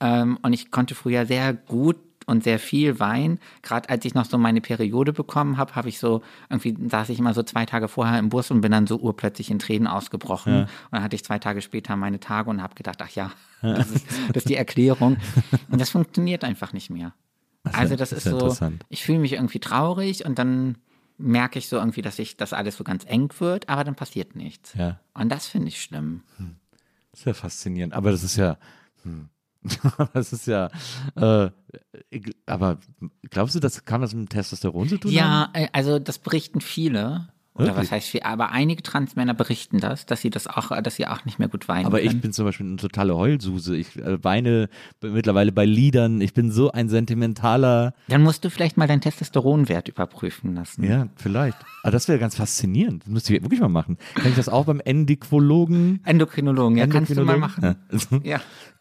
[0.01, 1.97] ähm, und ich konnte früher sehr gut
[2.27, 3.39] und sehr viel weinen.
[3.63, 7.19] Gerade als ich noch so meine Periode bekommen habe, habe ich so, irgendwie saß ich
[7.19, 10.63] immer so zwei Tage vorher im Bus und bin dann so urplötzlich in Tränen ausgebrochen.
[10.63, 13.31] Und dann hatte ich zwei Tage später meine Tage und habe gedacht, ach ja,
[13.63, 15.17] das ist, das ist die Erklärung.
[15.71, 17.15] Und das funktioniert einfach nicht mehr.
[17.73, 20.77] Also das das ist ist ja so, ich fühle mich irgendwie traurig und dann
[21.17, 24.37] merke ich so irgendwie, dass ich, dass alles so ganz eng wird, aber dann passiert
[24.37, 24.75] nichts.
[24.75, 25.01] Ja.
[25.15, 26.23] Und das finde ich schlimm.
[27.11, 27.95] Das ist ja faszinierend.
[27.95, 28.59] Aber das ist ja.
[29.03, 29.29] Hm.
[30.13, 30.71] das ist ja.
[31.17, 31.51] Äh,
[32.47, 32.79] aber
[33.31, 35.17] glaubst du, das kann das mit Testosteron zu tun haben?
[35.17, 37.29] Ja, äh, also das berichten viele.
[37.57, 37.85] Oder Wirklich?
[37.85, 38.23] was heißt viel?
[38.23, 41.69] Aber einige Transmänner berichten das, dass sie das auch, dass sie auch nicht mehr gut
[41.69, 42.21] weinen Aber ich können.
[42.21, 43.77] bin zum Beispiel eine totale Heulsuse.
[43.77, 44.69] Ich äh, weine
[45.01, 46.21] mittlerweile bei Liedern.
[46.21, 47.95] Ich bin so ein sentimentaler.
[48.09, 50.83] Dann musst du vielleicht mal deinen Testosteronwert überprüfen lassen.
[50.83, 51.57] Ja, vielleicht.
[51.85, 53.05] Aber das wäre ganz faszinierend.
[53.05, 53.99] Das müsste ich wirklich mal machen.
[54.17, 56.01] Kann ich das auch beim Endiquologen?
[56.05, 57.63] Endokrinologen, ja, kannst du mal machen.
[57.63, 58.19] Ja.
[58.25, 58.41] Ja.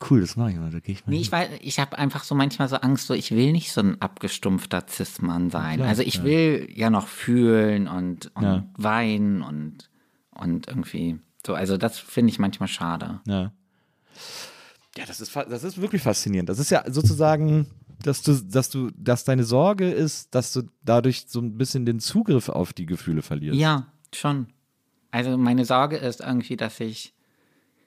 [0.10, 0.72] Cool, das mache ich mal.
[0.72, 1.12] Da gehe ich mal.
[1.12, 1.22] Nee, hin.
[1.22, 4.02] ich weiß, ich habe einfach so manchmal so Angst, so ich will nicht so ein
[4.02, 5.78] abgestumpfter Cis-Mann sein.
[5.78, 6.24] Klar, also ich ja.
[6.24, 8.63] will ja noch fühlen und, und Ja.
[8.78, 9.90] Weinen und,
[10.32, 11.54] und irgendwie so.
[11.54, 13.22] Also das finde ich manchmal schade.
[13.26, 13.52] Ja.
[14.98, 16.50] Ja, das ist, das ist wirklich faszinierend.
[16.50, 17.68] Das ist ja sozusagen,
[18.04, 22.00] dass du, dass du, dass deine Sorge ist, dass du dadurch so ein bisschen den
[22.00, 23.60] Zugriff auf die Gefühle verlierst.
[23.60, 24.48] Ja, schon.
[25.10, 27.14] Also meine Sorge ist irgendwie, dass ich,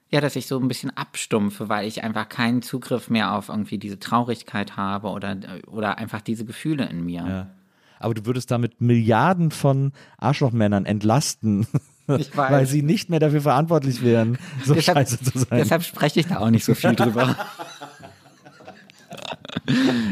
[0.09, 3.77] ja, dass ich so ein bisschen abstumpfe, weil ich einfach keinen Zugriff mehr auf irgendwie
[3.77, 7.25] diese Traurigkeit habe oder, oder einfach diese Gefühle in mir.
[7.27, 7.56] Ja.
[7.99, 11.67] Aber du würdest damit Milliarden von Arschlochmännern entlasten,
[12.07, 15.59] weil sie nicht mehr dafür verantwortlich wären, so Deshalb, scheiße zu sein.
[15.59, 17.35] deshalb spreche ich da auch nicht so viel drüber.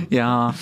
[0.09, 0.53] ja.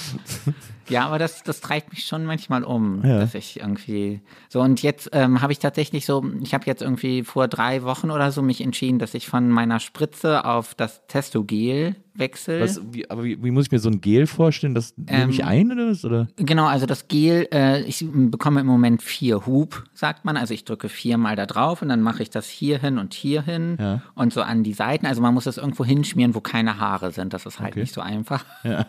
[0.90, 3.20] Ja, aber das, das treibt mich schon manchmal um, Ja.
[3.20, 4.20] dass ich irgendwie
[4.50, 8.12] so und jetzt ähm, habe ich tatsächlich so, ich habe jetzt irgendwie vor drei Wochen
[8.12, 12.62] oder so mich entschieden, dass ich von meiner Spritze auf das Testogel wechsle.
[12.62, 14.76] Was, wie, aber wie, wie muss ich mir so ein Gel vorstellen?
[14.76, 16.06] Das nehme ich Ähm, ein oder was?
[16.06, 16.28] Oder?
[16.38, 20.38] Genau, also das Gel, äh, ich bekomme im Moment vier Hub, sagt man.
[20.38, 23.42] Also ich drücke viermal da drauf und dann mache ich das hier hin und hier
[23.42, 24.02] hin Ja.
[24.16, 25.06] und so an die Seiten.
[25.06, 27.34] Also man muss es irgendwo hinschmieren, wo keine Haare sind.
[27.34, 27.82] Das ist halt Okay.
[27.82, 28.46] nicht so einfach.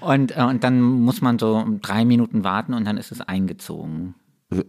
[0.00, 4.14] und, äh, und dann muss man so drei Minuten warten und dann ist es eingezogen.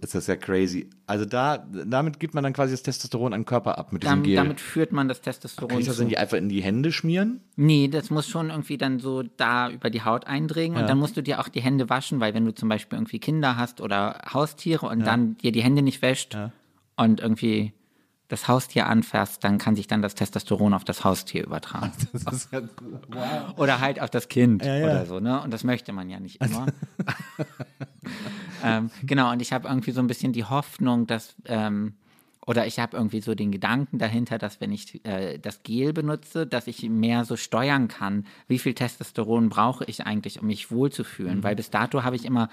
[0.02, 0.90] Ist das ja crazy.
[1.08, 4.18] Also da, damit gibt man dann quasi das Testosteron an den Körper ab mit diesem
[4.18, 4.36] Dam, Gel.
[4.36, 7.42] damit führt man das Testosteron Kann ich das die, einfach in die Hände schmieren?
[7.56, 11.18] Nee, das muss schon irgendwie dann so da über die Haut eindringen und dann musst
[11.18, 14.22] du dir auch die Hände waschen, weil wenn du zum Beispiel irgendwie Kinder hast oder
[14.34, 16.38] Haustiere und dann dir die Hände nicht wäscht
[16.96, 17.74] und irgendwie
[18.30, 21.92] das Haustier anfasst, dann kann sich dann das Testosteron auf das Haustier übertragen.
[22.14, 22.62] Das ist ja,
[23.10, 23.58] wow.
[23.58, 24.86] Oder halt auf das Kind Ja, ja.
[24.86, 25.42] oder so, ne?
[25.42, 26.66] Und das möchte man ja nicht immer.
[28.64, 31.94] ähm, genau, und ich habe irgendwie so ein bisschen die Hoffnung, dass, ähm,
[32.46, 36.46] oder ich habe irgendwie so den Gedanken dahinter, dass wenn ich äh, das Gel benutze,
[36.46, 41.38] dass ich mehr so steuern kann, wie viel Testosteron brauche ich eigentlich, um mich wohlzufühlen.
[41.38, 41.44] Mhm.
[41.44, 42.50] Weil bis dato habe ich immer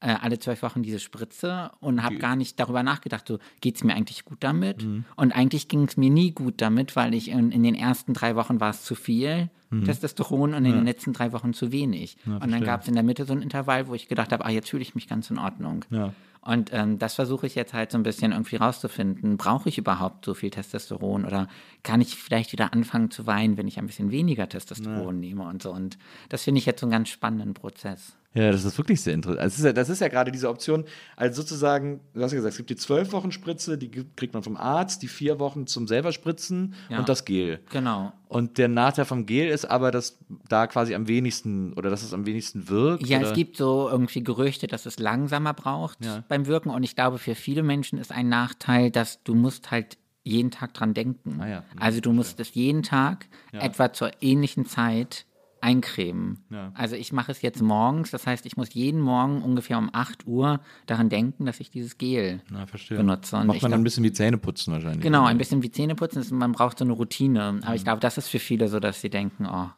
[0.00, 3.84] äh, alle zwölf Wochen diese Spritze und habe gar nicht darüber nachgedacht, so geht es
[3.84, 4.82] mir eigentlich gut damit?
[4.82, 5.04] Mhm.
[5.16, 8.36] Und eigentlich ging es mir nie gut damit, weil ich in, in den ersten drei
[8.36, 9.50] Wochen war es zu viel
[9.82, 12.16] Testosteron und in den letzten drei Wochen zu wenig.
[12.26, 12.64] und dann Mhm.
[12.64, 14.82] gab es in der Mitte so ein Intervall, wo ich gedacht habe, ah, jetzt fühle
[14.82, 15.84] ich mich ganz in Ordnung.
[15.90, 16.12] Ja.
[16.42, 19.38] Und ähm, das versuche ich jetzt halt so ein bisschen irgendwie rauszufinden.
[19.38, 21.48] Brauche ich überhaupt so viel Testosteron oder
[21.82, 25.62] kann ich vielleicht wieder anfangen zu weinen, wenn ich ein bisschen weniger Testosteron nehme und
[25.62, 25.70] so.
[25.72, 25.96] Und
[26.28, 28.14] das finde ich jetzt so einen ganz spannenden Prozess.
[28.34, 29.46] Ja, das ist wirklich sehr interessant.
[29.46, 30.84] Das ist ja, das ist ja gerade diese Option,
[31.16, 34.42] also sozusagen, du hast ja gesagt, es gibt die zwölf Wochen Spritze, die kriegt man
[34.42, 36.98] vom Arzt, die vier Wochen zum selber spritzen Ja.
[36.98, 37.60] und das Gel.
[37.70, 38.12] Genau.
[38.26, 40.18] Und der Nachteil vom Gel ist aber, dass
[40.48, 43.06] da quasi am wenigsten oder dass es am wenigsten wirkt.
[43.06, 43.28] Ja, oder?
[43.28, 45.98] es gibt so irgendwie Gerüchte, dass es langsamer braucht
[46.28, 46.70] beim Wirken.
[46.70, 50.74] Und ich glaube, für viele Menschen ist ein Nachteil, dass du musst halt jeden Tag
[50.74, 51.38] dran denken.
[51.40, 51.64] Ah ja.
[51.78, 55.26] Also du musst es jeden Tag etwa zur ähnlichen Zeit
[55.64, 56.38] eincremen.
[56.74, 60.26] Also ich mache es jetzt morgens, das heißt, ich muss jeden Morgen ungefähr um 8
[60.26, 63.36] Uhr daran denken, dass ich dieses Gel Na, benutze.
[63.36, 65.00] Und Macht man dann glaub- ein bisschen wie Zähne putzen wahrscheinlich.
[65.02, 67.42] Genau, ein bisschen wie Zähneputzen, ist, man braucht so eine Routine.
[67.62, 67.76] Aber Mhm.
[67.76, 69.70] ich glaube, das ist für viele so, dass sie denken, oh,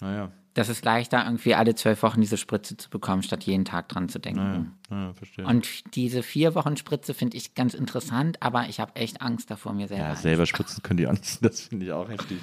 [0.00, 3.88] Naja, das ist leichter, irgendwie alle zwölf Wochen diese Spritze zu bekommen, statt jeden Tag
[3.88, 4.72] dran zu denken.
[4.90, 5.46] naja, verstehe.
[5.46, 9.72] Und diese vier Wochen Spritze finde ich ganz interessant, aber ich habe echt Angst davor,
[9.72, 10.04] mir selber.
[10.04, 11.44] ja, selber spritzen können die nicht.
[11.44, 12.38] Das finde ich auch heftig.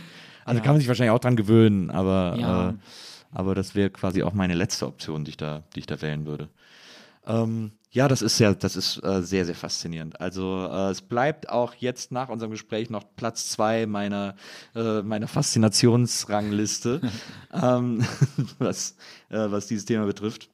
[0.46, 2.70] Also kann man sich wahrscheinlich auch dran gewöhnen, aber, Ja.
[2.70, 2.74] äh,
[3.32, 6.26] aber das wäre quasi auch meine letzte Option, die ich da, die ich da wählen
[6.26, 6.50] würde.
[7.26, 10.20] Ähm, ja, das ist ja, das ist äh, sehr, sehr faszinierend.
[10.22, 14.36] Also äh, es bleibt auch jetzt nach unserem Gespräch noch Platz zwei meiner,
[14.76, 17.02] äh, meiner Faszinationsrangliste,
[17.54, 18.04] ähm,
[18.60, 18.96] was,
[19.30, 20.50] äh, was dieses Thema betrifft.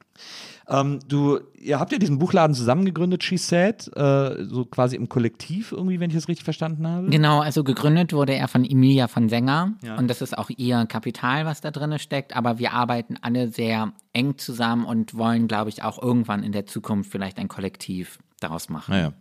[0.69, 5.07] Ähm, du, ihr habt ja diesen Buchladen zusammen gegründet, She Said, äh, so quasi im
[5.07, 7.09] Kollektiv irgendwie, wenn ich das richtig verstanden habe.
[7.09, 9.95] Genau, also gegründet wurde er von Emilia von Sänger Ja.
[9.95, 13.93] und das ist auch ihr Kapital, was da drin steckt, aber wir arbeiten alle sehr
[14.11, 18.67] eng zusammen und wollen, glaube ich, auch irgendwann in der Zukunft vielleicht ein Kollektiv daraus
[18.67, 18.91] machen.
[18.91, 19.13] Naja.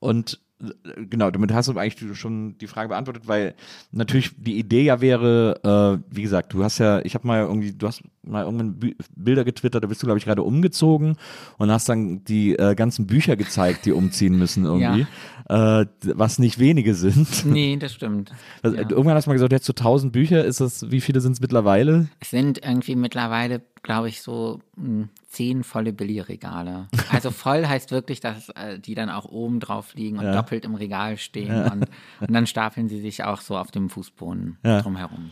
[0.00, 3.54] Und äh, genau, damit hast du eigentlich schon die Frage beantwortet, weil
[3.92, 7.72] natürlich die Idee ja wäre, äh, wie gesagt, du hast ja, ich habe mal irgendwie,
[7.72, 8.78] du hast mal irgendwann
[9.16, 11.16] Bilder getwittert, da bist du, glaube ich, gerade umgezogen
[11.58, 15.06] und hast dann die äh, ganzen Bücher gezeigt, die umziehen müssen irgendwie,
[15.48, 17.44] äh, was nicht wenige sind.
[17.44, 18.32] Nee, das stimmt.
[18.62, 18.88] Also, Ja.
[18.90, 21.40] Irgendwann hast du mal gesagt, jetzt so 1000 Bücher, ist das, wie viele sind es
[21.40, 22.08] mittlerweile?
[22.20, 26.88] Es sind irgendwie mittlerweile, glaube ich, so mh, zehn volle Billigregale.
[27.12, 30.32] Also voll heißt wirklich, dass äh, die dann auch oben drauf liegen und Ja.
[30.32, 31.86] doppelt im Regal stehen und,
[32.20, 34.80] und dann stapeln sie sich auch so auf dem Fußboden Ja.
[34.82, 35.30] drumherum.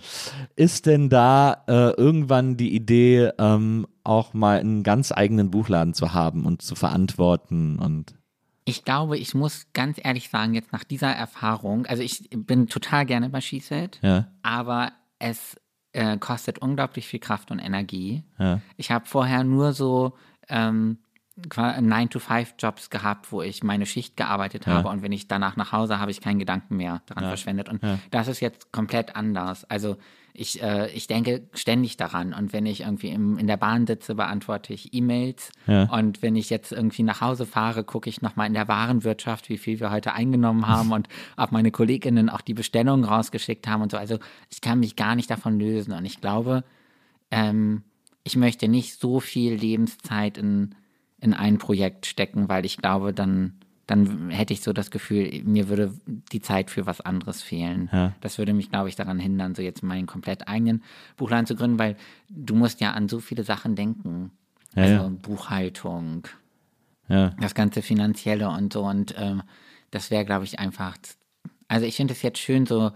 [0.54, 6.14] Ist denn da äh, irgendwann die Idee, ähm, auch mal einen ganz eigenen Buchladen zu
[6.14, 8.14] haben und zu verantworten und
[8.64, 13.06] Ich glaube, ich muss ganz ehrlich sagen, jetzt nach dieser Erfahrung, also ich bin total
[13.06, 15.56] gerne bei She Said, ja, aber es
[15.92, 18.24] äh, kostet unglaublich viel Kraft und Energie.
[18.38, 20.12] ja, Ich habe vorher nur so
[20.48, 20.98] ähm,
[21.38, 26.10] 9-to-5-Jobs gehabt, wo ich meine Schicht gearbeitet habe und wenn ich danach nach Hause habe
[26.10, 27.68] ich keinen Gedanken mehr daran verschwendet.
[27.68, 27.80] Und
[28.10, 29.64] das ist jetzt komplett anders.
[29.68, 29.96] Also
[30.38, 34.14] ich, äh, ich denke ständig daran und wenn ich irgendwie im, in der Bahn sitze,
[34.14, 35.84] beantworte ich E-Mails Ja.
[35.84, 39.56] und wenn ich jetzt irgendwie nach Hause fahre, gucke ich nochmal in der Warenwirtschaft, wie
[39.56, 43.90] viel wir heute eingenommen haben und ob meine Kolleginnen auch die Bestellungen rausgeschickt haben und
[43.90, 43.96] so.
[43.96, 44.18] Also
[44.50, 46.64] ich kann mich gar nicht davon lösen und ich glaube,
[47.30, 47.82] ähm,
[48.24, 50.74] ich möchte nicht so viel Lebenszeit in,
[51.26, 53.54] in ein Projekt stecken, weil ich glaube, dann,
[53.86, 55.92] dann hätte ich so das Gefühl, mir würde
[56.32, 57.90] die Zeit für was anderes fehlen.
[57.92, 58.14] Ja.
[58.20, 60.82] Das würde mich, glaube ich, daran hindern, so jetzt meinen komplett eigenen
[61.16, 61.96] Buchladen zu gründen, weil
[62.30, 64.30] du musst ja an so viele Sachen denken.
[64.74, 65.08] Ja, also ja.
[65.08, 66.28] Buchhaltung,
[67.08, 68.84] das ganze Finanzielle und so.
[68.84, 69.42] Und ähm,
[69.90, 70.96] das wäre, glaube ich, einfach.
[71.68, 72.92] Also ich finde es jetzt schön, so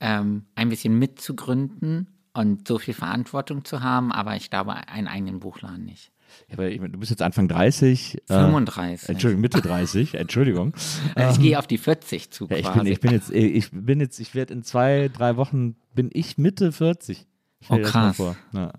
[0.00, 5.40] ähm, ein bisschen mitzugründen und so viel Verantwortung zu haben, aber ich glaube, einen eigenen
[5.40, 6.10] Buchladen nicht.
[6.48, 8.16] Ja, aber ich, du bist jetzt Anfang 30.
[8.16, 9.08] Äh, 35.
[9.08, 10.72] Entschuldigung, Mitte 30, Entschuldigung.
[11.14, 14.00] Also ich gehe auf die 40 zu Ja, ich, bin, ich bin jetzt, ich bin
[14.00, 17.26] jetzt, ich werde in zwei, drei Wochen, bin ich Mitte 40.
[17.62, 18.16] Stell Oh, das krass.
[18.16, 18.36] vor.
[18.52, 18.72] Ja.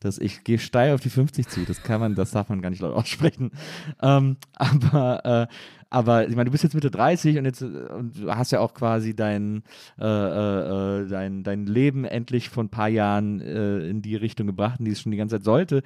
[0.00, 1.64] Das, ich gehe steil auf die 50 zu.
[1.64, 3.52] Das kann man, das darf man gar nicht laut aussprechen.
[4.02, 5.54] Ähm, aber, äh,
[5.88, 8.60] aber ich meine, du bist jetzt Mitte 30 und jetzt äh, und du hast ja
[8.60, 9.62] auch quasi dein,
[9.98, 14.46] äh, äh, äh, dein, dein Leben endlich vor ein paar Jahren äh, in die Richtung
[14.46, 15.82] gebracht, in die es schon die ganze Zeit sollte.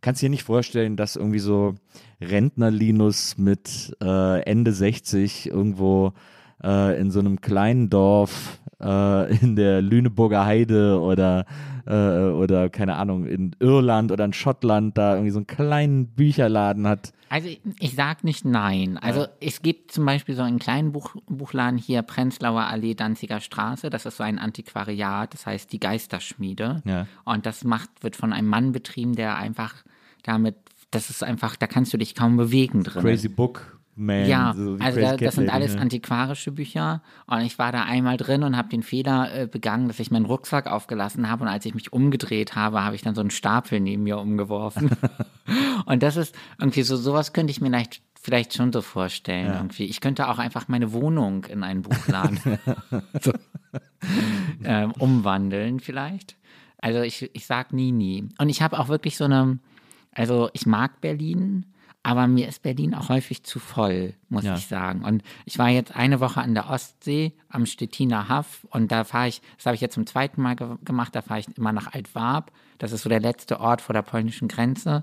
[0.00, 1.74] Kannst dir nicht vorstellen, dass irgendwie so
[2.20, 6.12] Rentner-Linus mit äh, Ende 60 irgendwo
[6.62, 11.46] äh, in so einem kleinen Dorf äh, in der Lüneburger Heide oder,
[11.86, 16.86] äh, oder keine Ahnung, in Irland oder in Schottland da irgendwie so einen kleinen Bücherladen
[16.86, 17.12] hat.
[17.28, 18.98] Also ich, ich sag nicht nein.
[18.98, 23.90] Also es gibt zum Beispiel so einen kleinen Buch, Buchladen hier, Prenzlauer Allee, Danziger Straße.
[23.90, 26.82] Das ist so ein Antiquariat, das heißt die Geisterschmiede.
[26.84, 27.06] Ja.
[27.24, 29.74] Und das macht, wird von einem Mann betrieben, der einfach
[30.22, 30.56] damit,
[30.90, 33.02] das ist einfach, da kannst du dich kaum bewegen drin.
[33.02, 34.26] Crazy Book Man.
[34.26, 35.80] Ja, so also da, das sind alles ja.
[35.80, 39.98] antiquarische Bücher und ich war da einmal drin und habe den Fehler äh, begangen, dass
[40.00, 43.22] ich meinen Rucksack aufgelassen habe und als ich mich umgedreht habe, habe ich dann so
[43.22, 44.90] einen Stapel neben mir umgeworfen.
[45.86, 49.52] und das ist irgendwie so, sowas könnte ich mir vielleicht, vielleicht schon so vorstellen.
[49.54, 49.84] Irgendwie.
[49.84, 52.38] Ich könnte auch einfach meine Wohnung in einen Buchladen
[53.20, 53.32] so,
[54.64, 56.36] ähm, umwandeln vielleicht.
[56.78, 58.28] Also ich, ich sag nie, nie.
[58.38, 59.58] Und ich habe auch wirklich so eine,
[60.12, 61.66] also ich mag Berlin,
[62.06, 64.54] aber mir ist Berlin auch häufig zu voll, muss Ja.
[64.54, 65.04] ich sagen.
[65.04, 69.26] Und ich war jetzt eine Woche an der Ostsee am Stettiner Haff und da fahre
[69.26, 71.92] ich, das habe ich jetzt zum zweiten Mal ge gemacht, da fahre ich immer nach
[71.92, 72.52] Altwarp.
[72.78, 75.02] Das ist so der letzte Ort vor der polnischen Grenze.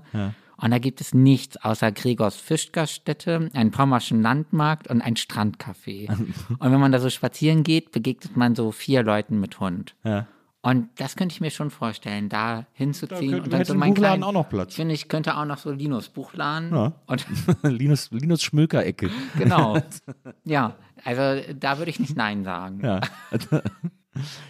[0.56, 6.08] Und da gibt es nichts außer Gregors Fischgaststätte, einen pommerschen Landmarkt und ein Strandcafé.
[6.58, 9.94] und wenn man da so spazieren geht, begegnet man so vier Leuten mit Hund.
[10.04, 10.26] Ja.
[10.64, 14.22] Und das könnte ich mir schon vorstellen, da hinzuziehen könnte- und dann so Buchladen kleinen,
[14.22, 14.70] auch noch Platz.
[14.70, 16.92] Ich finde, ich könnte auch noch so Linus Buchladen Ja.
[17.06, 17.26] und
[17.62, 19.10] Linus, Linus Schmöker-Ecke.
[19.38, 19.78] genau.
[20.44, 20.74] ja,
[21.04, 22.80] also da würde ich nicht Nein sagen.
[22.82, 23.00] Ja.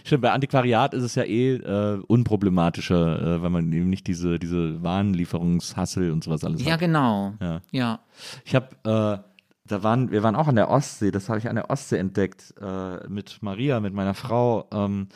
[0.05, 4.39] Stimmt, bei Antiquariat ist es ja eh äh, unproblematischer, äh, weil man eben nicht diese,
[4.39, 6.81] diese Warenlieferungshassel und sowas alles Ja, hat.
[6.81, 7.33] genau.
[7.41, 7.61] Ja.
[7.73, 8.01] ja.
[8.45, 9.19] Ich habe, äh,
[9.67, 12.53] da waren, wir waren auch an der Ostsee, das habe ich an der Ostsee entdeckt,
[12.61, 14.69] äh, mit Maria, mit meiner Frau.
[14.71, 15.09] Ähm,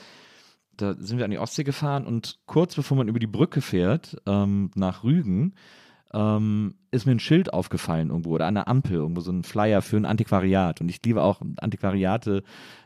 [0.79, 4.17] da sind wir an die Ostsee gefahren und kurz bevor man über die Brücke fährt,
[4.27, 5.55] ähm, nach Rügen,
[6.15, 9.99] ähm, ist mir ein Schild aufgefallen irgendwo oder der Ampel irgendwo so ein Flyer für
[9.99, 12.43] ein Antiquariat und ich liebe auch Antiquariate,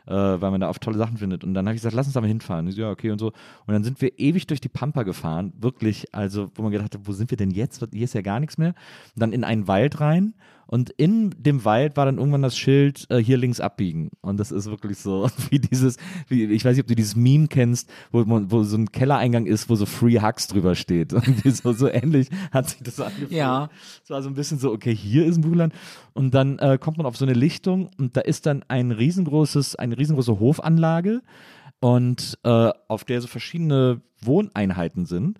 [0.07, 2.15] äh, weil man da oft tolle Sachen findet und dann habe ich gesagt, lass uns
[2.15, 2.67] da mal hinfahren.
[2.67, 5.53] Ich so, ja, okay und so und dann sind wir ewig durch die Pampa gefahren,
[5.57, 7.87] wirklich, also wo man gedacht hat, wo sind wir denn jetzt?
[7.93, 8.73] Hier ist ja gar nichts mehr.
[9.15, 10.33] Und dann in einen Wald rein
[10.67, 14.11] und in dem Wald war dann irgendwann das Schild, äh, hier links abbiegen.
[14.21, 17.47] Und das ist wirklich so, wie dieses, wie, ich weiß nicht, ob du dieses Meme
[17.47, 21.13] kennst, wo, man, wo so ein Kellereingang ist, wo so Free Hugs drüber steht.
[21.13, 23.31] Irgendwie so, so ähnlich hat sich das angefühlt.
[23.31, 23.69] Ja.
[24.03, 25.73] Es war so ein bisschen so, okay, hier ist ein Buchland.
[26.13, 29.75] Und dann äh, kommt man auf so eine Lichtung und da ist dann ein riesengroßes,
[29.75, 31.21] eine riesengroße Hofanlage
[31.79, 35.37] und äh, auf der so verschiedene Wohneinheiten sind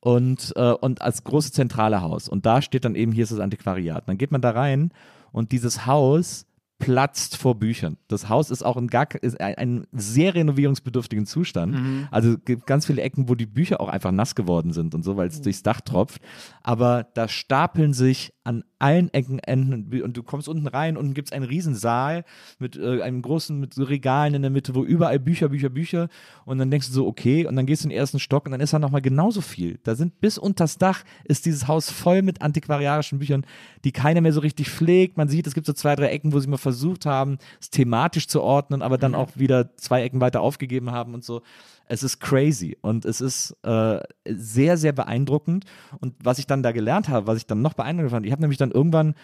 [0.00, 2.28] und, äh, und als großes zentrale Haus.
[2.28, 4.08] Und da steht dann eben, hier ist das Antiquariat.
[4.08, 4.92] Dann geht man da rein
[5.32, 6.46] und dieses Haus
[6.80, 7.98] platzt vor Büchern.
[8.08, 11.76] Das Haus ist auch in gar ist ein, ein sehr renovierungsbedürftigen Zustand.
[12.10, 15.04] Also es gibt ganz viele Ecken, wo die Bücher auch einfach nass geworden sind und
[15.04, 16.22] so, weil es durchs Dach tropft.
[16.62, 21.28] Aber da stapeln sich an allen Ecken Enden und du kommst unten rein und gibt
[21.28, 22.24] es einen riesen Saal
[22.58, 26.08] mit äh, einem großen, mit so Regalen in der Mitte, wo überall Bücher, Bücher, Bücher
[26.44, 28.52] und dann denkst du so, okay, und dann gehst du in den ersten Stock und
[28.52, 29.78] dann ist da nochmal genauso viel.
[29.84, 33.46] Da sind bis unters Dach ist dieses Haus voll mit antiquariatischen Büchern,
[33.84, 35.16] die keiner mehr so richtig pflegt.
[35.16, 38.26] Man sieht, es gibt so zwei, drei Ecken, wo sie mal versucht haben, es thematisch
[38.26, 41.42] zu ordnen, aber dann auch wieder zwei Ecken weiter aufgegeben haben und so.
[41.90, 45.64] Es ist crazy und es ist äh, sehr, sehr beeindruckend.
[46.00, 48.42] Und was ich dann da gelernt habe, was ich dann noch beeindruckend fand, ich habe
[48.42, 49.14] nämlich dann irgendwann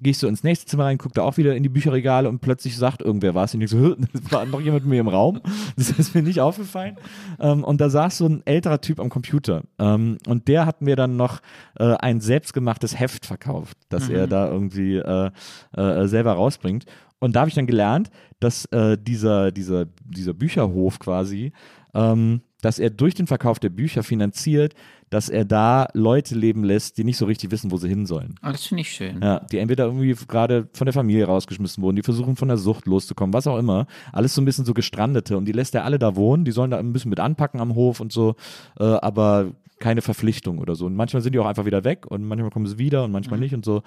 [0.00, 2.40] gehe ich so ins nächste Zimmer rein, gucke da auch wieder in die Bücherregale und
[2.40, 3.54] plötzlich sagt irgendwer was.
[3.54, 5.40] Und ich so, "Hä, das war noch jemand mit mir im Raum.
[5.76, 6.96] Das ist mir nicht aufgefallen.
[7.40, 9.62] Ähm, und da saß so ein älterer Typ am Computer.
[9.78, 11.40] Ähm, und der hat mir dann noch
[11.78, 15.30] äh, ein selbstgemachtes Heft verkauft, das er da irgendwie äh,
[15.76, 16.84] äh, selber rausbringt.
[17.18, 21.52] Und da habe ich dann gelernt, dass dieser, dieser, dieser Bücherhof quasi,
[21.96, 24.74] ähm, dass er durch den Verkauf der Bücher finanziert,
[25.08, 28.34] dass er da Leute leben lässt, die nicht so richtig wissen, wo sie hin sollen.
[28.42, 29.20] Oh, das finde ich schön.
[29.22, 32.86] Ja, die entweder irgendwie gerade von der Familie rausgeschmissen wurden, die versuchen von der Sucht
[32.86, 33.86] loszukommen, was auch immer.
[34.12, 36.70] Alles so ein bisschen so gestrandete und die lässt er alle da wohnen, die sollen
[36.70, 38.34] da ein bisschen mit anpacken am Hof und so,
[38.78, 40.86] äh, aber keine Verpflichtung oder so.
[40.86, 43.38] Und manchmal sind die auch einfach wieder weg und manchmal kommen sie wieder und manchmal
[43.38, 43.82] nicht und so.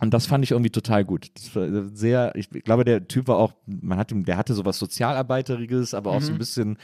[0.00, 1.30] Und das fand ich irgendwie total gut.
[1.34, 4.78] Das war sehr, ich glaube, der Typ war auch, man hat ihm, der hatte sowas
[4.78, 6.78] Sozialarbeiteriges, aber auch so ein bisschen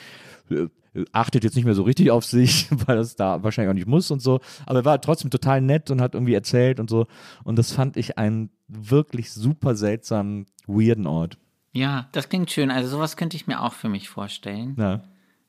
[0.50, 0.66] äh,
[1.12, 4.10] achtet jetzt nicht mehr so richtig auf sich, weil das da wahrscheinlich auch nicht muss
[4.10, 4.40] und so.
[4.66, 7.06] Aber er war trotzdem total nett und hat irgendwie erzählt und so.
[7.44, 11.38] Und das fand ich einen wirklich super seltsamen, weirden Ort.
[11.72, 12.70] Ja, das klingt schön.
[12.70, 15.02] Also sowas könnte ich mir auch für mich vorstellen, Ja.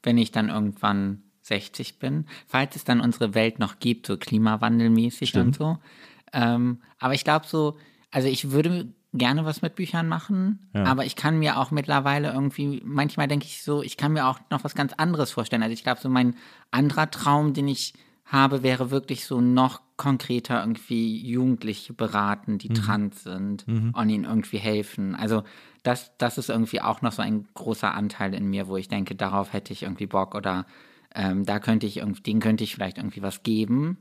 [0.04, 2.26] wenn ich dann irgendwann 60 bin.
[2.46, 5.78] Falls es dann unsere Welt noch gibt, so klimawandelmäßig und so.
[6.34, 7.78] Ähm, aber ich glaube so,
[8.12, 12.82] also ich würde gerne was mit Büchern machen, aber ich kann mir auch mittlerweile irgendwie,
[12.86, 15.64] manchmal denke ich so, ich kann mir auch noch was ganz anderes vorstellen.
[15.64, 16.36] Also ich glaube so mein
[16.72, 17.94] anderer Traum, den ich
[18.26, 24.58] habe, wäre wirklich so noch konkreter irgendwie Jugendliche beraten, die trans sind und ihnen irgendwie
[24.58, 25.16] helfen.
[25.16, 25.44] Also
[25.84, 29.16] das, das ist irgendwie auch noch so ein großer Anteil in mir, wo ich denke,
[29.16, 30.66] darauf hätte ich irgendwie Bock oder
[31.16, 33.98] ähm, da könnte ich irgendwie, denen könnte ich vielleicht irgendwie was geben.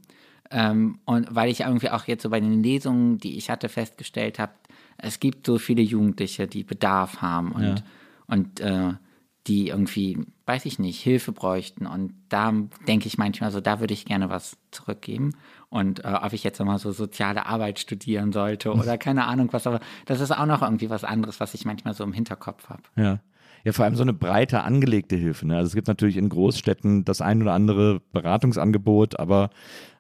[0.51, 4.39] Ähm, und weil ich irgendwie auch jetzt so bei den Lesungen, die ich hatte, festgestellt
[4.39, 4.53] habe,
[4.99, 7.85] es gibt so viele Jugendliche, die Bedarf haben und,
[8.27, 8.95] und äh,
[9.47, 11.87] die irgendwie, weiß ich nicht, Hilfe bräuchten.
[11.87, 12.53] Und da
[12.89, 15.35] denke ich manchmal so, da würde ich gerne was zurückgeben.
[15.69, 19.67] Und äh, ob ich jetzt nochmal so soziale Arbeit studieren sollte oder keine Ahnung was,
[19.67, 22.83] aber das ist auch noch irgendwie was anderes, was ich manchmal so im Hinterkopf habe.
[22.97, 23.21] Ja.
[23.65, 25.45] Ja, vor allem so eine breite angelegte Hilfe.
[25.45, 25.57] Ne?
[25.57, 29.51] Also es gibt natürlich in Großstädten das ein oder andere Beratungsangebot, aber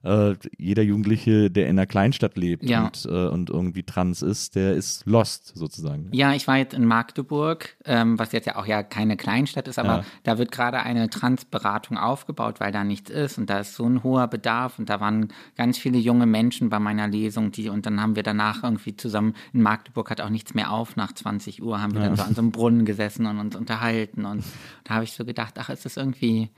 [0.06, 2.84] äh, jeder Jugendliche, der in einer Kleinstadt lebt Ja.
[2.84, 6.08] und, äh, und irgendwie trans ist, der ist lost sozusagen.
[6.12, 9.78] Ja, ich war jetzt in Magdeburg, ähm, was jetzt ja auch ja keine Kleinstadt ist,
[9.78, 10.04] aber Ja.
[10.24, 14.02] da wird gerade eine Transberatung aufgebaut, weil da nichts ist und da ist so ein
[14.02, 18.00] hoher Bedarf und da waren ganz viele junge Menschen bei meiner Lesung, die und dann
[18.00, 21.80] haben wir danach irgendwie zusammen in Magdeburg hat auch nichts mehr auf nach 20 Uhr
[21.80, 24.44] haben wir dann so an so einem Brunnen gesessen und uns unterhalten und
[24.84, 26.50] da habe ich so gedacht, ach, ist irgendwie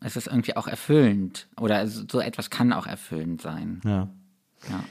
[0.00, 3.80] es ist irgendwie auch erfüllend oder so etwas kann auch erfüllend sein.
[3.84, 4.08] Ja.
[4.68, 4.84] Ja.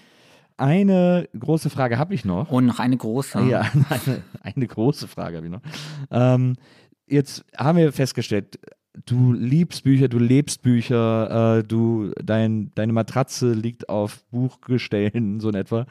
[0.58, 2.52] Eine große Frage habe ich noch.
[2.52, 3.42] Und noch eine große.
[3.44, 5.62] Ja, eine, eine große Frage habe ich noch.
[6.10, 6.56] Ähm,
[7.06, 8.60] jetzt haben wir festgestellt,
[9.06, 15.50] du liebst Bücher, du lebst Bücher, äh, du, dein, deine Matratze liegt auf Buchgestellen, so
[15.50, 15.86] in etwa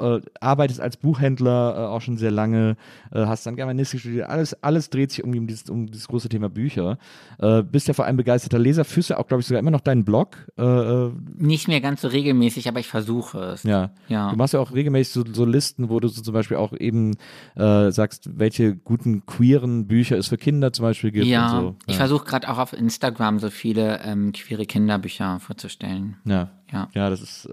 [0.00, 2.76] äh, arbeitest als Buchhändler äh, auch schon sehr lange,
[3.12, 6.48] äh, hast dann Germanistik studiert, alles, alles dreht sich um dieses, um dieses große Thema
[6.48, 6.98] Bücher.
[7.38, 9.80] Äh, bist ja vor allem begeisterter Leser, führst ja auch, glaube ich, sogar immer noch
[9.80, 10.36] deinen Blog.
[10.58, 13.62] Äh, äh, Nicht mehr ganz so regelmäßig, aber ich versuche es.
[13.62, 13.90] ja.
[14.08, 14.30] Ja.
[14.30, 17.14] Du machst ja auch regelmäßig so, so Listen, wo du so zum Beispiel auch eben
[17.56, 21.76] sagst, welche guten queeren Bücher es für Kinder zum Beispiel gibt Ja, so.
[21.86, 26.16] ich versuche gerade auch auf Instagram so viele ähm, queere Kinderbücher vorzustellen.
[26.24, 26.50] Ja.
[26.72, 26.88] Ja.
[26.94, 27.48] Ja, das ist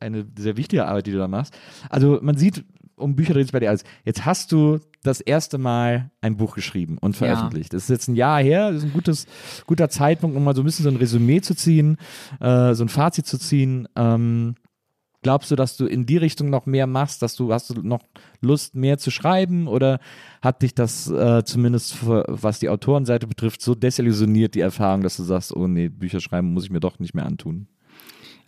[0.00, 1.56] eine sehr wichtige Arbeit, die du da machst.
[1.88, 2.64] Also man sieht,
[2.96, 3.84] um Bücher dreht es bei dir alles.
[4.04, 7.72] Jetzt hast du das erste Mal ein Buch geschrieben und veröffentlicht.
[7.72, 9.26] Das ist jetzt ein Jahr her, das ist ein gutes,
[9.66, 11.96] guter Zeitpunkt, um mal so ein bisschen so ein Resümee zu ziehen,
[12.40, 13.88] äh, so ein Fazit zu ziehen.
[13.96, 14.54] Ähm,
[15.22, 18.00] glaubst du, dass du in die Richtung noch mehr machst, dass du, hast du noch
[18.40, 20.00] Lust, mehr zu schreiben oder
[20.42, 25.16] hat dich das äh, zumindest, für, was die Autorenseite betrifft, so desillusioniert, die Erfahrung, dass
[25.16, 27.68] du sagst, oh nee, Bücher schreiben muss ich mir doch nicht mehr antun?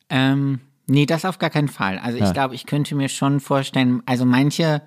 [0.09, 1.99] Ähm, nee, das auf gar keinen Fall.
[1.99, 2.27] Also Ja.
[2.27, 4.83] ich glaube, ich könnte mir schon vorstellen, also manche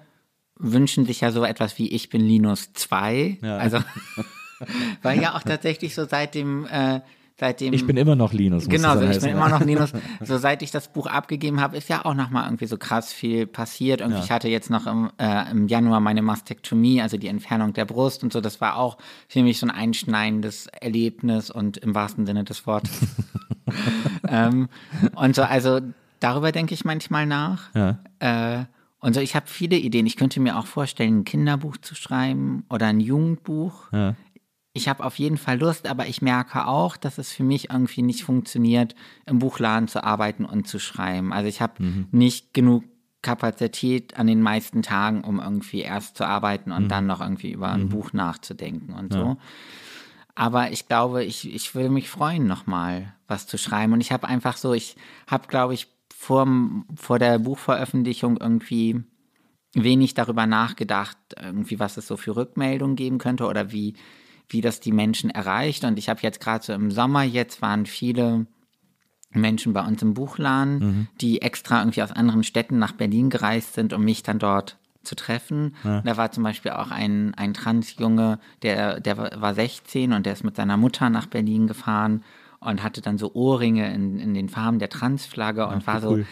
[0.57, 3.39] wünschen sich ja so etwas wie ich bin Linus 2.
[3.41, 3.57] Ja.
[3.57, 3.80] Also,
[5.01, 7.01] weil ja auch tatsächlich so seit dem, äh,
[7.38, 8.69] seit dem Ich bin immer noch Linus.
[8.69, 9.30] Genau, so ich bin heißen.
[9.30, 9.91] immer noch Linus.
[10.23, 13.11] So seit ich das Buch abgegeben habe, ist ja auch noch mal irgendwie so krass
[13.11, 13.99] viel passiert.
[13.99, 17.84] Irgendwie, ich hatte jetzt noch im, äh, im Januar meine Mastektomie, also die Entfernung der
[17.84, 18.39] Brust und so.
[18.39, 18.97] Das war auch
[19.27, 22.91] für mich so ein einschneidendes Erlebnis und im wahrsten Sinne des Wortes.
[24.27, 24.69] ähm,
[25.15, 25.81] und so, also
[26.19, 27.73] darüber denke ich manchmal nach.
[27.75, 27.99] Ja.
[28.19, 28.65] Äh,
[28.99, 30.07] und so, ich habe viele Ideen.
[30.07, 33.91] Ich könnte mir auch vorstellen, ein Kinderbuch zu schreiben oder ein Jugendbuch.
[33.91, 34.15] Ja.
[34.73, 38.01] Ich habe auf jeden Fall Lust, aber ich merke auch, dass es für mich irgendwie
[38.01, 41.31] nicht funktioniert, im Buchladen zu arbeiten und zu schreiben.
[41.31, 41.81] Also ich habe
[42.11, 42.83] nicht genug
[43.21, 47.71] Kapazität an den meisten Tagen, um irgendwie erst zu arbeiten und dann noch irgendwie über
[47.71, 49.37] ein Buch nachzudenken und so.
[50.36, 53.94] Aber ich glaube, ich, ich würde mich freuen, nochmal was zu schreiben.
[53.94, 54.98] Und ich habe einfach so, ich
[55.28, 56.48] habe, glaube ich, vor,
[56.95, 59.03] vor der Buchveröffentlichung irgendwie
[59.74, 63.95] wenig darüber nachgedacht, irgendwie, was es so für Rückmeldungen geben könnte oder wie,
[64.49, 65.84] wie das die Menschen erreicht.
[65.84, 68.48] Und ich habe jetzt gerade so im Sommer, jetzt waren viele
[69.32, 70.80] Menschen bei uns im Buchladen,
[71.22, 75.15] die extra irgendwie aus anderen Städten nach Berlin gereist sind, um mich dann dort zu
[75.15, 75.76] treffen.
[75.84, 80.44] Da war zum Beispiel auch ein, ein Transjunge, der, der war 16 und der ist
[80.44, 82.23] mit seiner Mutter nach Berlin gefahren
[82.60, 86.26] und hatte dann so Ohrringe in, in den Farben der Transflagge und war so cool.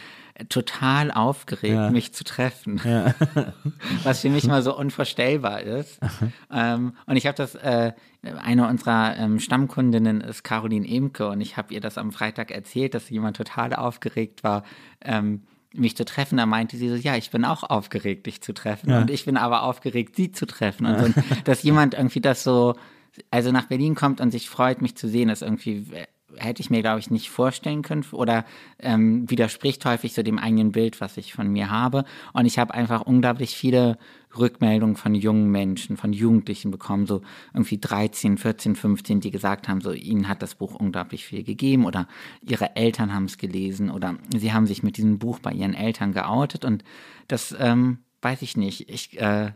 [0.49, 1.91] total aufgeregt, Ja.
[1.91, 2.81] mich zu treffen.
[4.03, 5.99] Was für mich mal so unvorstellbar ist.
[6.51, 7.91] ähm, und ich habe das, äh,
[8.23, 12.93] eine unserer ähm, Stammkundinnen ist Caroline Emke und ich habe ihr das am Freitag erzählt,
[12.93, 14.63] dass jemand total aufgeregt war,
[15.01, 15.41] ähm,
[15.73, 16.37] mich zu treffen.
[16.37, 18.91] Da meinte sie so, ja, ich bin auch aufgeregt, dich zu treffen.
[18.91, 20.85] Und ich bin aber aufgeregt, sie zu treffen.
[20.85, 22.75] Und so, dass jemand irgendwie das so,
[23.31, 25.85] also nach Berlin kommt und sich freut, mich zu sehen, ist irgendwie
[26.37, 28.45] hätte ich mir, glaube ich, nicht vorstellen können oder
[28.79, 32.05] ähm, widerspricht häufig so dem eigenen Bild, was ich von mir habe.
[32.33, 33.97] Und ich habe einfach unglaublich viele
[34.37, 37.21] Rückmeldungen von jungen Menschen, von Jugendlichen bekommen, so
[37.53, 41.85] irgendwie 13, 14, 15, die gesagt haben, so ihnen hat das Buch unglaublich viel gegeben
[41.85, 42.07] oder
[42.41, 46.13] ihre Eltern haben es gelesen oder sie haben sich mit diesem Buch bei ihren Eltern
[46.13, 46.83] geoutet und
[47.27, 48.89] das ähm, weiß ich nicht.
[48.89, 49.51] Ich äh,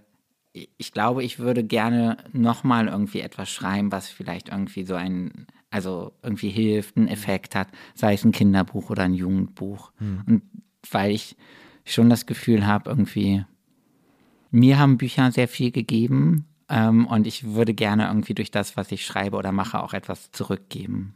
[0.78, 6.14] ich glaube, ich würde gerne nochmal irgendwie etwas schreiben, was vielleicht irgendwie so ein, also
[6.24, 9.92] irgendwie hilft, einen Effekt hat, sei es ein Kinderbuch oder ein Jugendbuch.
[10.00, 10.42] Und
[10.90, 11.36] weil ich
[11.86, 13.46] schon das Gefühl habe, irgendwie,
[14.52, 18.92] mir haben Bücher sehr viel gegeben ähm, und ich würde gerne irgendwie durch das, was
[18.92, 21.16] ich schreibe oder mache, auch etwas zurückgeben.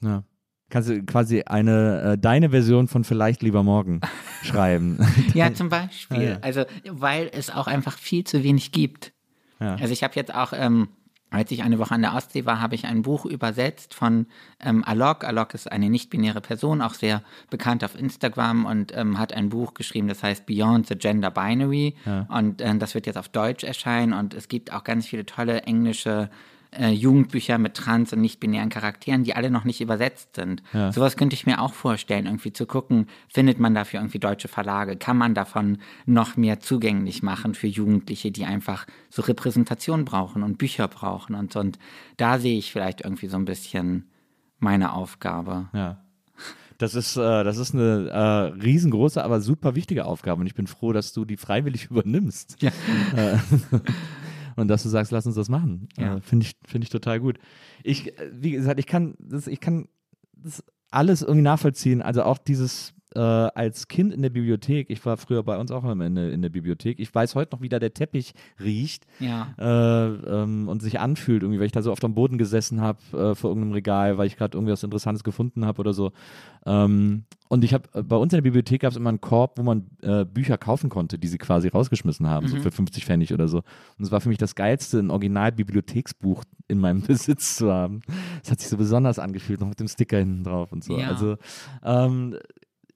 [0.00, 0.24] Ja.
[0.70, 4.00] Kannst du quasi eine, äh, deine Version von Vielleicht lieber morgen
[4.42, 4.98] schreiben.
[5.32, 6.22] Ja, zum Beispiel.
[6.22, 6.38] Ja, ja.
[6.42, 9.12] Also, weil es auch einfach viel zu wenig gibt.
[9.60, 9.76] Ja.
[9.76, 10.88] Also ich habe jetzt auch, ähm,
[11.30, 14.26] als ich eine Woche an der Ostsee war, habe ich ein Buch übersetzt von
[14.60, 15.24] ähm, Alok.
[15.24, 19.74] Alok ist eine nicht-binäre Person, auch sehr bekannt auf Instagram und ähm, hat ein Buch
[19.74, 21.94] geschrieben, das heißt Beyond the Gender Binary.
[22.28, 25.62] Und ähm, das wird jetzt auf Deutsch erscheinen und es gibt auch ganz viele tolle
[25.62, 26.30] englische
[26.70, 30.62] äh, Jugendbücher mit trans- und nicht-binären Charakteren, die alle noch nicht übersetzt sind.
[30.72, 34.96] Sowas könnte ich mir auch vorstellen, irgendwie zu gucken, findet man dafür irgendwie deutsche Verlage?
[34.96, 40.58] Kann man davon noch mehr zugänglich machen für Jugendliche, die einfach so Repräsentation brauchen und
[40.58, 41.60] Bücher brauchen und so.
[41.60, 41.78] Und
[42.16, 44.08] da sehe ich vielleicht irgendwie so ein bisschen
[44.58, 45.68] meine Aufgabe.
[45.72, 45.98] Ja.
[46.78, 50.68] Das ist, äh, das ist eine äh, riesengroße, aber super wichtige Aufgabe und ich bin
[50.68, 52.62] froh, dass du die freiwillig übernimmst.
[52.62, 52.70] Ja.
[54.58, 55.88] Und dass du sagst, lass uns das machen.
[55.96, 56.16] Ja.
[56.16, 57.38] Äh, Finde ich, find ich total gut.
[57.84, 59.88] Ich, äh, wie gesagt, ich kann das, ich kann
[60.32, 62.02] das alles irgendwie nachvollziehen.
[62.02, 65.84] Also auch dieses, äh, als Kind in der Bibliothek, ich war früher bei uns auch
[65.90, 69.06] immer in, der- in der Bibliothek, ich weiß heute noch, wie da der Teppich riecht
[69.20, 69.48] Ja.
[69.58, 70.06] äh,
[70.42, 73.34] ähm, und sich anfühlt, irgendwie, weil ich da so oft am Boden gesessen habe äh,
[73.34, 76.12] vor irgendeinem Regal, weil ich gerade irgendwas Interessantes gefunden habe oder so.
[76.66, 79.62] Ähm, und ich habe bei uns in der Bibliothek gab es immer einen Korb, wo
[79.62, 83.48] man äh, Bücher kaufen konnte, die sie quasi rausgeschmissen haben, so für 50 Pfennig oder
[83.48, 83.58] so.
[83.98, 88.00] Und es war für mich das Geilste, ein Original-Bibliotheksbuch in meinem Besitz zu haben.
[88.44, 90.98] Es hat sich so besonders angefühlt, noch mit dem Sticker hinten drauf und so.
[90.98, 91.08] Ja.
[91.08, 91.36] Also
[91.82, 92.36] ähm,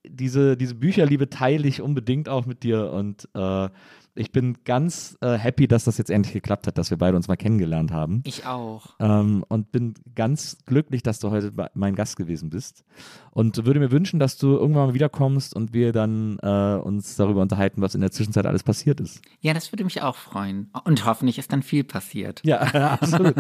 [0.05, 3.69] diese, diese Bücherliebe teile ich unbedingt auch mit dir und äh,
[4.15, 7.29] ich bin ganz äh, happy, dass das jetzt endlich geklappt hat, dass wir beide uns
[7.29, 8.23] mal kennengelernt haben.
[8.25, 8.95] Ich auch.
[9.01, 12.85] Ähm, und bin ganz glücklich, dass du heute mein Gast gewesen bist.
[13.31, 17.41] Und würde mir wünschen, dass du irgendwann mal wiederkommst und wir dann äh, uns darüber
[17.41, 19.23] unterhalten, was in der Zwischenzeit alles passiert ist.
[19.41, 20.69] Ja, das würde mich auch freuen.
[20.85, 22.43] Und hoffentlich ist dann viel passiert.
[22.45, 22.61] Ja,
[23.01, 23.37] absolut.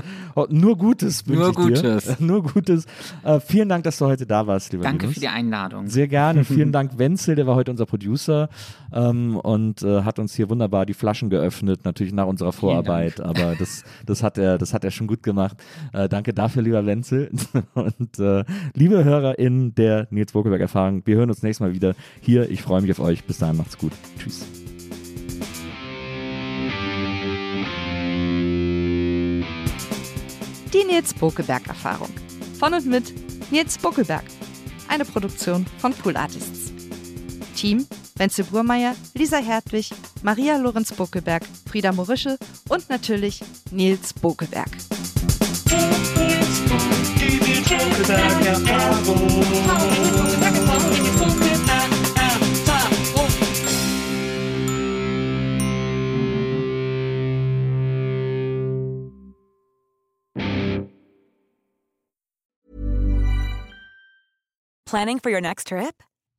[0.49, 1.93] Nur Gutes wünsche Nur ich dir.
[1.93, 2.21] Gutes.
[2.21, 2.87] Nur Gutes.
[3.23, 5.15] Äh, vielen Dank, dass du heute da warst, lieber Danke Linus.
[5.15, 5.89] für die Einladung.
[5.89, 6.45] Sehr gerne.
[6.53, 8.49] Vielen Dank, Wenzel, der war heute unser Producer
[8.93, 13.55] ähm, und äh, hat uns hier wunderbar die Flaschen geöffnet, natürlich nach unserer Vorarbeit, aber
[13.57, 15.57] das, das, hat er, das hat er schon gut gemacht.
[15.93, 17.31] Äh, danke dafür, lieber Wenzel.
[17.75, 18.45] Und äh,
[18.75, 22.51] liebe HörerInnen der Nils Bokelberg-Erfahrung, wir hören uns nächstes Mal wieder hier.
[22.51, 23.25] Ich freue mich auf euch.
[23.25, 23.93] Bis dahin, macht's gut.
[24.19, 24.47] Tschüss.
[30.73, 32.09] Die Nils Bokelberg Erfahrung.
[32.59, 33.13] Von und mit
[33.51, 34.25] Nils Bokelberg.
[34.89, 36.72] Eine Produktion von Pool Artists.
[37.53, 39.91] Team Wenzel Burmeier, Lisa Hertwig,
[40.23, 42.39] Maria Lorenz Bokelberg, Frieda Morische
[42.69, 44.69] und natürlich Nils Bokelberg.
[64.87, 66.03] Planning for your next trip?